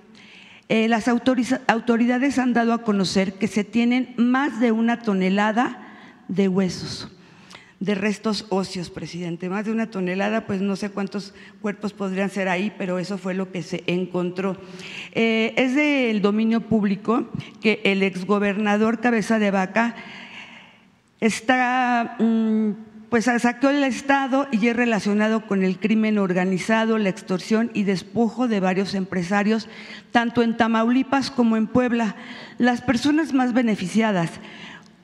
Eh, 0.70 0.90
las 0.90 1.08
autoridades 1.08 2.40
han 2.40 2.52
dado 2.52 2.74
a 2.74 2.84
conocer 2.84 3.34
que 3.36 3.48
se 3.48 3.64
tienen 3.64 4.14
más 4.18 4.60
de 4.60 4.74
una 4.74 5.02
tonelada 5.02 5.96
de 6.28 6.50
huesos 6.50 7.10
de 7.80 7.94
restos 7.96 8.46
óseos, 8.50 8.90
presidente. 8.90 9.50
Más 9.50 9.66
de 9.66 9.72
una 9.72 9.92
tonelada, 9.92 10.48
pues 10.48 10.62
no 10.62 10.76
sé 10.76 10.90
cuántos 10.90 11.34
cuerpos 11.62 11.94
podrían 11.94 12.30
ser 12.30 12.50
ahí, 12.50 12.74
pero 12.78 12.98
eso 12.98 13.18
fue 13.18 13.34
lo 13.34 13.52
que 13.52 13.62
se 13.62 13.84
encontró. 13.86 14.58
Eh, 15.14 15.54
es 15.58 15.76
del 15.76 16.22
dominio 16.22 16.62
público 16.62 17.30
que 17.62 17.82
el 17.84 18.02
exgobernador 18.02 19.00
Cabeza 19.00 19.38
de 19.38 19.52
Vaca 19.52 19.96
está, 21.20 22.16
mm, 22.20 22.72
pues 23.10 23.26
saqueó 23.26 23.70
el 23.70 23.84
Estado 23.84 24.48
y 24.52 24.68
es 24.68 24.76
relacionado 24.76 25.46
con 25.46 25.64
el 25.64 25.80
crimen 25.80 26.18
organizado, 26.18 26.98
la 26.98 27.10
extorsión 27.10 27.70
y 27.74 27.84
despojo 27.84 28.48
de 28.48 28.60
varios 28.60 28.96
empresarios, 28.96 29.70
tanto 30.12 30.42
en 30.42 30.58
Tamaulipas 30.58 31.30
como 31.30 31.58
en 31.58 31.68
Puebla. 31.68 32.16
Las 32.58 32.82
personas 32.82 33.34
más 33.34 33.54
beneficiadas 33.54 34.32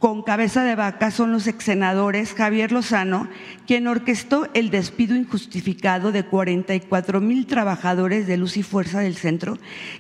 con 0.04 0.22
cabeza 0.22 0.66
de 0.66 0.76
vaca 0.76 1.12
son 1.12 1.32
los 1.32 1.48
ex 1.48 1.64
senadores 1.64 2.34
Javier 2.34 2.74
Lozano, 2.74 3.30
quien 3.66 3.88
orquestó 3.88 4.50
el 4.54 4.70
despido 4.70 5.16
injustificado 5.16 6.12
de 6.12 6.26
44 6.26 7.22
mil 7.22 7.46
trabajadores 7.46 8.28
de 8.28 8.36
Luz 8.36 8.58
y 8.58 8.64
Fuerza 8.64 9.00
del 9.00 9.16
Centro, 9.16 9.58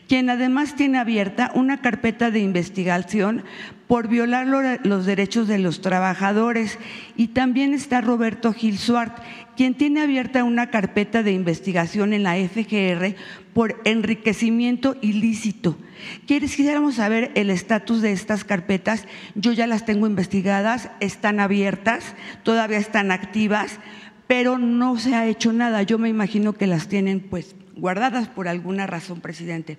quien 0.09 0.30
además 0.30 0.75
tiene 0.75 0.97
abierta 0.97 1.53
una 1.55 1.80
carpeta 1.80 2.31
de 2.31 2.39
investigación 2.39 3.45
por 3.93 4.07
violar 4.07 4.47
los 4.47 5.05
derechos 5.05 5.47
de 5.47 5.59
los 5.59 5.81
trabajadores. 5.81 6.79
Y 7.15 7.27
también 7.27 7.75
está 7.75 8.01
Roberto 8.01 8.51
Gil 8.51 8.79
Suart, 8.79 9.19
quien 9.55 9.75
tiene 9.75 10.01
abierta 10.01 10.43
una 10.43 10.71
carpeta 10.71 11.21
de 11.21 11.31
investigación 11.31 12.11
en 12.11 12.23
la 12.23 12.33
FGR 12.33 13.15
por 13.53 13.79
enriquecimiento 13.85 14.95
ilícito. 15.01 15.77
Quisiéramos 16.25 16.95
saber 16.95 17.31
el 17.35 17.51
estatus 17.51 18.01
de 18.01 18.13
estas 18.13 18.43
carpetas. 18.43 19.05
Yo 19.35 19.51
ya 19.51 19.67
las 19.67 19.85
tengo 19.85 20.07
investigadas, 20.07 20.89
están 20.99 21.39
abiertas, 21.39 22.15
todavía 22.41 22.79
están 22.79 23.11
activas, 23.11 23.77
pero 24.25 24.57
no 24.57 24.97
se 24.97 25.13
ha 25.13 25.27
hecho 25.27 25.53
nada. 25.53 25.83
Yo 25.83 25.99
me 25.99 26.09
imagino 26.09 26.53
que 26.53 26.65
las 26.65 26.87
tienen 26.87 27.19
pues 27.19 27.55
guardadas 27.75 28.27
por 28.27 28.47
alguna 28.47 28.87
razón, 28.87 29.21
presidente. 29.21 29.77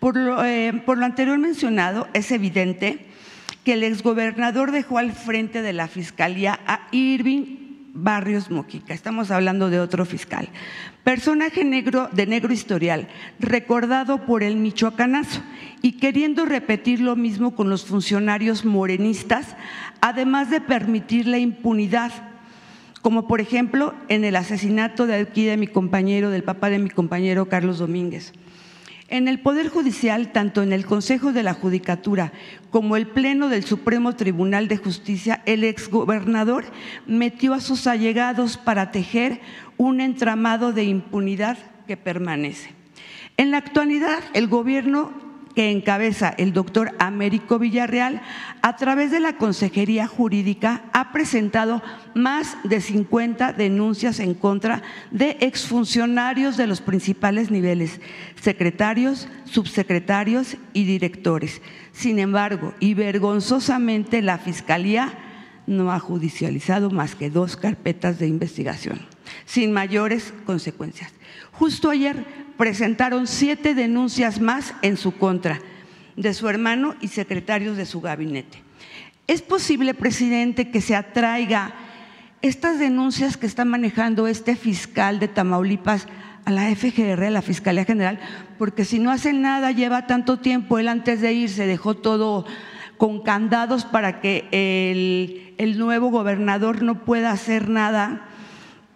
Por 0.00 0.16
lo, 0.16 0.44
eh, 0.44 0.82
por 0.84 0.98
lo 0.98 1.04
anterior 1.04 1.38
mencionado, 1.38 2.08
es 2.12 2.32
evidente 2.32 3.14
que 3.66 3.72
el 3.72 3.82
exgobernador 3.82 4.70
dejó 4.70 4.98
al 4.98 5.10
frente 5.10 5.60
de 5.60 5.72
la 5.72 5.88
fiscalía 5.88 6.60
a 6.68 6.86
Irving 6.92 7.90
Barrios 7.94 8.48
Mojica, 8.48 8.94
estamos 8.94 9.32
hablando 9.32 9.70
de 9.70 9.80
otro 9.80 10.04
fiscal, 10.04 10.48
personaje 11.02 11.64
negro 11.64 12.08
de 12.12 12.26
negro 12.26 12.52
historial, 12.52 13.08
recordado 13.40 14.24
por 14.24 14.44
el 14.44 14.54
michoacanazo 14.54 15.42
y 15.82 15.94
queriendo 15.94 16.44
repetir 16.44 17.00
lo 17.00 17.16
mismo 17.16 17.56
con 17.56 17.68
los 17.68 17.86
funcionarios 17.86 18.64
morenistas, 18.64 19.56
además 20.00 20.48
de 20.48 20.60
permitir 20.60 21.26
la 21.26 21.38
impunidad, 21.38 22.12
como 23.02 23.26
por 23.26 23.40
ejemplo 23.40 23.94
en 24.06 24.22
el 24.22 24.36
asesinato 24.36 25.08
de 25.08 25.16
aquí 25.16 25.44
de 25.44 25.56
mi 25.56 25.66
compañero, 25.66 26.30
del 26.30 26.44
papá 26.44 26.70
de 26.70 26.78
mi 26.78 26.90
compañero 26.90 27.48
Carlos 27.48 27.78
Domínguez. 27.78 28.32
En 29.08 29.28
el 29.28 29.38
Poder 29.38 29.68
Judicial, 29.68 30.32
tanto 30.32 30.64
en 30.64 30.72
el 30.72 30.84
Consejo 30.84 31.32
de 31.32 31.44
la 31.44 31.54
Judicatura 31.54 32.32
como 32.70 32.96
el 32.96 33.06
Pleno 33.06 33.48
del 33.48 33.64
Supremo 33.64 34.16
Tribunal 34.16 34.66
de 34.66 34.78
Justicia, 34.78 35.42
el 35.46 35.62
exgobernador 35.62 36.64
metió 37.06 37.54
a 37.54 37.60
sus 37.60 37.86
allegados 37.86 38.56
para 38.56 38.90
tejer 38.90 39.40
un 39.76 40.00
entramado 40.00 40.72
de 40.72 40.84
impunidad 40.84 41.56
que 41.86 41.96
permanece. 41.96 42.70
En 43.36 43.52
la 43.52 43.58
actualidad, 43.58 44.24
el 44.34 44.48
gobierno 44.48 45.25
que 45.56 45.70
encabeza 45.70 46.34
el 46.36 46.52
doctor 46.52 46.92
Américo 46.98 47.58
Villarreal, 47.58 48.20
a 48.60 48.76
través 48.76 49.10
de 49.10 49.20
la 49.20 49.38
Consejería 49.38 50.06
Jurídica, 50.06 50.82
ha 50.92 51.12
presentado 51.12 51.82
más 52.14 52.58
de 52.62 52.82
50 52.82 53.54
denuncias 53.54 54.20
en 54.20 54.34
contra 54.34 54.82
de 55.10 55.38
exfuncionarios 55.40 56.58
de 56.58 56.66
los 56.66 56.82
principales 56.82 57.50
niveles, 57.50 58.02
secretarios, 58.38 59.28
subsecretarios 59.46 60.58
y 60.74 60.84
directores. 60.84 61.62
Sin 61.90 62.18
embargo, 62.18 62.74
y 62.78 62.92
vergonzosamente, 62.92 64.20
la 64.20 64.36
Fiscalía 64.36 65.14
no 65.66 65.90
ha 65.90 65.98
judicializado 66.00 66.90
más 66.90 67.14
que 67.14 67.30
dos 67.30 67.56
carpetas 67.56 68.18
de 68.18 68.28
investigación, 68.28 69.00
sin 69.46 69.72
mayores 69.72 70.34
consecuencias. 70.44 71.12
Justo 71.52 71.88
ayer 71.88 72.45
presentaron 72.56 73.26
siete 73.26 73.74
denuncias 73.74 74.40
más 74.40 74.74
en 74.82 74.96
su 74.96 75.12
contra 75.12 75.60
de 76.16 76.32
su 76.34 76.48
hermano 76.48 76.94
y 77.00 77.08
secretarios 77.08 77.76
de 77.76 77.86
su 77.86 78.00
gabinete. 78.00 78.62
¿Es 79.26 79.42
posible, 79.42 79.92
presidente, 79.94 80.70
que 80.70 80.80
se 80.80 80.94
atraiga 80.94 81.74
estas 82.42 82.78
denuncias 82.78 83.36
que 83.36 83.46
está 83.46 83.64
manejando 83.64 84.26
este 84.26 84.56
fiscal 84.56 85.18
de 85.18 85.28
Tamaulipas 85.28 86.06
a 86.44 86.50
la 86.50 86.74
FGR, 86.74 87.24
a 87.24 87.30
la 87.30 87.42
Fiscalía 87.42 87.84
General? 87.84 88.18
Porque 88.58 88.84
si 88.84 88.98
no 88.98 89.10
hace 89.10 89.32
nada, 89.32 89.72
lleva 89.72 90.06
tanto 90.06 90.38
tiempo, 90.38 90.78
él 90.78 90.88
antes 90.88 91.20
de 91.20 91.32
irse 91.32 91.66
dejó 91.66 91.94
todo 91.94 92.46
con 92.98 93.22
candados 93.22 93.84
para 93.84 94.20
que 94.20 94.48
el, 94.52 95.54
el 95.58 95.78
nuevo 95.78 96.10
gobernador 96.10 96.82
no 96.82 97.04
pueda 97.04 97.30
hacer 97.30 97.68
nada, 97.68 98.28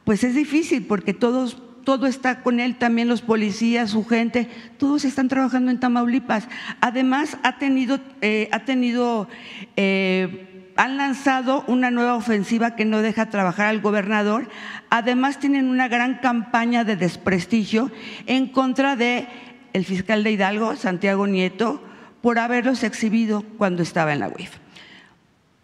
pues 0.04 0.24
es 0.24 0.34
difícil 0.34 0.86
porque 0.86 1.12
todos 1.12 1.58
todo 1.84 2.06
está 2.06 2.42
con 2.42 2.60
él, 2.60 2.76
también 2.76 3.08
los 3.08 3.22
policías, 3.22 3.90
su 3.90 4.04
gente, 4.04 4.48
todos 4.78 5.04
están 5.04 5.28
trabajando 5.28 5.70
en 5.70 5.80
Tamaulipas. 5.80 6.48
Además, 6.80 7.38
ha 7.42 7.58
tenido, 7.58 7.98
eh, 8.20 8.48
ha 8.52 8.60
tenido 8.60 9.28
eh, 9.76 10.72
han 10.76 10.96
lanzado 10.96 11.62
una 11.66 11.90
nueva 11.90 12.14
ofensiva 12.14 12.74
que 12.74 12.86
no 12.86 13.02
deja 13.02 13.28
trabajar 13.28 13.66
al 13.66 13.82
gobernador. 13.82 14.48
Además, 14.88 15.38
tienen 15.38 15.68
una 15.68 15.88
gran 15.88 16.20
campaña 16.20 16.84
de 16.84 16.96
desprestigio 16.96 17.90
en 18.26 18.46
contra 18.46 18.96
de 18.96 19.28
el 19.74 19.84
fiscal 19.84 20.24
de 20.24 20.32
Hidalgo, 20.32 20.76
Santiago 20.76 21.26
Nieto, 21.26 21.82
por 22.22 22.38
haberlos 22.38 22.82
exhibido 22.82 23.44
cuando 23.58 23.82
estaba 23.82 24.12
en 24.14 24.20
la 24.20 24.28
UIF. 24.28 24.56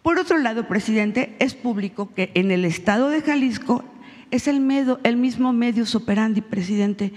Por 0.03 0.19
otro 0.19 0.37
lado, 0.37 0.67
presidente, 0.67 1.35
es 1.39 1.55
público 1.55 2.13
que 2.13 2.31
en 2.35 2.51
el 2.51 2.63
estado 2.63 3.09
de 3.09 3.21
Jalisco 3.21 3.83
es 4.31 4.47
el, 4.47 4.97
el 5.03 5.17
mismo 5.17 5.53
medio 5.53 5.83
operandi, 5.93 6.41
presidente, 6.41 7.13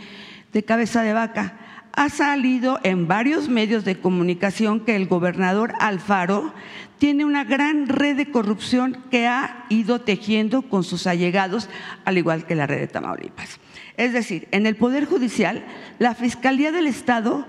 de 0.52 0.62
cabeza 0.62 1.02
de 1.02 1.12
vaca. 1.12 1.56
Ha 1.92 2.08
salido 2.08 2.78
en 2.82 3.08
varios 3.08 3.48
medios 3.48 3.84
de 3.84 3.98
comunicación 3.98 4.80
que 4.80 4.96
el 4.96 5.06
gobernador 5.06 5.72
Alfaro 5.80 6.52
tiene 6.98 7.24
una 7.24 7.44
gran 7.44 7.88
red 7.88 8.16
de 8.16 8.30
corrupción 8.30 8.98
que 9.10 9.26
ha 9.26 9.64
ido 9.70 10.02
tejiendo 10.02 10.62
con 10.62 10.84
sus 10.84 11.06
allegados, 11.06 11.68
al 12.04 12.18
igual 12.18 12.46
que 12.46 12.54
la 12.54 12.66
red 12.66 12.80
de 12.80 12.86
Tamaulipas. 12.86 13.58
Es 13.96 14.12
decir, 14.12 14.48
en 14.50 14.66
el 14.66 14.76
Poder 14.76 15.06
Judicial, 15.06 15.64
la 15.98 16.14
Fiscalía 16.14 16.72
del 16.72 16.86
Estado, 16.86 17.46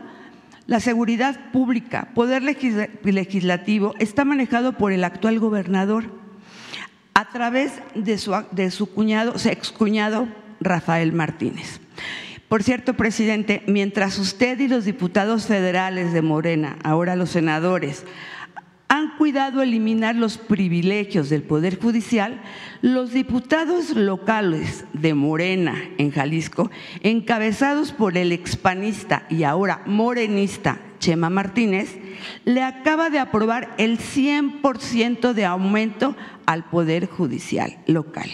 la 0.67 0.79
Seguridad 0.79 1.51
Pública, 1.51 2.09
Poder 2.15 2.41
Legislativo, 2.43 3.93
está 3.99 4.25
manejado 4.25 4.77
por 4.77 4.91
el 4.93 5.03
actual 5.03 5.39
gobernador 5.39 6.20
a 7.21 7.29
través 7.29 7.73
de 7.93 8.17
su, 8.17 8.35
de 8.51 8.71
su 8.71 8.87
cuñado, 8.87 9.37
su 9.37 9.49
excuñado 9.49 10.27
Rafael 10.59 11.13
Martínez. 11.13 11.79
Por 12.49 12.63
cierto, 12.63 12.95
presidente, 12.95 13.61
mientras 13.67 14.17
usted 14.17 14.59
y 14.59 14.67
los 14.67 14.85
diputados 14.85 15.45
federales 15.45 16.13
de 16.13 16.23
Morena, 16.23 16.77
ahora 16.83 17.15
los 17.15 17.29
senadores, 17.29 18.05
han 18.87 19.15
cuidado 19.17 19.61
eliminar 19.61 20.15
los 20.15 20.39
privilegios 20.39 21.29
del 21.29 21.43
Poder 21.43 21.79
Judicial, 21.79 22.41
los 22.81 23.13
diputados 23.13 23.91
locales 23.91 24.85
de 24.93 25.13
Morena 25.13 25.75
en 25.99 26.09
Jalisco, 26.09 26.71
encabezados 27.01 27.91
por 27.91 28.17
el 28.17 28.31
expanista 28.31 29.27
y 29.29 29.43
ahora 29.43 29.83
morenista 29.85 30.79
Chema 31.01 31.29
Martínez, 31.29 31.97
le 32.45 32.61
acaba 32.61 33.09
de 33.09 33.19
aprobar 33.19 33.73
el 33.77 33.97
100% 33.97 35.33
de 35.33 35.45
aumento 35.45 36.15
al 36.45 36.63
Poder 36.63 37.07
Judicial 37.07 37.79
local, 37.87 38.29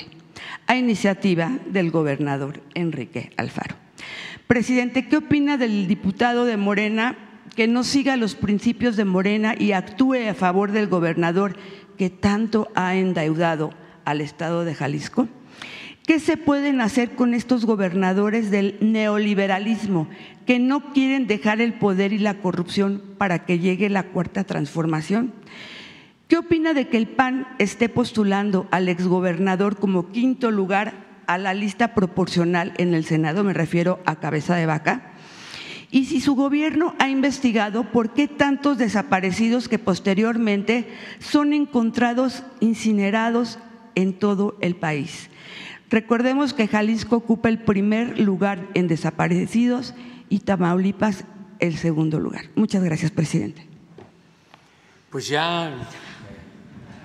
a 0.67 0.75
iniciativa 0.75 1.49
del 1.65 1.89
gobernador 1.89 2.61
Enrique 2.75 3.31
Alfaro. 3.37 3.75
Presidente, 4.45 5.07
¿qué 5.07 5.17
opina 5.17 5.57
del 5.57 5.87
diputado 5.87 6.45
de 6.45 6.57
Morena 6.57 7.17
que 7.55 7.67
no 7.67 7.83
siga 7.83 8.17
los 8.17 8.35
principios 8.35 8.95
de 8.97 9.05
Morena 9.05 9.55
y 9.57 9.71
actúe 9.71 10.29
a 10.29 10.35
favor 10.35 10.71
del 10.71 10.87
gobernador 10.87 11.55
que 11.97 12.09
tanto 12.09 12.67
ha 12.75 12.95
endeudado 12.95 13.71
al 14.05 14.21
Estado 14.21 14.63
de 14.65 14.75
Jalisco? 14.75 15.27
¿Qué 16.05 16.19
se 16.19 16.37
pueden 16.37 16.79
hacer 16.79 17.15
con 17.15 17.33
estos 17.33 17.65
gobernadores 17.65 18.51
del 18.51 18.77
neoliberalismo 18.79 20.07
que 20.47 20.57
no 20.57 20.93
quieren 20.93 21.27
dejar 21.27 21.61
el 21.61 21.73
poder 21.73 22.13
y 22.13 22.17
la 22.17 22.35
corrupción 22.39 23.03
para 23.17 23.45
que 23.45 23.59
llegue 23.59 23.89
la 23.89 24.03
cuarta 24.03 24.45
transformación? 24.45 25.33
¿Qué 26.27 26.37
opina 26.37 26.73
de 26.73 26.87
que 26.87 26.97
el 26.97 27.07
PAN 27.07 27.47
esté 27.59 27.89
postulando 27.89 28.67
al 28.71 28.89
exgobernador 28.89 29.77
como 29.77 30.09
quinto 30.09 30.49
lugar 30.49 31.05
a 31.27 31.37
la 31.37 31.53
lista 31.53 31.93
proporcional 31.93 32.73
en 32.77 32.93
el 32.93 33.03
Senado? 33.03 33.43
Me 33.43 33.53
refiero 33.53 33.99
a 34.05 34.15
cabeza 34.15 34.55
de 34.55 34.65
vaca. 34.65 35.11
Y 35.91 36.05
si 36.05 36.21
su 36.21 36.35
gobierno 36.35 36.95
ha 36.99 37.09
investigado 37.09 37.91
por 37.91 38.13
qué 38.13 38.27
tantos 38.27 38.77
desaparecidos 38.77 39.67
que 39.67 39.79
posteriormente 39.79 40.87
son 41.19 41.53
encontrados 41.53 42.43
incinerados 42.61 43.59
en 43.95 44.13
todo 44.13 44.57
el 44.61 44.75
país. 44.75 45.29
Recordemos 45.89 46.53
que 46.53 46.67
Jalisco 46.67 47.15
ocupa 47.17 47.47
el 47.47 47.59
primer 47.59 48.19
lugar 48.19 48.67
en 48.73 48.89
desaparecidos 48.89 49.93
y 50.29 50.39
Tamaulipas 50.39 51.25
el 51.59 51.77
segundo 51.77 52.19
lugar. 52.19 52.45
Muchas 52.55 52.83
gracias, 52.83 53.11
presidente. 53.11 53.65
Pues 55.09 55.27
ya. 55.27 55.71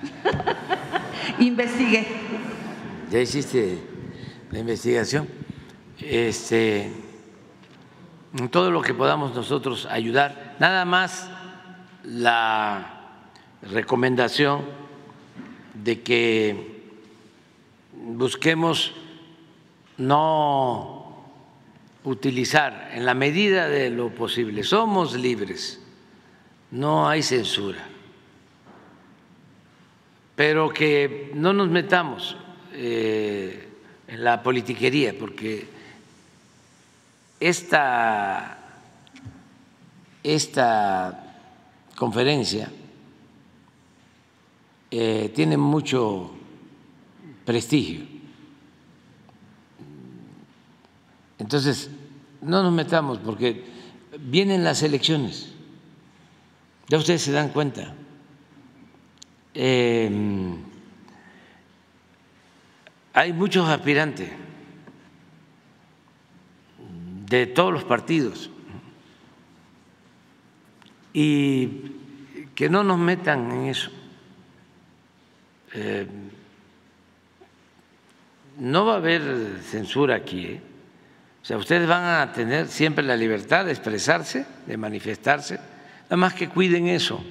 Investigué. 1.38 2.06
Ya 3.10 3.20
hiciste 3.20 3.78
la 4.50 4.58
investigación. 4.58 5.28
Este, 6.00 6.90
en 8.36 8.48
todo 8.48 8.70
lo 8.70 8.82
que 8.82 8.94
podamos 8.94 9.34
nosotros 9.34 9.86
ayudar, 9.86 10.56
nada 10.58 10.84
más 10.84 11.30
la 12.04 13.20
recomendación 13.62 14.62
de 15.74 16.02
que 16.02 16.90
busquemos 17.92 18.92
no 19.96 20.91
utilizar 22.04 22.90
en 22.92 23.06
la 23.06 23.14
medida 23.14 23.68
de 23.68 23.90
lo 23.90 24.10
posible. 24.10 24.64
Somos 24.64 25.14
libres, 25.14 25.80
no 26.70 27.08
hay 27.08 27.22
censura, 27.22 27.86
pero 30.34 30.70
que 30.70 31.30
no 31.34 31.52
nos 31.52 31.68
metamos 31.68 32.36
eh, 32.72 33.68
en 34.08 34.24
la 34.24 34.42
politiquería, 34.42 35.14
porque 35.18 35.66
esta, 37.38 38.58
esta 40.22 41.36
conferencia 41.96 42.70
eh, 44.90 45.32
tiene 45.34 45.56
mucho 45.56 46.32
prestigio 47.44 48.11
Entonces, 51.42 51.90
no 52.40 52.62
nos 52.62 52.72
metamos 52.72 53.18
porque 53.18 53.64
vienen 54.16 54.62
las 54.62 54.80
elecciones. 54.84 55.52
Ya 56.86 56.98
ustedes 56.98 57.20
se 57.20 57.32
dan 57.32 57.48
cuenta. 57.48 57.92
Em, 59.52 60.56
hay 63.12 63.32
muchos 63.32 63.68
aspirantes 63.68 64.30
de 67.26 67.46
todos 67.48 67.72
los 67.72 67.82
partidos 67.82 68.48
y 71.12 71.66
que 72.54 72.70
no 72.70 72.84
nos 72.84 73.00
metan 73.00 73.50
en 73.50 73.66
eso. 73.66 73.90
Em, 75.72 76.06
no 78.60 78.84
va 78.84 78.92
a 78.92 78.96
haber 78.98 79.58
censura 79.64 80.14
aquí. 80.14 80.46
¿eh? 80.46 80.71
O 81.42 81.44
sea, 81.44 81.56
ustedes 81.56 81.88
van 81.88 82.04
a 82.04 82.32
tener 82.32 82.68
siempre 82.68 83.04
la 83.04 83.16
libertad 83.16 83.64
de 83.64 83.72
expresarse, 83.72 84.46
de 84.64 84.76
manifestarse, 84.76 85.58
nada 86.04 86.16
más 86.16 86.34
que 86.34 86.48
cuiden 86.48 86.86
eso. 86.86 87.22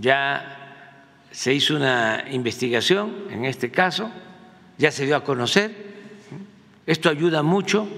Ya 0.00 0.84
se 1.32 1.52
hizo 1.52 1.74
una 1.74 2.24
investigación 2.30 3.24
en 3.30 3.46
este 3.46 3.72
caso, 3.72 4.12
ya 4.78 4.92
se 4.92 5.06
dio 5.06 5.16
a 5.16 5.24
conocer. 5.24 5.74
Esto 6.86 7.10
ayuda 7.10 7.42
mucho 7.42 7.88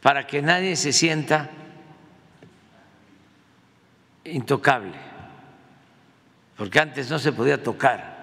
para 0.00 0.26
que 0.26 0.40
nadie 0.40 0.76
se 0.76 0.94
sienta 0.94 1.50
intocable, 4.24 4.94
porque 6.56 6.80
antes 6.80 7.10
no 7.10 7.18
se 7.18 7.32
podía 7.32 7.62
tocar 7.62 8.16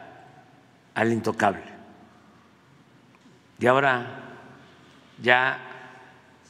al 0.95 1.11
intocable 1.13 1.72
y 3.63 3.65
ahora 3.65 4.19
ya 5.21 5.57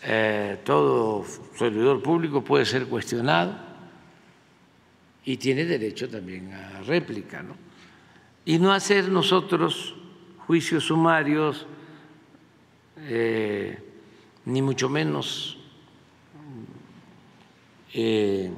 eh, 0.01 0.57
todo 0.65 1.23
servidor 1.55 2.01
público 2.01 2.43
puede 2.43 2.65
ser 2.65 2.87
cuestionado 2.87 3.55
y 5.23 5.37
tiene 5.37 5.63
derecho 5.63 6.09
también 6.09 6.51
a 6.51 6.81
réplica, 6.81 7.43
¿no? 7.43 7.55
Y 8.45 8.57
no 8.57 8.73
hacer 8.73 9.09
nosotros 9.09 9.93
juicios 10.47 10.85
sumarios, 10.85 11.67
eh, 12.97 13.77
ni 14.45 14.63
mucho 14.63 14.89
menos 14.89 15.59
eh, 17.93 18.49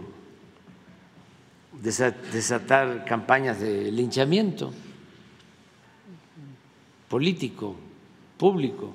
desatar 1.82 3.04
campañas 3.04 3.60
de 3.60 3.92
linchamiento 3.92 4.74
político 7.10 7.76
público. 8.38 8.94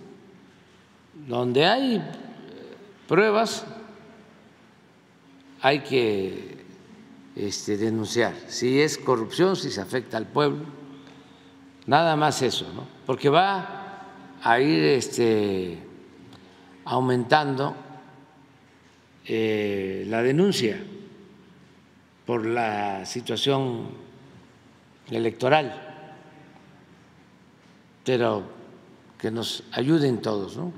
Donde 1.26 1.66
hay 1.66 2.02
pruebas 3.06 3.64
hay 5.60 5.80
que 5.80 6.64
este, 7.36 7.76
denunciar. 7.76 8.34
Si 8.48 8.80
es 8.80 8.98
corrupción, 8.98 9.56
si 9.56 9.70
se 9.70 9.80
afecta 9.80 10.16
al 10.16 10.26
pueblo, 10.26 10.64
nada 11.86 12.16
más 12.16 12.42
eso, 12.42 12.72
¿no? 12.74 12.86
Porque 13.06 13.28
va 13.28 14.06
a 14.42 14.60
ir 14.60 14.82
este, 14.84 15.78
aumentando 16.84 17.74
eh, 19.26 20.04
la 20.08 20.22
denuncia 20.22 20.82
por 22.24 22.46
la 22.46 23.04
situación 23.04 23.88
electoral. 25.10 25.88
Pero 28.04 28.59
que 29.20 29.30
nos 29.30 29.62
ayuden 29.72 30.22
todos, 30.22 30.56
¿no? 30.56 30.72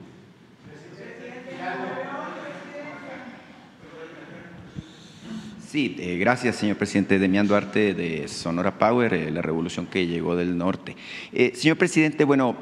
Sí, 5.73 5.97
eh, 6.01 6.19
gracias, 6.19 6.57
señor 6.57 6.77
presidente. 6.77 7.19
Demián 7.19 7.49
Duarte 7.49 7.94
de 7.94 8.28
Sonora 8.28 8.77
Power, 8.77 9.15
eh, 9.15 9.31
la 9.31 9.40
revolución 9.40 9.86
que 9.86 10.07
llegó 10.07 10.36
del 10.36 10.59
norte. 10.59 10.97
Eh, 11.32 11.53
señor 11.55 11.78
presidente, 11.78 12.24
bueno, 12.24 12.59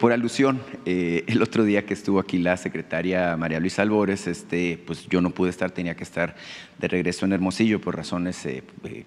por 0.00 0.10
alusión, 0.12 0.60
el 0.84 1.40
otro 1.40 1.62
día 1.62 1.86
que 1.86 1.94
estuvo 1.94 2.18
aquí 2.18 2.38
la 2.38 2.56
secretaria 2.56 3.36
María 3.36 3.60
Luisa 3.60 3.82
Albores, 3.82 4.26
este, 4.26 4.80
pues 4.84 5.06
yo 5.08 5.20
no 5.20 5.30
pude 5.30 5.50
estar, 5.50 5.70
tenía 5.70 5.94
que 5.94 6.02
estar 6.02 6.34
de 6.80 6.88
regreso 6.88 7.24
en 7.24 7.34
Hermosillo 7.34 7.80
por 7.80 7.96
razones 7.96 8.42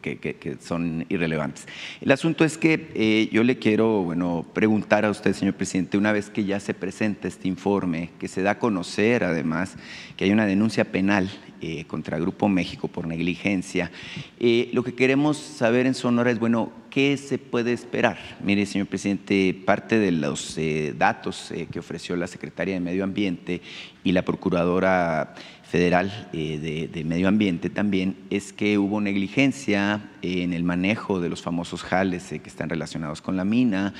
que, 0.02 0.18
que, 0.18 0.58
son 0.62 1.06
irrelevantes. 1.10 1.68
El 2.00 2.12
asunto 2.14 2.46
es 2.46 2.58
que 2.58 3.28
yo 3.30 3.44
le 3.44 3.58
quiero, 3.58 4.04
bueno, 4.04 4.46
preguntar 4.54 5.04
a 5.04 5.10
usted, 5.10 5.34
señor 5.34 5.56
presidente, 5.56 5.98
una 5.98 6.14
vez 6.14 6.30
que 6.30 6.46
ya 6.46 6.62
se 6.62 6.74
presenta 6.74 7.28
este 7.28 7.50
informe, 7.50 8.12
que 8.20 8.30
se 8.30 8.42
da 8.42 8.52
a 8.52 8.60
conocer 8.60 9.26
además 9.26 9.76
que 10.16 10.24
hay 10.24 10.32
una 10.32 10.46
denuncia 10.46 10.86
penal 10.86 11.30
eh, 11.64 11.86
contra 11.86 12.18
Grupo 12.18 12.50
México 12.50 12.88
por 12.88 13.06
negligencia. 13.06 13.92
Eh, 14.40 14.72
lo 14.74 14.84
que 14.84 14.96
queremos 14.96 15.38
saber 15.38 15.86
en 15.86 15.94
Sonora 15.94 16.32
es, 16.32 16.40
bueno, 16.40 16.72
¿qué 16.90 17.18
se 17.18 17.38
puede 17.38 17.72
esperar? 17.72 18.18
Mire, 18.44 18.66
señor 18.66 18.88
presidente, 18.88 19.54
parte 19.64 20.00
de 20.00 20.12
los 20.12 20.58
eh, 20.58 20.96
datos 20.98 21.54
que 21.72 21.78
ofreció 21.78 22.16
la 22.16 22.26
Secretaría 22.26 22.74
de 22.74 22.80
Medio 22.80 23.04
Ambiente 23.04 23.62
y 24.04 24.12
la 24.12 24.26
Procuradora 24.26 25.36
Federal 25.64 26.30
de, 26.34 27.04
Medio 27.06 27.28
Ambiente 27.28 27.70
también 27.70 28.18
es 28.30 28.52
que 28.52 28.78
hubo 28.78 29.00
negligencia 29.00 30.10
en 30.22 30.54
el 30.54 30.64
manejo 30.64 31.22
de 31.22 31.30
los 31.30 31.42
famosos 31.42 31.84
jales 31.84 32.28
que 32.28 32.50
están 32.50 32.70
relacionados 32.70 33.22
con 33.22 33.38
la 33.38 33.46
mina, 33.46 33.94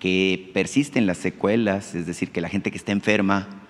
que 0.00 0.50
persisten 0.52 1.06
las 1.06 1.18
secuelas, 1.18 1.94
es 1.94 2.06
decir, 2.06 2.30
que 2.30 2.40
la 2.40 2.48
gente 2.48 2.70
que 2.72 2.78
está 2.78 2.90
enferma 2.90 3.61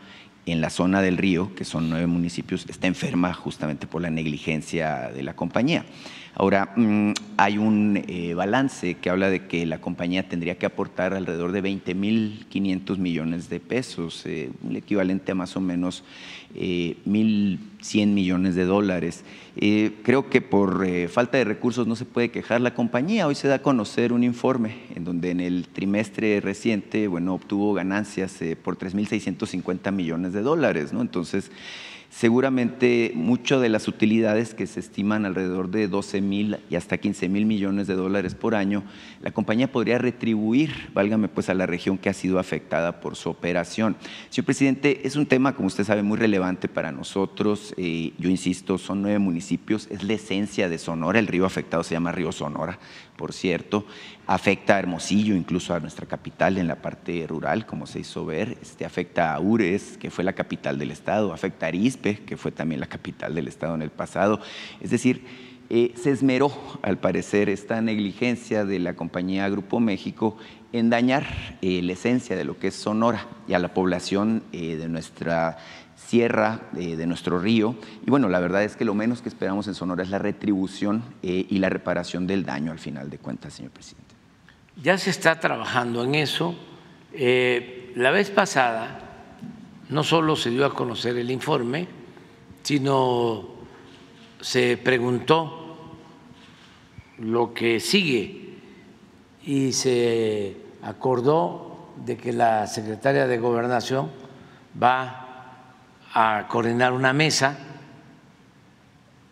en 0.46 0.60
la 0.60 0.70
zona 0.70 1.02
del 1.02 1.18
río, 1.18 1.54
que 1.54 1.64
son 1.64 1.88
nueve 1.88 2.06
municipios, 2.06 2.66
está 2.68 2.86
enferma 2.86 3.32
justamente 3.32 3.86
por 3.86 4.02
la 4.02 4.10
negligencia 4.10 5.10
de 5.14 5.22
la 5.22 5.34
compañía. 5.34 5.84
Ahora, 6.34 6.72
mm, 6.76 7.12
hay 7.36 7.58
un 7.58 8.02
eh, 8.08 8.32
balance 8.32 8.94
que 8.94 9.10
habla 9.10 9.28
de 9.28 9.46
que 9.46 9.66
la 9.66 9.82
compañía 9.82 10.28
tendría 10.28 10.56
que 10.56 10.64
aportar 10.64 11.12
alrededor 11.12 11.52
de 11.52 11.62
20.500 11.62 12.96
millones 12.96 13.50
de 13.50 13.60
pesos, 13.60 14.24
eh, 14.24 14.50
el 14.66 14.76
equivalente 14.76 15.32
a 15.32 15.34
más 15.34 15.56
o 15.56 15.60
menos 15.60 16.04
1.100 16.54 17.58
eh, 17.94 18.06
millones 18.06 18.54
de 18.54 18.64
dólares. 18.64 19.24
creo 19.54 20.30
que 20.30 20.40
por 20.40 20.86
falta 21.08 21.36
de 21.36 21.44
recursos 21.44 21.86
no 21.86 21.96
se 21.96 22.06
puede 22.06 22.30
quejar 22.30 22.62
la 22.62 22.74
compañía. 22.74 23.26
Hoy 23.26 23.34
se 23.34 23.48
da 23.48 23.56
a 23.56 23.62
conocer 23.62 24.12
un 24.12 24.24
informe 24.24 24.76
en 24.94 25.04
donde 25.04 25.30
en 25.30 25.40
el 25.40 25.68
trimestre 25.68 26.40
reciente 26.40 27.08
bueno, 27.08 27.34
obtuvo 27.34 27.74
ganancias 27.74 28.38
por 28.62 28.78
3.650 28.78 29.92
millones 29.92 30.32
de 30.32 30.40
dólares. 30.40 30.92
¿no? 30.92 31.02
Entonces, 31.02 31.50
seguramente 32.12 33.12
muchas 33.14 33.62
de 33.62 33.70
las 33.70 33.88
utilidades 33.88 34.52
que 34.52 34.66
se 34.66 34.80
estiman 34.80 35.24
alrededor 35.24 35.70
de 35.70 35.88
12 35.88 36.20
mil 36.20 36.58
y 36.68 36.76
hasta 36.76 36.98
15 36.98 37.30
mil 37.30 37.46
millones 37.46 37.86
de 37.86 37.94
dólares 37.94 38.34
por 38.34 38.54
año, 38.54 38.84
la 39.22 39.30
compañía 39.30 39.72
podría 39.72 39.96
retribuir, 39.96 40.90
válgame 40.92 41.28
pues, 41.28 41.48
a 41.48 41.54
la 41.54 41.64
región 41.64 41.96
que 41.96 42.10
ha 42.10 42.12
sido 42.12 42.38
afectada 42.38 43.00
por 43.00 43.16
su 43.16 43.30
operación. 43.30 43.96
Señor 44.28 44.44
presidente, 44.44 45.06
es 45.06 45.16
un 45.16 45.24
tema, 45.24 45.54
como 45.54 45.68
usted 45.68 45.84
sabe, 45.84 46.02
muy 46.02 46.18
relevante 46.18 46.68
para 46.68 46.92
nosotros. 46.92 47.74
Eh, 47.78 48.12
yo 48.18 48.28
insisto, 48.28 48.76
son 48.76 49.00
nueve 49.00 49.18
municipios, 49.18 49.88
es 49.90 50.04
la 50.04 50.12
esencia 50.12 50.68
de 50.68 50.76
Sonora. 50.76 51.18
El 51.18 51.26
río 51.26 51.46
afectado 51.46 51.82
se 51.82 51.94
llama 51.94 52.12
Río 52.12 52.30
Sonora, 52.30 52.78
por 53.16 53.32
cierto. 53.32 53.86
Afecta 54.32 54.76
a 54.76 54.78
Hermosillo, 54.78 55.36
incluso 55.36 55.74
a 55.74 55.80
nuestra 55.80 56.06
capital 56.06 56.56
en 56.56 56.66
la 56.66 56.76
parte 56.76 57.26
rural, 57.28 57.66
como 57.66 57.86
se 57.86 58.00
hizo 58.00 58.24
ver. 58.24 58.56
Este, 58.62 58.86
afecta 58.86 59.34
a 59.34 59.38
Ures, 59.38 59.98
que 59.98 60.10
fue 60.10 60.24
la 60.24 60.32
capital 60.32 60.78
del 60.78 60.90
estado. 60.90 61.34
Afecta 61.34 61.66
a 61.66 61.68
Arispe, 61.68 62.20
que 62.20 62.38
fue 62.38 62.50
también 62.50 62.80
la 62.80 62.86
capital 62.86 63.34
del 63.34 63.46
estado 63.46 63.74
en 63.74 63.82
el 63.82 63.90
pasado. 63.90 64.40
Es 64.80 64.88
decir, 64.88 65.26
eh, 65.68 65.92
se 65.96 66.12
esmeró, 66.12 66.50
al 66.80 66.96
parecer, 66.96 67.50
esta 67.50 67.82
negligencia 67.82 68.64
de 68.64 68.78
la 68.78 68.94
compañía 68.94 69.46
Grupo 69.50 69.80
México 69.80 70.38
en 70.72 70.88
dañar 70.88 71.26
eh, 71.60 71.82
la 71.82 71.92
esencia 71.92 72.34
de 72.34 72.44
lo 72.44 72.58
que 72.58 72.68
es 72.68 72.74
Sonora 72.74 73.26
y 73.46 73.52
a 73.52 73.58
la 73.58 73.74
población 73.74 74.44
eh, 74.52 74.76
de 74.76 74.88
nuestra 74.88 75.58
sierra, 75.94 76.62
de 76.72 77.06
nuestro 77.06 77.38
río. 77.38 77.76
Y 78.06 78.10
bueno, 78.10 78.30
la 78.30 78.40
verdad 78.40 78.64
es 78.64 78.76
que 78.76 78.86
lo 78.86 78.94
menos 78.94 79.20
que 79.20 79.28
esperamos 79.28 79.68
en 79.68 79.74
Sonora 79.74 80.02
es 80.02 80.08
la 80.08 80.18
retribución 80.18 81.04
y 81.22 81.58
la 81.58 81.68
reparación 81.68 82.26
del 82.26 82.44
daño 82.44 82.72
al 82.72 82.78
final 82.78 83.08
de 83.08 83.18
cuentas, 83.18 83.54
señor 83.54 83.72
presidente. 83.72 84.01
Ya 84.82 84.98
se 84.98 85.10
está 85.10 85.38
trabajando 85.38 86.02
en 86.02 86.16
eso. 86.16 86.56
la 87.14 88.10
vez 88.10 88.30
pasada 88.30 88.98
no 89.90 90.02
solo 90.02 90.34
se 90.34 90.50
dio 90.50 90.66
a 90.66 90.74
conocer 90.74 91.16
el 91.16 91.30
informe, 91.30 91.86
sino 92.64 93.48
se 94.40 94.76
preguntó 94.78 95.92
lo 97.18 97.54
que 97.54 97.78
sigue 97.78 98.58
y 99.44 99.72
se 99.72 100.56
acordó 100.82 101.92
de 102.04 102.16
que 102.16 102.32
la 102.32 102.66
secretaria 102.66 103.28
de 103.28 103.38
Gobernación 103.38 104.10
va 104.82 105.54
a 106.12 106.48
coordinar 106.48 106.92
una 106.92 107.12
mesa 107.12 107.56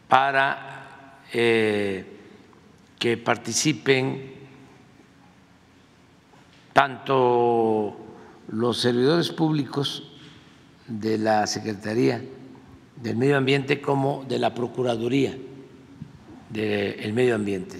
para 0.06 1.18
eh, 1.32 2.04
que 3.00 3.16
participen 3.16 4.29
tanto 6.72 7.96
los 8.48 8.80
servidores 8.80 9.30
públicos 9.30 10.10
de 10.86 11.18
la 11.18 11.46
Secretaría 11.46 12.22
del 12.96 13.16
Medio 13.16 13.36
Ambiente 13.36 13.80
como 13.80 14.24
de 14.28 14.38
la 14.38 14.54
Procuraduría 14.54 15.36
del 16.50 17.12
Medio 17.12 17.36
Ambiente 17.36 17.78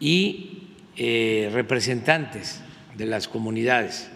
y 0.00 0.74
eh, 0.96 1.50
representantes 1.52 2.60
de 2.96 3.06
las 3.06 3.28
comunidades 3.28 4.10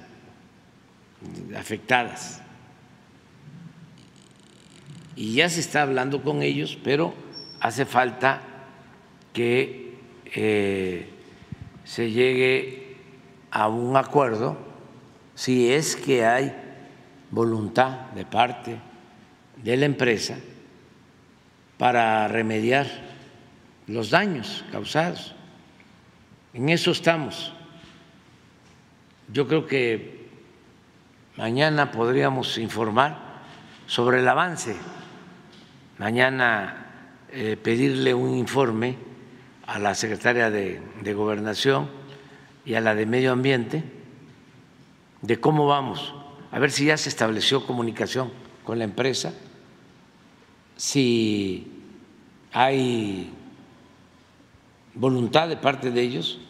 afectadas. 1.56 2.42
Y 5.16 5.34
ya 5.34 5.48
se 5.48 5.60
está 5.60 5.82
hablando 5.82 6.22
con 6.22 6.42
ellos, 6.42 6.78
pero 6.84 7.14
hace 7.60 7.86
falta 7.86 8.42
que 9.32 9.94
eh, 10.34 11.08
se 11.84 12.10
llegue 12.10 12.87
a 13.50 13.68
un 13.68 13.96
acuerdo 13.96 14.56
si 15.34 15.72
es 15.72 15.96
que 15.96 16.24
hay 16.26 16.54
voluntad 17.30 18.10
de 18.14 18.24
parte 18.24 18.78
de 19.62 19.76
la 19.76 19.86
empresa 19.86 20.36
para 21.76 22.26
remediar 22.28 22.86
los 23.86 24.10
daños 24.10 24.64
causados. 24.72 25.34
En 26.52 26.68
eso 26.68 26.90
estamos. 26.90 27.52
Yo 29.32 29.46
creo 29.46 29.66
que 29.66 30.28
mañana 31.36 31.90
podríamos 31.90 32.58
informar 32.58 33.18
sobre 33.86 34.20
el 34.20 34.28
avance. 34.28 34.76
Mañana 35.98 36.86
eh, 37.30 37.56
pedirle 37.62 38.14
un 38.14 38.34
informe 38.34 38.96
a 39.66 39.78
la 39.78 39.94
secretaria 39.94 40.50
de, 40.50 40.80
de 41.02 41.14
Gobernación 41.14 41.97
y 42.68 42.74
a 42.74 42.82
la 42.82 42.94
de 42.94 43.06
Medio 43.06 43.32
Ambiente 43.32 43.82
de 45.22 45.40
cómo 45.40 45.66
vamos, 45.66 46.14
a 46.52 46.58
ver 46.58 46.70
si 46.70 46.84
ya 46.84 46.98
se 46.98 47.08
estableció 47.08 47.66
comunicación 47.66 48.30
con 48.62 48.78
la 48.78 48.84
empresa 48.84 49.32
si 50.76 51.66
hay 52.52 53.32
voluntad 54.94 55.48
de 55.48 55.56
parte 55.56 55.90
de 55.90 56.02
ellos 56.02 56.40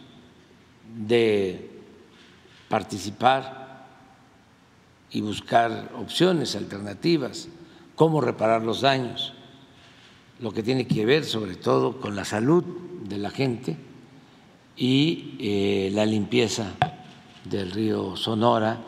de 0.93 1.71
participar 2.67 3.87
y 5.11 5.21
buscar 5.21 5.89
opciones 5.95 6.57
alternativas, 6.57 7.47
cómo 7.95 8.19
reparar 8.19 8.61
los 8.63 8.81
daños, 8.81 9.33
lo 10.41 10.51
que 10.51 10.63
tiene 10.63 10.85
que 10.85 11.05
ver 11.05 11.23
sobre 11.23 11.55
todo 11.55 12.01
con 12.01 12.17
la 12.17 12.25
salud 12.25 12.65
de 13.05 13.17
la 13.17 13.29
gente 13.29 13.88
y 14.79 15.35
eh, 15.39 15.89
la 15.91 16.05
limpieza 16.05 16.71
del 17.43 17.69
río 17.71 18.15
Sonora 18.15 18.79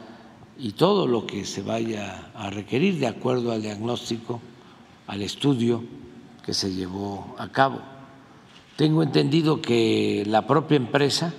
y 0.58 0.72
todo 0.72 1.06
lo 1.06 1.28
que 1.28 1.44
se 1.44 1.62
vaya 1.64 2.32
a 2.34 2.50
requerir 2.50 2.98
de 2.98 3.08
acuerdo 3.08 3.52
al 3.52 3.62
diagnóstico 3.62 4.40
al 5.08 5.22
estudio 5.22 5.84
que 6.46 6.54
se 6.54 6.72
llevó 6.72 7.36
a 7.38 7.52
cabo. 7.52 7.82
Tengo 8.78 9.04
entendido 9.04 9.62
que 9.62 10.24
la 10.28 10.48
propia 10.48 10.78
empresa 10.78 11.34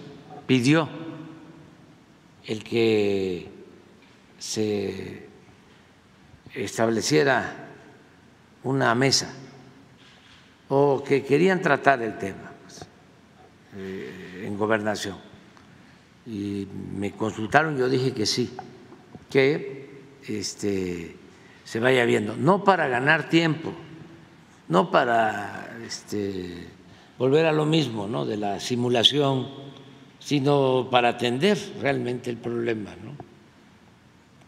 pidió 0.47 0.87
el 2.45 2.63
que 2.63 3.49
se 4.39 5.29
estableciera 6.55 7.71
una 8.65 8.95
mesa 8.95 9.33
o 10.69 11.03
que 11.03 11.25
querían 11.25 11.63
tratar 11.63 12.03
el 12.03 12.19
tema 12.19 12.53
pues, 12.63 12.85
eh, 13.77 14.32
en 14.43 14.57
gobernación. 14.57 15.17
Y 16.27 16.67
me 16.97 17.13
consultaron, 17.13 17.77
yo 17.77 17.89
dije 17.89 18.13
que 18.13 18.27
sí, 18.27 18.55
que 19.31 19.91
este, 20.29 21.17
se 21.65 21.81
vaya 21.81 22.05
viendo, 22.05 22.37
no 22.37 22.65
para 22.65 22.87
ganar 22.89 23.29
tiempo, 23.29 23.73
no 24.69 24.91
para 24.91 25.77
este, 25.85 26.69
volver 27.19 27.47
a 27.47 27.53
lo 27.53 27.67
mismo, 27.67 28.07
¿no? 28.07 28.25
de 28.25 28.37
la 28.37 28.61
simulación, 28.61 29.49
sino 30.19 30.89
para 30.91 31.11
atender 31.11 31.59
realmente 31.81 32.31
el 32.31 32.37
problema. 32.37 32.91
¿no? 33.03 33.32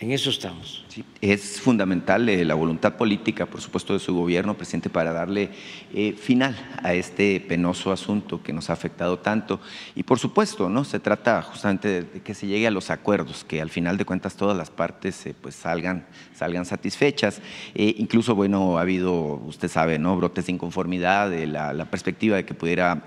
En 0.05 0.13
eso 0.13 0.29
estamos. 0.29 0.85
es 1.23 1.63
fundamental 1.63 2.29
eh, 2.29 2.45
la 2.45 2.53
voluntad 2.53 2.99
política, 2.99 3.47
por 3.47 3.63
supuesto, 3.63 3.95
de 3.95 3.99
su 3.99 4.15
gobierno, 4.15 4.55
presidente, 4.55 4.91
para 4.91 5.15
darle 5.15 5.49
eh, 5.95 6.13
final 6.13 6.55
a 6.83 6.93
este 6.93 7.41
penoso 7.41 7.91
asunto 7.91 8.43
que 8.43 8.53
nos 8.53 8.69
ha 8.69 8.75
afectado 8.75 9.19
tanto. 9.19 9.61
Y 9.97 10.03
por 10.03 10.19
supuesto, 10.19 10.69
¿no? 10.69 10.85
Se 10.85 11.01
trata 11.01 11.41
justamente 11.41 12.03
de, 12.03 12.21
que 12.21 12.35
se 12.35 12.47
llegue 12.47 12.67
a 12.67 12.71
los 12.71 12.91
acuerdos, 12.91 13.45
que 13.45 13.63
al 13.63 13.71
final 13.71 13.97
de 13.97 14.05
cuentas 14.05 14.37
todas 14.37 14.55
las 14.55 14.71
partes 14.71 15.25
eh, 15.25 15.35
pues 15.41 15.55
salgan, 15.55 16.05
salgan 16.35 16.67
satisfechas. 16.67 17.41
incluso, 17.75 18.35
bueno, 18.35 18.77
ha 18.77 18.83
habido, 18.83 19.37
usted 19.47 19.69
sabe, 19.69 19.99
¿no? 19.99 20.19
Brotes 20.19 20.45
de 20.45 20.53
inconformidad, 20.53 21.33
la, 21.47 21.87
perspectiva 21.87 22.37
de 22.37 22.45
que 22.45 22.53
pudiera 22.53 23.07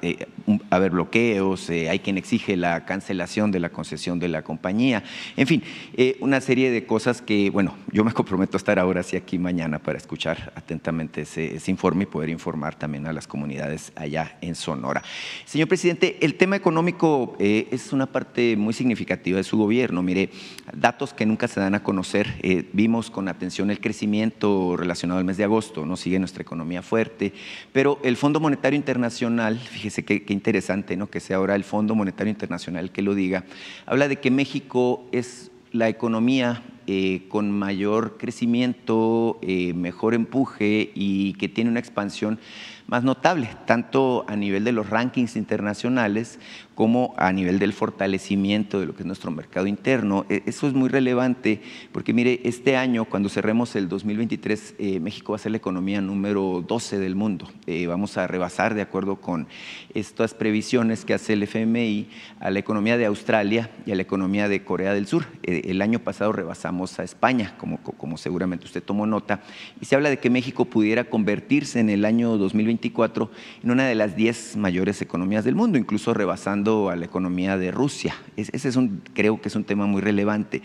haber 0.72 0.92
bloqueos, 0.92 1.70
hay 1.70 2.00
quien 2.00 2.18
exige 2.18 2.58
la 2.58 2.86
cancelación 2.86 3.52
de 3.52 3.60
la 3.60 3.70
concesión 3.70 4.18
de 4.18 4.30
la 4.30 4.42
compañía. 4.42 5.04
En 5.36 5.46
fin, 5.46 5.62
una 6.22 6.42
serie 6.42 6.72
de 6.72 6.87
cosas 6.88 7.22
que, 7.22 7.52
bueno, 7.52 7.76
yo 7.92 8.04
me 8.04 8.12
comprometo 8.12 8.58
a 8.58 8.60
estar 8.60 8.80
ahora 8.80 9.04
sí 9.04 9.16
aquí 9.16 9.38
mañana 9.38 9.80
para 9.80 9.98
escuchar 9.98 10.52
atentamente 10.56 11.22
ese, 11.22 11.62
informe 11.68 12.04
y 12.04 12.08
poder 12.08 12.30
informar 12.30 12.76
también 12.76 13.06
a 13.06 13.14
las 13.14 13.28
comunidades 13.28 13.92
allá 13.96 14.38
en 14.42 14.56
Sonora. 14.56 15.04
Señor 15.46 15.68
presidente, 15.68 16.18
el 16.22 16.36
tema 16.36 16.56
económico 16.56 17.36
eh, 17.40 17.68
es 17.72 17.94
una 17.94 18.08
parte 18.08 18.56
muy 18.58 18.74
significativa 18.74 19.38
de 19.38 19.44
su 19.44 19.58
gobierno. 19.58 20.02
Mire, 20.02 20.32
datos 20.74 21.14
que 21.14 21.26
nunca 21.26 21.48
se 21.48 21.60
dan 21.60 21.76
a 21.76 21.84
conocer. 21.84 22.36
Eh, 22.42 22.68
vimos 22.74 23.12
con 23.12 23.28
atención 23.28 23.70
el 23.70 23.80
crecimiento 23.80 24.76
relacionado 24.78 25.20
al 25.20 25.26
mes 25.26 25.38
de 25.38 25.44
agosto, 25.44 25.86
¿no? 25.86 25.98
Sigue 25.98 26.18
nuestra 26.20 26.42
economía 26.42 26.82
fuerte, 26.82 27.34
pero 27.74 28.00
el 28.04 28.18
Fondo 28.18 28.40
Monetario 28.40 28.78
Internacional, 28.78 29.60
fíjese 29.60 30.06
qué, 30.06 30.24
interesante, 30.30 30.98
¿no? 30.98 31.10
Que 31.10 31.20
sea 31.20 31.38
ahora 31.38 31.56
el 31.56 31.64
Fondo 31.64 31.96
Monetario 31.96 32.32
Internacional 32.32 32.92
que 32.92 33.02
lo 33.02 33.14
diga, 33.14 33.44
habla 33.86 34.08
de 34.08 34.18
que 34.18 34.32
México 34.32 35.06
es 35.12 35.52
la 35.72 35.90
economía 35.90 36.64
eh, 36.88 37.28
con 37.28 37.52
mayor 37.52 38.18
crecimiento, 38.18 39.40
eh, 39.42 39.74
mejor 39.74 40.14
empuje 40.14 40.92
y 40.96 41.34
que 41.34 41.50
tiene 41.50 41.70
una 41.70 41.82
expansión 41.82 42.40
más 42.88 43.04
notable, 43.04 43.50
tanto 43.66 44.24
a 44.30 44.38
nivel 44.38 44.64
de 44.64 44.72
los 44.72 44.90
rankings 44.90 45.36
internacionales 45.36 46.40
como 46.78 47.16
a 47.18 47.34
nivel 47.34 47.58
del 47.58 47.74
fortalecimiento 47.74 48.80
de 48.80 48.86
lo 48.86 48.94
que 48.94 49.02
es 49.02 49.08
nuestro 49.08 49.32
mercado 49.32 49.66
interno. 49.66 50.28
E, 50.30 50.44
eso 50.46 50.68
es 50.68 50.76
muy 50.76 50.90
relevante 50.90 51.60
porque, 51.92 52.14
mire, 52.14 52.42
este 52.44 52.78
año, 52.78 53.06
cuando 53.06 53.30
cerremos 53.30 53.76
el 53.76 53.90
2023, 53.90 54.76
eh, 54.78 55.00
México 55.00 55.32
va 55.32 55.38
a 55.38 55.40
ser 55.40 55.54
la 55.54 55.58
economía 55.58 56.02
número 56.02 56.64
12 56.68 57.00
del 57.00 57.16
mundo. 57.16 57.50
Eh, 57.66 57.88
vamos 57.88 58.16
a 58.20 58.28
rebasar, 58.28 58.76
de 58.76 58.84
acuerdo 58.84 59.16
con 59.16 59.48
estas 59.96 60.36
previsiones 60.36 61.04
que 61.04 61.16
hace 61.16 61.34
el 61.34 61.42
FMI, 61.42 62.10
a 62.40 62.52
la 62.52 62.60
economía 62.60 62.96
de 62.96 63.08
Australia 63.08 63.72
y 63.88 63.92
a 63.92 63.96
la 63.96 64.04
economía 64.04 64.48
de 64.48 64.64
Corea 64.64 64.94
del 64.94 65.08
Sur. 65.08 65.26
Eh, 65.42 65.64
el 65.66 65.82
año 65.82 65.98
pasado 65.98 66.32
rebasamos 66.32 67.00
a 67.00 67.04
España, 67.04 67.56
como, 67.58 67.80
como 67.80 68.18
seguramente 68.18 68.66
usted 68.66 68.84
tomó 68.84 69.08
nota, 69.08 69.42
y 69.82 69.86
se 69.86 69.96
habla 69.96 70.12
de 70.12 70.20
que 70.20 70.30
México 70.30 70.66
pudiera 70.66 71.06
convertirse 71.06 71.80
en 71.80 71.90
el 71.90 72.06
año 72.06 72.38
2024 72.38 73.32
en 73.64 73.72
una 73.72 73.88
de 73.88 73.96
las 73.96 74.16
10 74.16 74.58
mayores 74.58 75.02
economías 75.02 75.44
del 75.44 75.56
mundo, 75.56 75.80
incluso 75.80 76.14
rebasando 76.14 76.67
a 76.68 76.96
la 76.96 77.06
economía 77.06 77.58
de 77.58 77.72
Rusia. 77.72 78.16
Ese 78.36 78.68
es 78.68 78.76
un, 78.76 79.02
creo 79.14 79.40
que 79.42 79.48
es 79.48 79.56
un 79.56 79.64
tema 79.64 79.86
muy 79.86 80.02
relevante. 80.02 80.62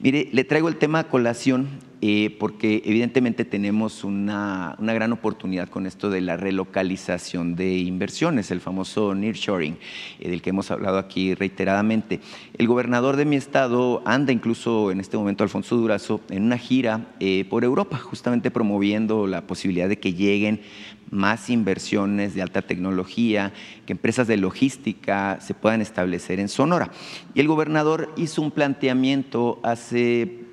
Mire, 0.00 0.28
le 0.32 0.44
traigo 0.44 0.68
el 0.68 0.76
tema 0.76 1.00
a 1.00 1.08
colación 1.08 1.68
eh, 2.02 2.36
porque 2.38 2.82
evidentemente 2.84 3.46
tenemos 3.46 4.04
una, 4.04 4.76
gran 4.78 5.12
oportunidad 5.12 5.70
con 5.70 5.86
esto 5.86 6.10
de 6.10 6.20
la 6.20 6.36
relocalización 6.36 7.56
de 7.56 7.78
inversiones, 7.78 8.50
el 8.50 8.60
famoso 8.60 9.14
nearshoring, 9.14 9.78
eh, 10.20 10.28
del 10.28 10.42
que 10.42 10.50
hemos 10.50 10.70
hablado 10.70 10.98
aquí 10.98 11.34
reiteradamente. 11.34 12.20
El 12.58 12.66
gobernador 12.66 13.16
de 13.16 13.24
mi 13.24 13.36
estado 13.36 14.02
anda 14.04 14.30
incluso 14.30 14.90
en 14.90 15.00
este 15.00 15.16
momento, 15.16 15.42
Alfonso 15.42 15.74
Durazo, 15.76 16.20
en 16.28 16.42
una 16.42 16.58
gira 16.58 17.14
eh, 17.18 17.46
por 17.48 17.64
Europa, 17.64 17.96
justamente 17.96 18.50
promoviendo 18.50 19.26
la 19.26 19.46
posibilidad 19.46 19.88
de 19.88 19.98
que 19.98 20.12
lleguen 20.12 20.60
más 21.10 21.50
inversiones 21.50 22.34
de 22.34 22.42
alta 22.42 22.62
tecnología, 22.62 23.52
que 23.86 23.92
empresas 23.92 24.26
de 24.26 24.36
logística 24.36 25.38
se 25.40 25.54
puedan 25.54 25.80
establecer 25.80 26.40
en 26.40 26.48
Sonora. 26.48 26.90
Y 27.34 27.40
el 27.40 27.48
gobernador 27.48 28.12
hizo 28.16 28.42
un 28.42 28.50
planteamiento 28.50 29.60
hace 29.62 30.46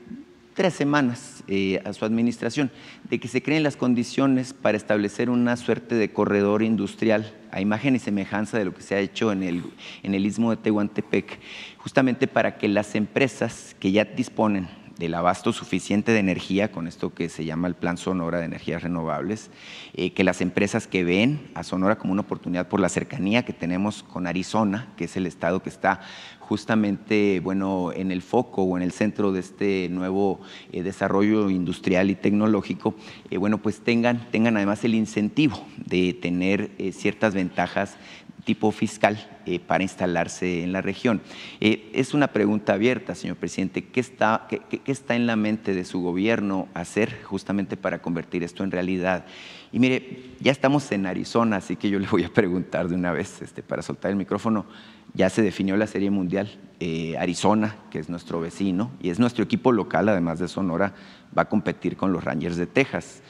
tres 0.54 0.74
semanas 0.74 1.44
eh, 1.48 1.82
a 1.84 1.94
su 1.94 2.06
administración 2.06 2.72
de 3.10 3.20
que 3.20 3.28
se 3.28 3.42
creen 3.42 3.64
las 3.64 3.76
condiciones 3.76 4.54
para 4.54 4.78
establecer 4.78 5.30
una 5.30 5.58
suerte 5.58 5.96
de 5.96 6.12
corredor 6.12 6.64
industrial 6.64 7.34
a 7.52 7.62
imagen 7.62 7.96
y 7.96 8.00
semejanza 8.00 8.58
de 8.58 8.66
lo 8.66 8.74
que 8.74 8.82
se 8.82 8.96
ha 8.96 9.00
hecho 9.00 9.32
en 9.32 9.44
el, 9.44 9.64
en 10.04 10.14
el 10.14 10.26
istmo 10.26 10.52
de 10.52 10.58
Tehuantepec, 10.58 11.40
justamente 11.78 12.28
para 12.28 12.58
que 12.58 12.68
las 12.68 12.96
empresas 12.96 13.76
que 13.80 13.92
ya 13.92 14.06
disponen 14.06 14.68
del 14.98 15.15
abasto 15.15 15.53
suficiente 15.53 16.11
de 16.11 16.20
energía, 16.20 16.72
con 16.72 16.88
esto 16.88 17.14
que 17.14 17.30
se 17.30 17.45
llama 17.45 17.68
el 17.68 17.76
Plan 17.76 17.98
Sonora 17.98 18.40
de 18.40 18.45
Energías 18.45 18.84
Renovables, 18.84 19.49
eh, 19.94 20.11
que 20.14 20.24
las 20.24 20.41
empresas 20.41 20.88
que 20.88 21.03
ven 21.03 21.49
a 21.56 21.64
Sonora 21.64 21.98
como 21.98 22.14
una 22.14 22.22
oportunidad 22.22 22.68
por 22.68 22.80
la 22.80 22.90
cercanía 22.90 23.44
que 23.44 23.53
tenemos 23.53 24.03
con 24.03 24.28
Arizona, 24.28 24.94
que 24.95 25.06
es 25.06 25.18
el 25.18 25.26
estado 25.26 25.64
que 25.64 25.70
está 25.70 26.02
justamente 26.40 27.40
bueno, 27.40 27.91
en 27.94 28.11
el 28.11 28.22
foco 28.22 28.64
o 28.64 28.78
en 28.78 28.84
el 28.84 28.91
centro 28.91 29.32
de 29.32 29.40
este 29.40 29.88
nuevo 29.90 30.41
eh, 30.72 30.84
desarrollo 30.84 31.49
industrial 31.49 32.10
y 32.11 32.15
tecnológico, 32.15 32.94
eh, 33.32 33.38
bueno, 33.38 33.57
pues 33.60 33.80
tengan, 33.80 34.30
tengan 34.30 34.57
además 34.57 34.84
el 34.84 34.94
incentivo 34.94 35.65
de 35.78 36.14
tener 36.14 36.72
ciertas 36.91 37.34
ventajas 37.34 37.98
tipo 38.44 38.72
fiscal 38.72 39.18
eh, 39.45 39.60
para 39.60 39.84
instalarse 39.84 40.64
en 40.64 40.72
la 40.72 40.82
región. 40.82 41.22
Eh, 41.60 41.90
es 41.94 42.14
una 42.14 42.28
pregunta 42.28 42.74
abierta, 42.74 43.15
señor 43.15 43.38
presidente. 43.38 43.86
¿Qué 43.86 43.99
está, 43.99 44.48
qué, 44.49 44.82
está 44.86 45.15
en 45.15 45.28
la 45.28 45.36
mente 45.36 45.74
de 45.74 45.86
su 45.86 46.02
gobierno 46.02 46.68
hacer 46.74 47.24
justamente 47.24 47.78
para 47.78 48.02
convertir 48.02 48.44
esto 48.44 48.64
en 48.64 48.72
realidad? 48.72 49.26
Y 49.72 49.80
mire, 49.80 50.36
ya 50.40 50.52
estamos 50.52 50.91
en 50.91 51.06
Arizona, 51.06 51.57
así 51.57 51.76
que 51.76 51.90
yo 51.90 51.99
le 51.99 52.07
voy 52.07 52.24
a 52.24 52.30
preguntar 52.30 52.88
de 52.88 52.95
una 52.95 53.11
vez 53.11 53.41
este, 53.41 53.64
para 53.64 53.82
soltar 53.82 54.11
el 54.11 54.18
micrófono. 54.18 54.65
Ya 55.14 55.30
se 55.30 55.41
definió 55.41 55.78
la 55.78 55.88
Serie 55.88 56.10
Mundial. 56.10 56.49
Eh, 56.80 57.15
Arizona, 57.18 57.78
que 57.91 57.99
es 57.99 58.10
nuestro 58.10 58.41
vecino 58.41 58.91
y 59.02 59.10
es 59.10 59.18
nuestro 59.18 59.44
equipo 59.44 59.72
local, 59.72 60.10
además 60.10 60.40
de 60.40 60.49
Sonora, 60.49 60.94
va 61.38 61.44
a 61.44 61.49
competir 61.49 61.95
con 61.95 62.11
los 62.11 62.26
Rangers 62.26 62.57
de 62.57 62.65
Texas, 62.65 63.22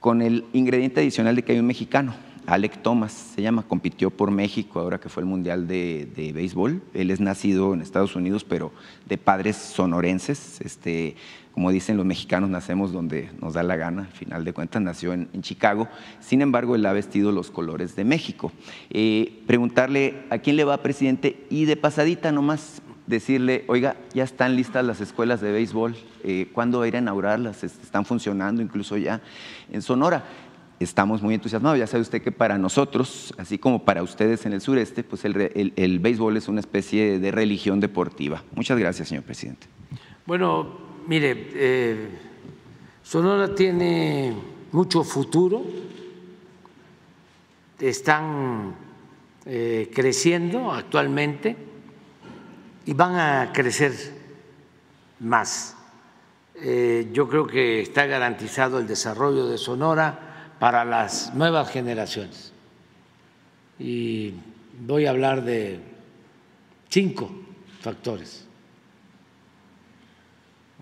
con 0.00 0.20
el 0.20 0.44
ingrediente 0.52 1.00
adicional 1.00 1.34
de 1.34 1.42
que 1.42 1.52
hay 1.52 1.60
un 1.60 1.66
mexicano 1.66 2.14
Alec 2.46 2.82
Thomas 2.82 3.12
se 3.12 3.42
llama, 3.42 3.62
compitió 3.62 4.10
por 4.10 4.30
México 4.30 4.80
ahora 4.80 4.98
que 4.98 5.08
fue 5.08 5.22
el 5.22 5.28
Mundial 5.28 5.66
de, 5.66 6.32
Béisbol. 6.34 6.82
Él 6.94 7.10
es 7.10 7.20
nacido 7.20 7.74
en 7.74 7.80
Estados 7.80 8.16
Unidos, 8.16 8.44
pero 8.44 8.72
de 9.06 9.18
padres 9.18 9.56
sonorenses. 9.56 10.60
Este, 10.60 11.16
como 11.52 11.70
dicen 11.70 11.96
los 11.96 12.06
mexicanos, 12.06 12.50
nacemos 12.50 12.92
donde 12.92 13.30
nos 13.40 13.54
da 13.54 13.62
la 13.62 13.76
gana, 13.76 14.02
al 14.02 14.12
final 14.12 14.44
de 14.44 14.52
cuentas 14.52 14.82
nació 14.82 15.12
en, 15.12 15.28
Chicago. 15.42 15.88
Sin 16.20 16.42
embargo, 16.42 16.74
él 16.74 16.86
ha 16.86 16.92
vestido 16.92 17.32
los 17.32 17.50
colores 17.50 17.96
de 17.96 18.04
México. 18.04 18.52
Eh, 18.90 19.42
preguntarle 19.46 20.22
a 20.30 20.38
quién 20.38 20.56
le 20.56 20.64
va, 20.64 20.82
presidente, 20.82 21.46
y 21.50 21.64
de 21.64 21.76
pasadita 21.76 22.32
nomás 22.32 22.82
decirle, 23.06 23.64
oiga, 23.66 23.96
ya 24.14 24.22
están 24.22 24.56
listas 24.56 24.84
las 24.84 25.00
escuelas 25.00 25.40
de 25.40 25.50
béisbol, 25.50 25.96
eh, 26.22 26.48
¿cuándo 26.52 26.78
va 26.78 26.84
a 26.84 26.88
ir 26.88 26.96
a 26.96 27.00
inaugurarlas? 27.00 27.64
Están 27.64 28.04
funcionando 28.04 28.62
incluso 28.62 28.96
ya 28.96 29.20
en 29.70 29.82
Sonora 29.82 30.24
estamos 30.80 31.20
muy 31.20 31.34
entusiasmados. 31.34 31.78
Ya 31.78 31.86
sabe 31.86 32.00
usted 32.00 32.22
que 32.22 32.32
para 32.32 32.56
nosotros, 32.56 33.34
así 33.36 33.58
como 33.58 33.84
para 33.84 34.02
ustedes 34.02 34.46
en 34.46 34.54
el 34.54 34.62
sureste, 34.62 35.04
pues 35.04 35.24
el, 35.24 35.98
béisbol 36.00 36.36
es 36.38 36.48
una 36.48 36.60
especie 36.60 37.18
de 37.18 37.30
religión 37.30 37.80
deportiva. 37.80 38.42
Muchas 38.54 38.78
gracias, 38.78 39.08
señor 39.08 39.22
presidente. 39.24 39.66
Bueno, 40.26 40.78
mire, 41.06 41.50
eh, 41.54 42.08
Sonora 43.02 43.54
tiene 43.54 44.34
mucho 44.72 45.04
futuro, 45.04 45.62
están 47.78 48.74
eh, 49.44 49.90
creciendo 49.94 50.72
actualmente 50.72 51.56
y 52.86 52.94
van 52.94 53.16
a 53.16 53.52
crecer 53.52 53.92
más. 55.20 55.76
Eh, 56.54 57.10
yo 57.12 57.28
creo 57.28 57.46
que 57.46 57.82
está 57.82 58.06
garantizado 58.06 58.78
el 58.78 58.86
desarrollo 58.86 59.46
de 59.46 59.58
Sonora 59.58 60.29
para 60.60 60.84
las 60.84 61.34
nuevas 61.34 61.70
generaciones. 61.70 62.52
Y 63.78 64.34
voy 64.78 65.06
a 65.06 65.10
hablar 65.10 65.42
de 65.42 65.80
cinco 66.90 67.30
factores, 67.80 68.46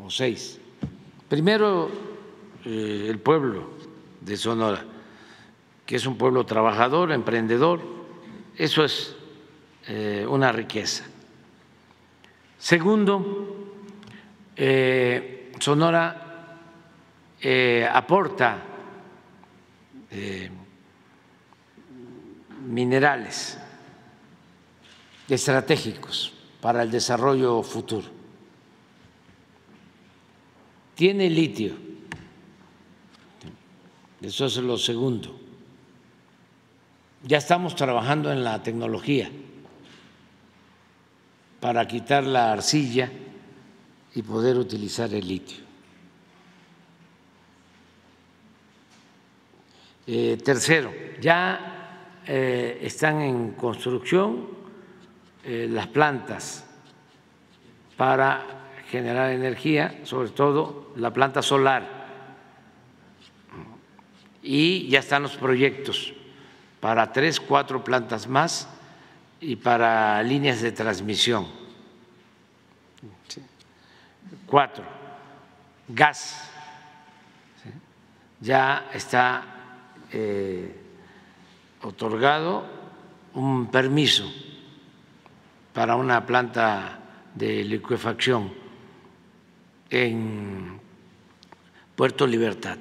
o 0.04 0.10
seis. 0.10 0.58
Primero, 1.28 1.90
eh, 2.64 3.06
el 3.08 3.20
pueblo 3.20 3.70
de 4.20 4.36
Sonora, 4.36 4.84
que 5.86 5.94
es 5.94 6.06
un 6.06 6.18
pueblo 6.18 6.44
trabajador, 6.44 7.12
emprendedor, 7.12 7.80
eso 8.56 8.84
es 8.84 9.14
eh, 9.86 10.26
una 10.28 10.50
riqueza. 10.50 11.04
Segundo, 12.58 13.70
eh, 14.56 15.52
Sonora 15.60 16.24
aporta 17.92 18.67
eh, 20.10 20.50
minerales 22.66 23.58
estratégicos 25.28 26.32
para 26.60 26.82
el 26.82 26.90
desarrollo 26.90 27.62
futuro. 27.62 28.08
Tiene 30.94 31.30
litio, 31.30 31.74
eso 34.20 34.46
es 34.46 34.56
lo 34.56 34.76
segundo. 34.76 35.38
Ya 37.22 37.38
estamos 37.38 37.74
trabajando 37.74 38.32
en 38.32 38.42
la 38.42 38.62
tecnología 38.62 39.30
para 41.60 41.86
quitar 41.86 42.24
la 42.24 42.52
arcilla 42.52 43.10
y 44.14 44.22
poder 44.22 44.56
utilizar 44.56 45.12
el 45.14 45.26
litio. 45.26 45.67
Eh, 50.10 50.38
tercero, 50.42 50.90
ya 51.20 52.22
eh, 52.26 52.78
están 52.80 53.20
en 53.20 53.52
construcción 53.52 54.48
eh, 55.44 55.68
las 55.70 55.86
plantas 55.88 56.64
para 57.94 58.46
generar 58.90 59.32
energía, 59.32 60.00
sobre 60.04 60.30
todo 60.30 60.94
la 60.96 61.12
planta 61.12 61.42
solar, 61.42 62.06
y 64.42 64.88
ya 64.88 65.00
están 65.00 65.24
los 65.24 65.36
proyectos 65.36 66.14
para 66.80 67.12
tres, 67.12 67.38
cuatro 67.38 67.84
plantas 67.84 68.26
más 68.26 68.66
y 69.42 69.56
para 69.56 70.22
líneas 70.22 70.62
de 70.62 70.72
transmisión. 70.72 71.46
Cuatro, 74.46 74.84
gas. 75.86 76.50
Ya 78.40 78.88
está 78.94 79.57
eh, 80.12 80.74
otorgado 81.82 82.64
un 83.34 83.70
permiso 83.70 84.24
para 85.72 85.96
una 85.96 86.24
planta 86.26 86.98
de 87.34 87.64
liquefacción 87.64 88.52
en 89.90 90.80
Puerto 91.94 92.26
Libertad. 92.26 92.78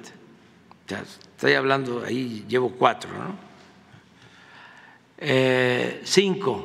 estoy 0.86 1.54
hablando, 1.54 2.04
ahí 2.04 2.44
llevo 2.48 2.70
cuatro, 2.70 3.10
¿no? 3.12 3.48
Eh, 5.20 6.00
cinco, 6.04 6.64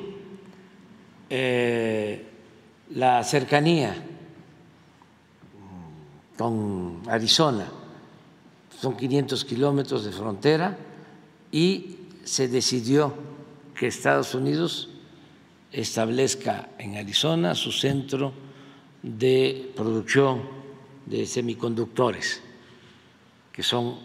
eh, 1.30 2.30
la 2.91 3.23
cercanía 3.23 3.95
con 6.38 7.02
Arizona, 7.07 7.65
son 8.84 8.97
500 8.97 9.45
kilómetros 9.45 10.03
de 10.03 10.11
frontera 10.11 10.77
y 11.53 11.95
se 12.26 12.49
decidió 12.49 13.14
que 13.73 13.88
Estados 13.88 14.35
Unidos 14.35 14.89
establezca 15.72 16.68
en 16.77 16.97
Arizona 16.97 17.55
su 17.55 17.72
centro 17.72 18.34
de 19.01 19.72
producción 19.73 20.41
de 21.05 21.26
semiconductores, 21.26 22.41
que 23.53 23.64
son 23.64 23.99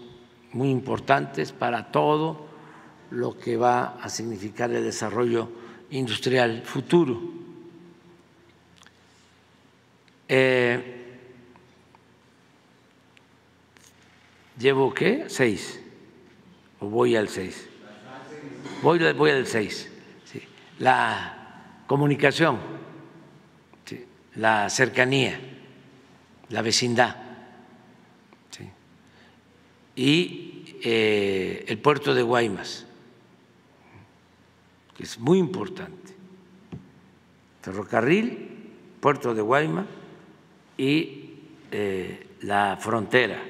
muy 0.53 0.71
importantes 0.71 1.51
para 1.51 1.91
todo 1.91 2.47
lo 3.11 3.37
que 3.37 3.57
va 3.57 3.99
a 4.01 4.09
significar 4.09 4.71
el 4.71 4.85
desarrollo 4.85 5.49
industrial 5.91 6.63
futuro. 6.63 7.21
Eh, 10.29 10.98
¿Llevo 14.59 14.93
qué? 14.93 15.25
Seis. 15.29 15.81
¿O 16.81 16.89
voy 16.89 17.15
al 17.15 17.29
seis? 17.29 17.69
Voy, 18.83 18.99
voy 19.13 19.31
al 19.31 19.47
seis. 19.47 19.91
La 20.81 21.83
comunicación, 21.87 22.59
la 24.35 24.69
cercanía, 24.69 25.41
la 26.51 26.63
vecindad. 26.63 27.17
Y 29.95 30.77
eh, 30.83 31.65
el 31.67 31.79
puerto 31.79 32.15
de 32.15 32.23
Guaymas, 32.23 32.87
que 34.97 35.03
es 35.03 35.19
muy 35.19 35.39
importante. 35.39 36.15
Ferrocarril, 37.63 38.71
puerto 39.01 39.35
de 39.35 39.43
Guaymas 39.43 39.87
y 40.77 41.33
eh, 41.73 42.29
la 42.43 42.79
frontera 42.81 43.43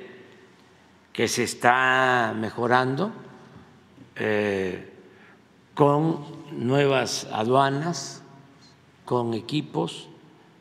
que 1.18 1.26
se 1.26 1.42
está 1.42 2.32
mejorando 2.32 3.10
eh, 4.14 4.88
con 5.74 6.24
nuevas 6.52 7.26
aduanas, 7.32 8.22
con 9.04 9.34
equipos 9.34 10.08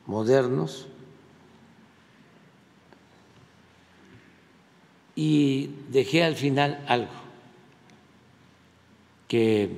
modernos 0.08 0.88
y 5.14 5.70
dejé 5.90 6.24
al 6.24 6.36
final 6.36 6.84
algo 6.88 7.14
que 9.28 9.70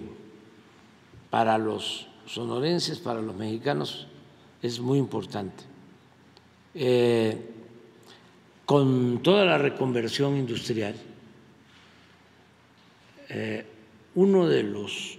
para 1.30 1.58
los 1.58 2.08
sonorenses, 2.26 3.00
para 3.00 3.20
los 3.20 3.36
mexicanos, 3.36 4.08
es 4.62 4.80
muy 4.80 4.98
importante. 4.98 5.62
Eh, 6.74 7.59
con 8.70 9.24
toda 9.24 9.46
la 9.46 9.58
reconversión 9.58 10.38
industrial, 10.38 10.94
eh, 13.30 13.66
uno 14.14 14.46
de 14.46 14.62
los 14.62 15.18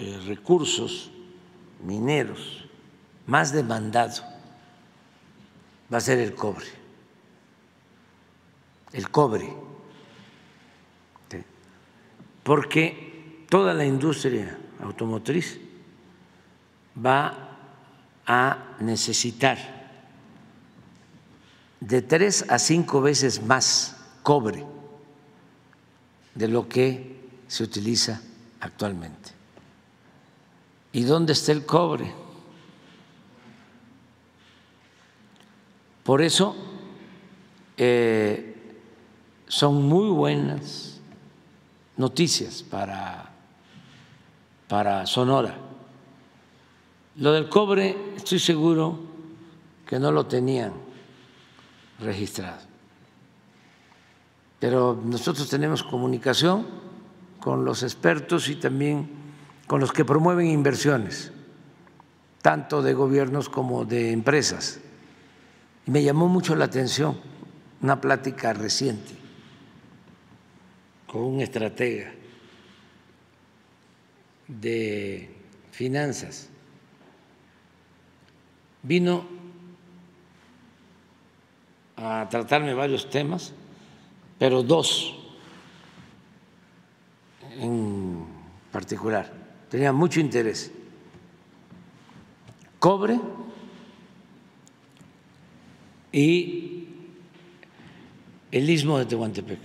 eh, 0.00 0.18
recursos 0.26 1.12
mineros 1.84 2.64
más 3.28 3.52
demandado 3.52 4.24
va 5.94 5.98
a 5.98 6.00
ser 6.00 6.18
el 6.18 6.34
cobre. 6.34 6.66
El 8.92 9.10
cobre. 9.10 9.48
Porque 12.42 13.44
toda 13.48 13.74
la 13.74 13.86
industria 13.86 14.58
automotriz 14.80 15.60
va 16.98 17.58
a 18.26 18.76
necesitar 18.80 19.75
de 21.80 22.02
tres 22.02 22.44
a 22.48 22.58
cinco 22.58 23.00
veces 23.00 23.42
más 23.42 23.96
cobre 24.22 24.64
de 26.34 26.48
lo 26.48 26.68
que 26.68 27.16
se 27.48 27.62
utiliza 27.62 28.20
actualmente. 28.60 29.30
¿Y 30.92 31.02
dónde 31.02 31.32
está 31.32 31.52
el 31.52 31.66
cobre? 31.66 32.12
Por 36.02 36.22
eso 36.22 36.56
eh, 37.76 38.54
son 39.48 39.82
muy 39.88 40.08
buenas 40.08 41.00
noticias 41.96 42.62
para, 42.62 43.30
para 44.68 45.06
Sonora. 45.06 45.56
Lo 47.16 47.32
del 47.32 47.48
cobre, 47.48 48.14
estoy 48.16 48.38
seguro 48.38 49.00
que 49.86 49.98
no 49.98 50.12
lo 50.12 50.26
tenían 50.26 50.85
registrado. 52.00 52.60
Pero 54.58 55.00
nosotros 55.04 55.48
tenemos 55.48 55.82
comunicación 55.82 56.66
con 57.40 57.64
los 57.64 57.82
expertos 57.82 58.48
y 58.48 58.56
también 58.56 59.08
con 59.66 59.80
los 59.80 59.92
que 59.92 60.04
promueven 60.04 60.46
inversiones, 60.46 61.32
tanto 62.42 62.82
de 62.82 62.94
gobiernos 62.94 63.48
como 63.48 63.84
de 63.84 64.12
empresas. 64.12 64.80
Y 65.86 65.90
me 65.90 66.02
llamó 66.02 66.28
mucho 66.28 66.56
la 66.56 66.64
atención 66.64 67.18
una 67.82 68.00
plática 68.00 68.52
reciente 68.52 69.12
con 71.06 71.22
un 71.22 71.40
estratega 71.40 72.12
de 74.48 75.30
finanzas. 75.70 76.48
Vino 78.82 79.35
a 81.96 82.28
tratarme 82.28 82.74
varios 82.74 83.08
temas, 83.08 83.52
pero 84.38 84.62
dos 84.62 85.14
en 87.58 88.26
particular. 88.70 89.32
Tenía 89.70 89.92
mucho 89.92 90.20
interés. 90.20 90.70
Cobre 92.78 93.18
y 96.12 96.88
el 98.52 98.70
istmo 98.70 98.98
de 98.98 99.06
Tehuantepec. 99.06 99.58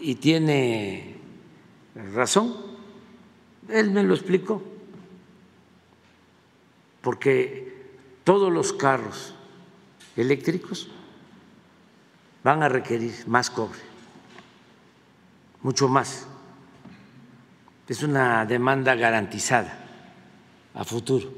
Y 0.00 0.16
tiene 0.16 1.16
razón, 1.94 2.54
él 3.68 3.90
me 3.90 4.02
lo 4.02 4.14
explicó 4.14 4.71
porque 7.02 7.74
todos 8.24 8.52
los 8.52 8.72
carros 8.72 9.34
eléctricos 10.16 10.88
van 12.44 12.62
a 12.62 12.68
requerir 12.68 13.26
más 13.26 13.50
cobre, 13.50 13.80
mucho 15.62 15.88
más. 15.88 16.26
Es 17.88 18.02
una 18.02 18.46
demanda 18.46 18.94
garantizada 18.94 19.78
a 20.72 20.82
futuro. 20.82 21.30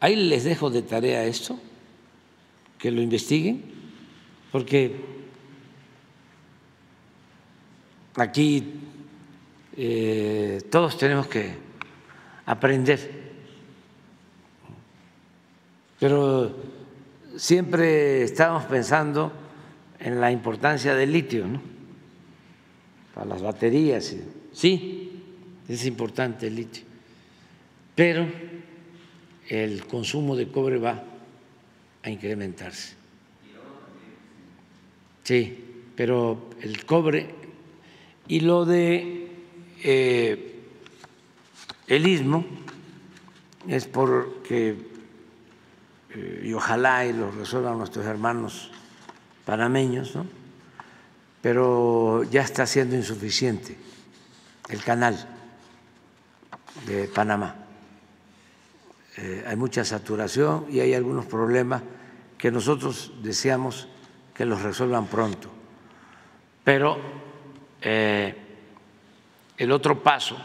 Ahí 0.00 0.16
les 0.16 0.44
dejo 0.44 0.68
de 0.68 0.82
tarea 0.82 1.24
esto, 1.24 1.58
que 2.78 2.90
lo 2.90 3.00
investiguen, 3.00 3.62
porque 4.50 4.96
aquí 8.16 8.80
eh, 9.76 10.60
todos 10.70 10.98
tenemos 10.98 11.28
que 11.28 11.71
aprender. 12.46 13.22
Pero 15.98 16.56
siempre 17.36 18.22
estamos 18.22 18.64
pensando 18.64 19.32
en 20.00 20.20
la 20.20 20.32
importancia 20.32 20.94
del 20.94 21.12
litio, 21.12 21.46
¿no? 21.46 21.60
Para 23.14 23.26
las 23.26 23.42
baterías. 23.42 24.14
Sí, 24.52 25.22
es 25.68 25.86
importante 25.86 26.48
el 26.48 26.56
litio. 26.56 26.82
Pero 27.94 28.26
el 29.48 29.86
consumo 29.86 30.34
de 30.34 30.48
cobre 30.48 30.78
va 30.78 31.02
a 32.02 32.10
incrementarse. 32.10 32.94
Sí, 35.22 35.64
pero 35.94 36.50
el 36.60 36.84
cobre 36.84 37.28
y 38.26 38.40
lo 38.40 38.64
de 38.64 39.28
eh, 39.84 40.51
el 41.86 42.06
istmo 42.06 42.44
es 43.68 43.86
porque, 43.86 44.76
eh, 46.10 46.42
y 46.44 46.52
ojalá 46.52 47.04
y 47.06 47.12
lo 47.12 47.30
resuelvan 47.30 47.78
nuestros 47.78 48.06
hermanos 48.06 48.70
panameños, 49.44 50.14
¿no? 50.14 50.26
pero 51.40 52.22
ya 52.24 52.42
está 52.42 52.66
siendo 52.66 52.94
insuficiente 52.94 53.76
el 54.68 54.82
canal 54.82 55.28
de 56.86 57.08
Panamá. 57.08 57.56
Eh, 59.16 59.44
hay 59.46 59.56
mucha 59.56 59.84
saturación 59.84 60.66
y 60.70 60.80
hay 60.80 60.94
algunos 60.94 61.26
problemas 61.26 61.82
que 62.38 62.50
nosotros 62.50 63.12
deseamos 63.22 63.88
que 64.34 64.46
los 64.46 64.62
resuelvan 64.62 65.06
pronto. 65.06 65.50
Pero 66.64 66.98
eh, 67.80 68.34
el 69.58 69.72
otro 69.72 70.02
paso 70.02 70.36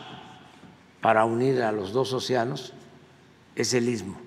para 1.02 1.26
unir 1.26 1.62
a 1.62 1.72
los 1.72 1.92
dos 1.94 2.14
océanos 2.14 2.74
es 3.56 3.74
el 3.74 3.90
istmo. 3.90 4.20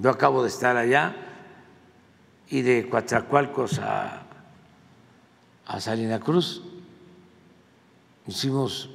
Yo 0.00 0.10
acabo 0.10 0.42
de 0.42 0.48
estar 0.48 0.76
allá 0.76 1.14
y 2.48 2.62
de 2.62 2.88
Coatzacoalcos 2.88 3.78
a, 3.78 4.22
a 5.66 5.80
Salina 5.80 6.20
Cruz 6.20 6.62
hicimos 8.26 8.90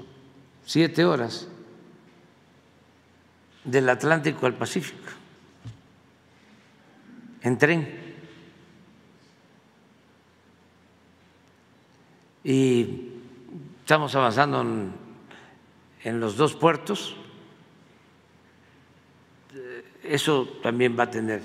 siete 0.65 1.05
horas 1.05 1.47
del 3.63 3.89
Atlántico 3.89 4.45
al 4.45 4.53
Pacífico 4.53 5.11
en 7.41 7.57
tren. 7.57 8.07
Y 12.43 13.11
estamos 13.81 14.13
avanzando 14.15 14.61
en, 14.61 15.06
en 16.03 16.19
los 16.19 16.37
dos 16.37 16.55
puertos. 16.55 17.15
Eso 20.03 20.47
también 20.61 20.97
va 20.97 21.03
a 21.03 21.11
tener 21.11 21.41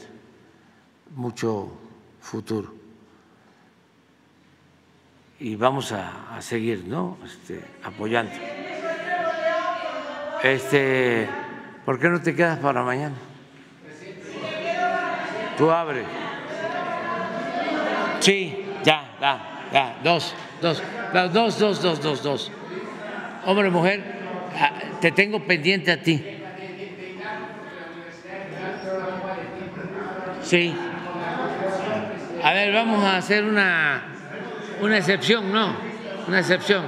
mucho 1.15 1.73
futuro. 2.21 2.75
Y 5.41 5.57
vamos 5.57 5.93
a, 5.93 6.41
seguir 6.41 6.85
¿no? 6.87 7.19
este, 7.25 7.61
apoyando. 7.83 8.33
Este, 10.43 11.29
¿Por 11.85 11.99
qué 11.99 12.09
no 12.09 12.21
te 12.21 12.35
quedas 12.35 12.59
para 12.61 12.83
mañana? 12.83 13.17
Tú 15.59 15.71
abre. 15.71 16.05
Sí, 18.21 18.65
ya, 18.85 19.17
ya, 19.21 19.69
ya, 19.73 20.01
dos, 20.05 20.35
dos, 20.61 20.83
dos, 21.13 21.59
dos, 21.59 21.83
dos, 21.83 22.01
dos, 22.01 22.23
dos. 22.23 22.53
Hombre, 23.45 23.69
mujer, 23.69 24.22
te 25.01 25.13
tengo 25.13 25.45
pendiente 25.45 25.91
a 25.93 26.03
ti. 26.03 26.23
Sí. 30.43 30.75
A 32.43 32.53
ver, 32.53 32.73
vamos 32.75 33.05
a 33.05 33.17
hacer 33.17 33.45
una, 33.45 34.03
una 34.81 34.99
excepción, 34.99 35.53
¿no? 35.53 35.77
Una 36.27 36.41
excepción. 36.41 36.85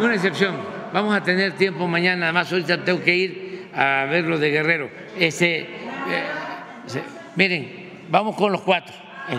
Una 0.00 0.14
excepción. 0.14 0.56
Vamos 0.92 1.14
a 1.14 1.22
tener 1.22 1.52
tiempo 1.52 1.86
mañana, 1.86 2.26
además 2.26 2.50
ahorita 2.50 2.84
tengo 2.84 3.02
que 3.02 3.16
ir 3.16 3.68
a 3.74 4.06
ver 4.08 4.24
lo 4.24 4.38
de 4.38 4.50
Guerrero. 4.50 4.90
Este, 5.18 5.60
eh, 5.60 5.66
miren, 7.36 8.06
vamos 8.08 8.36
con 8.36 8.52
los 8.52 8.62
cuatro. 8.62 8.94
Eh, 9.28 9.36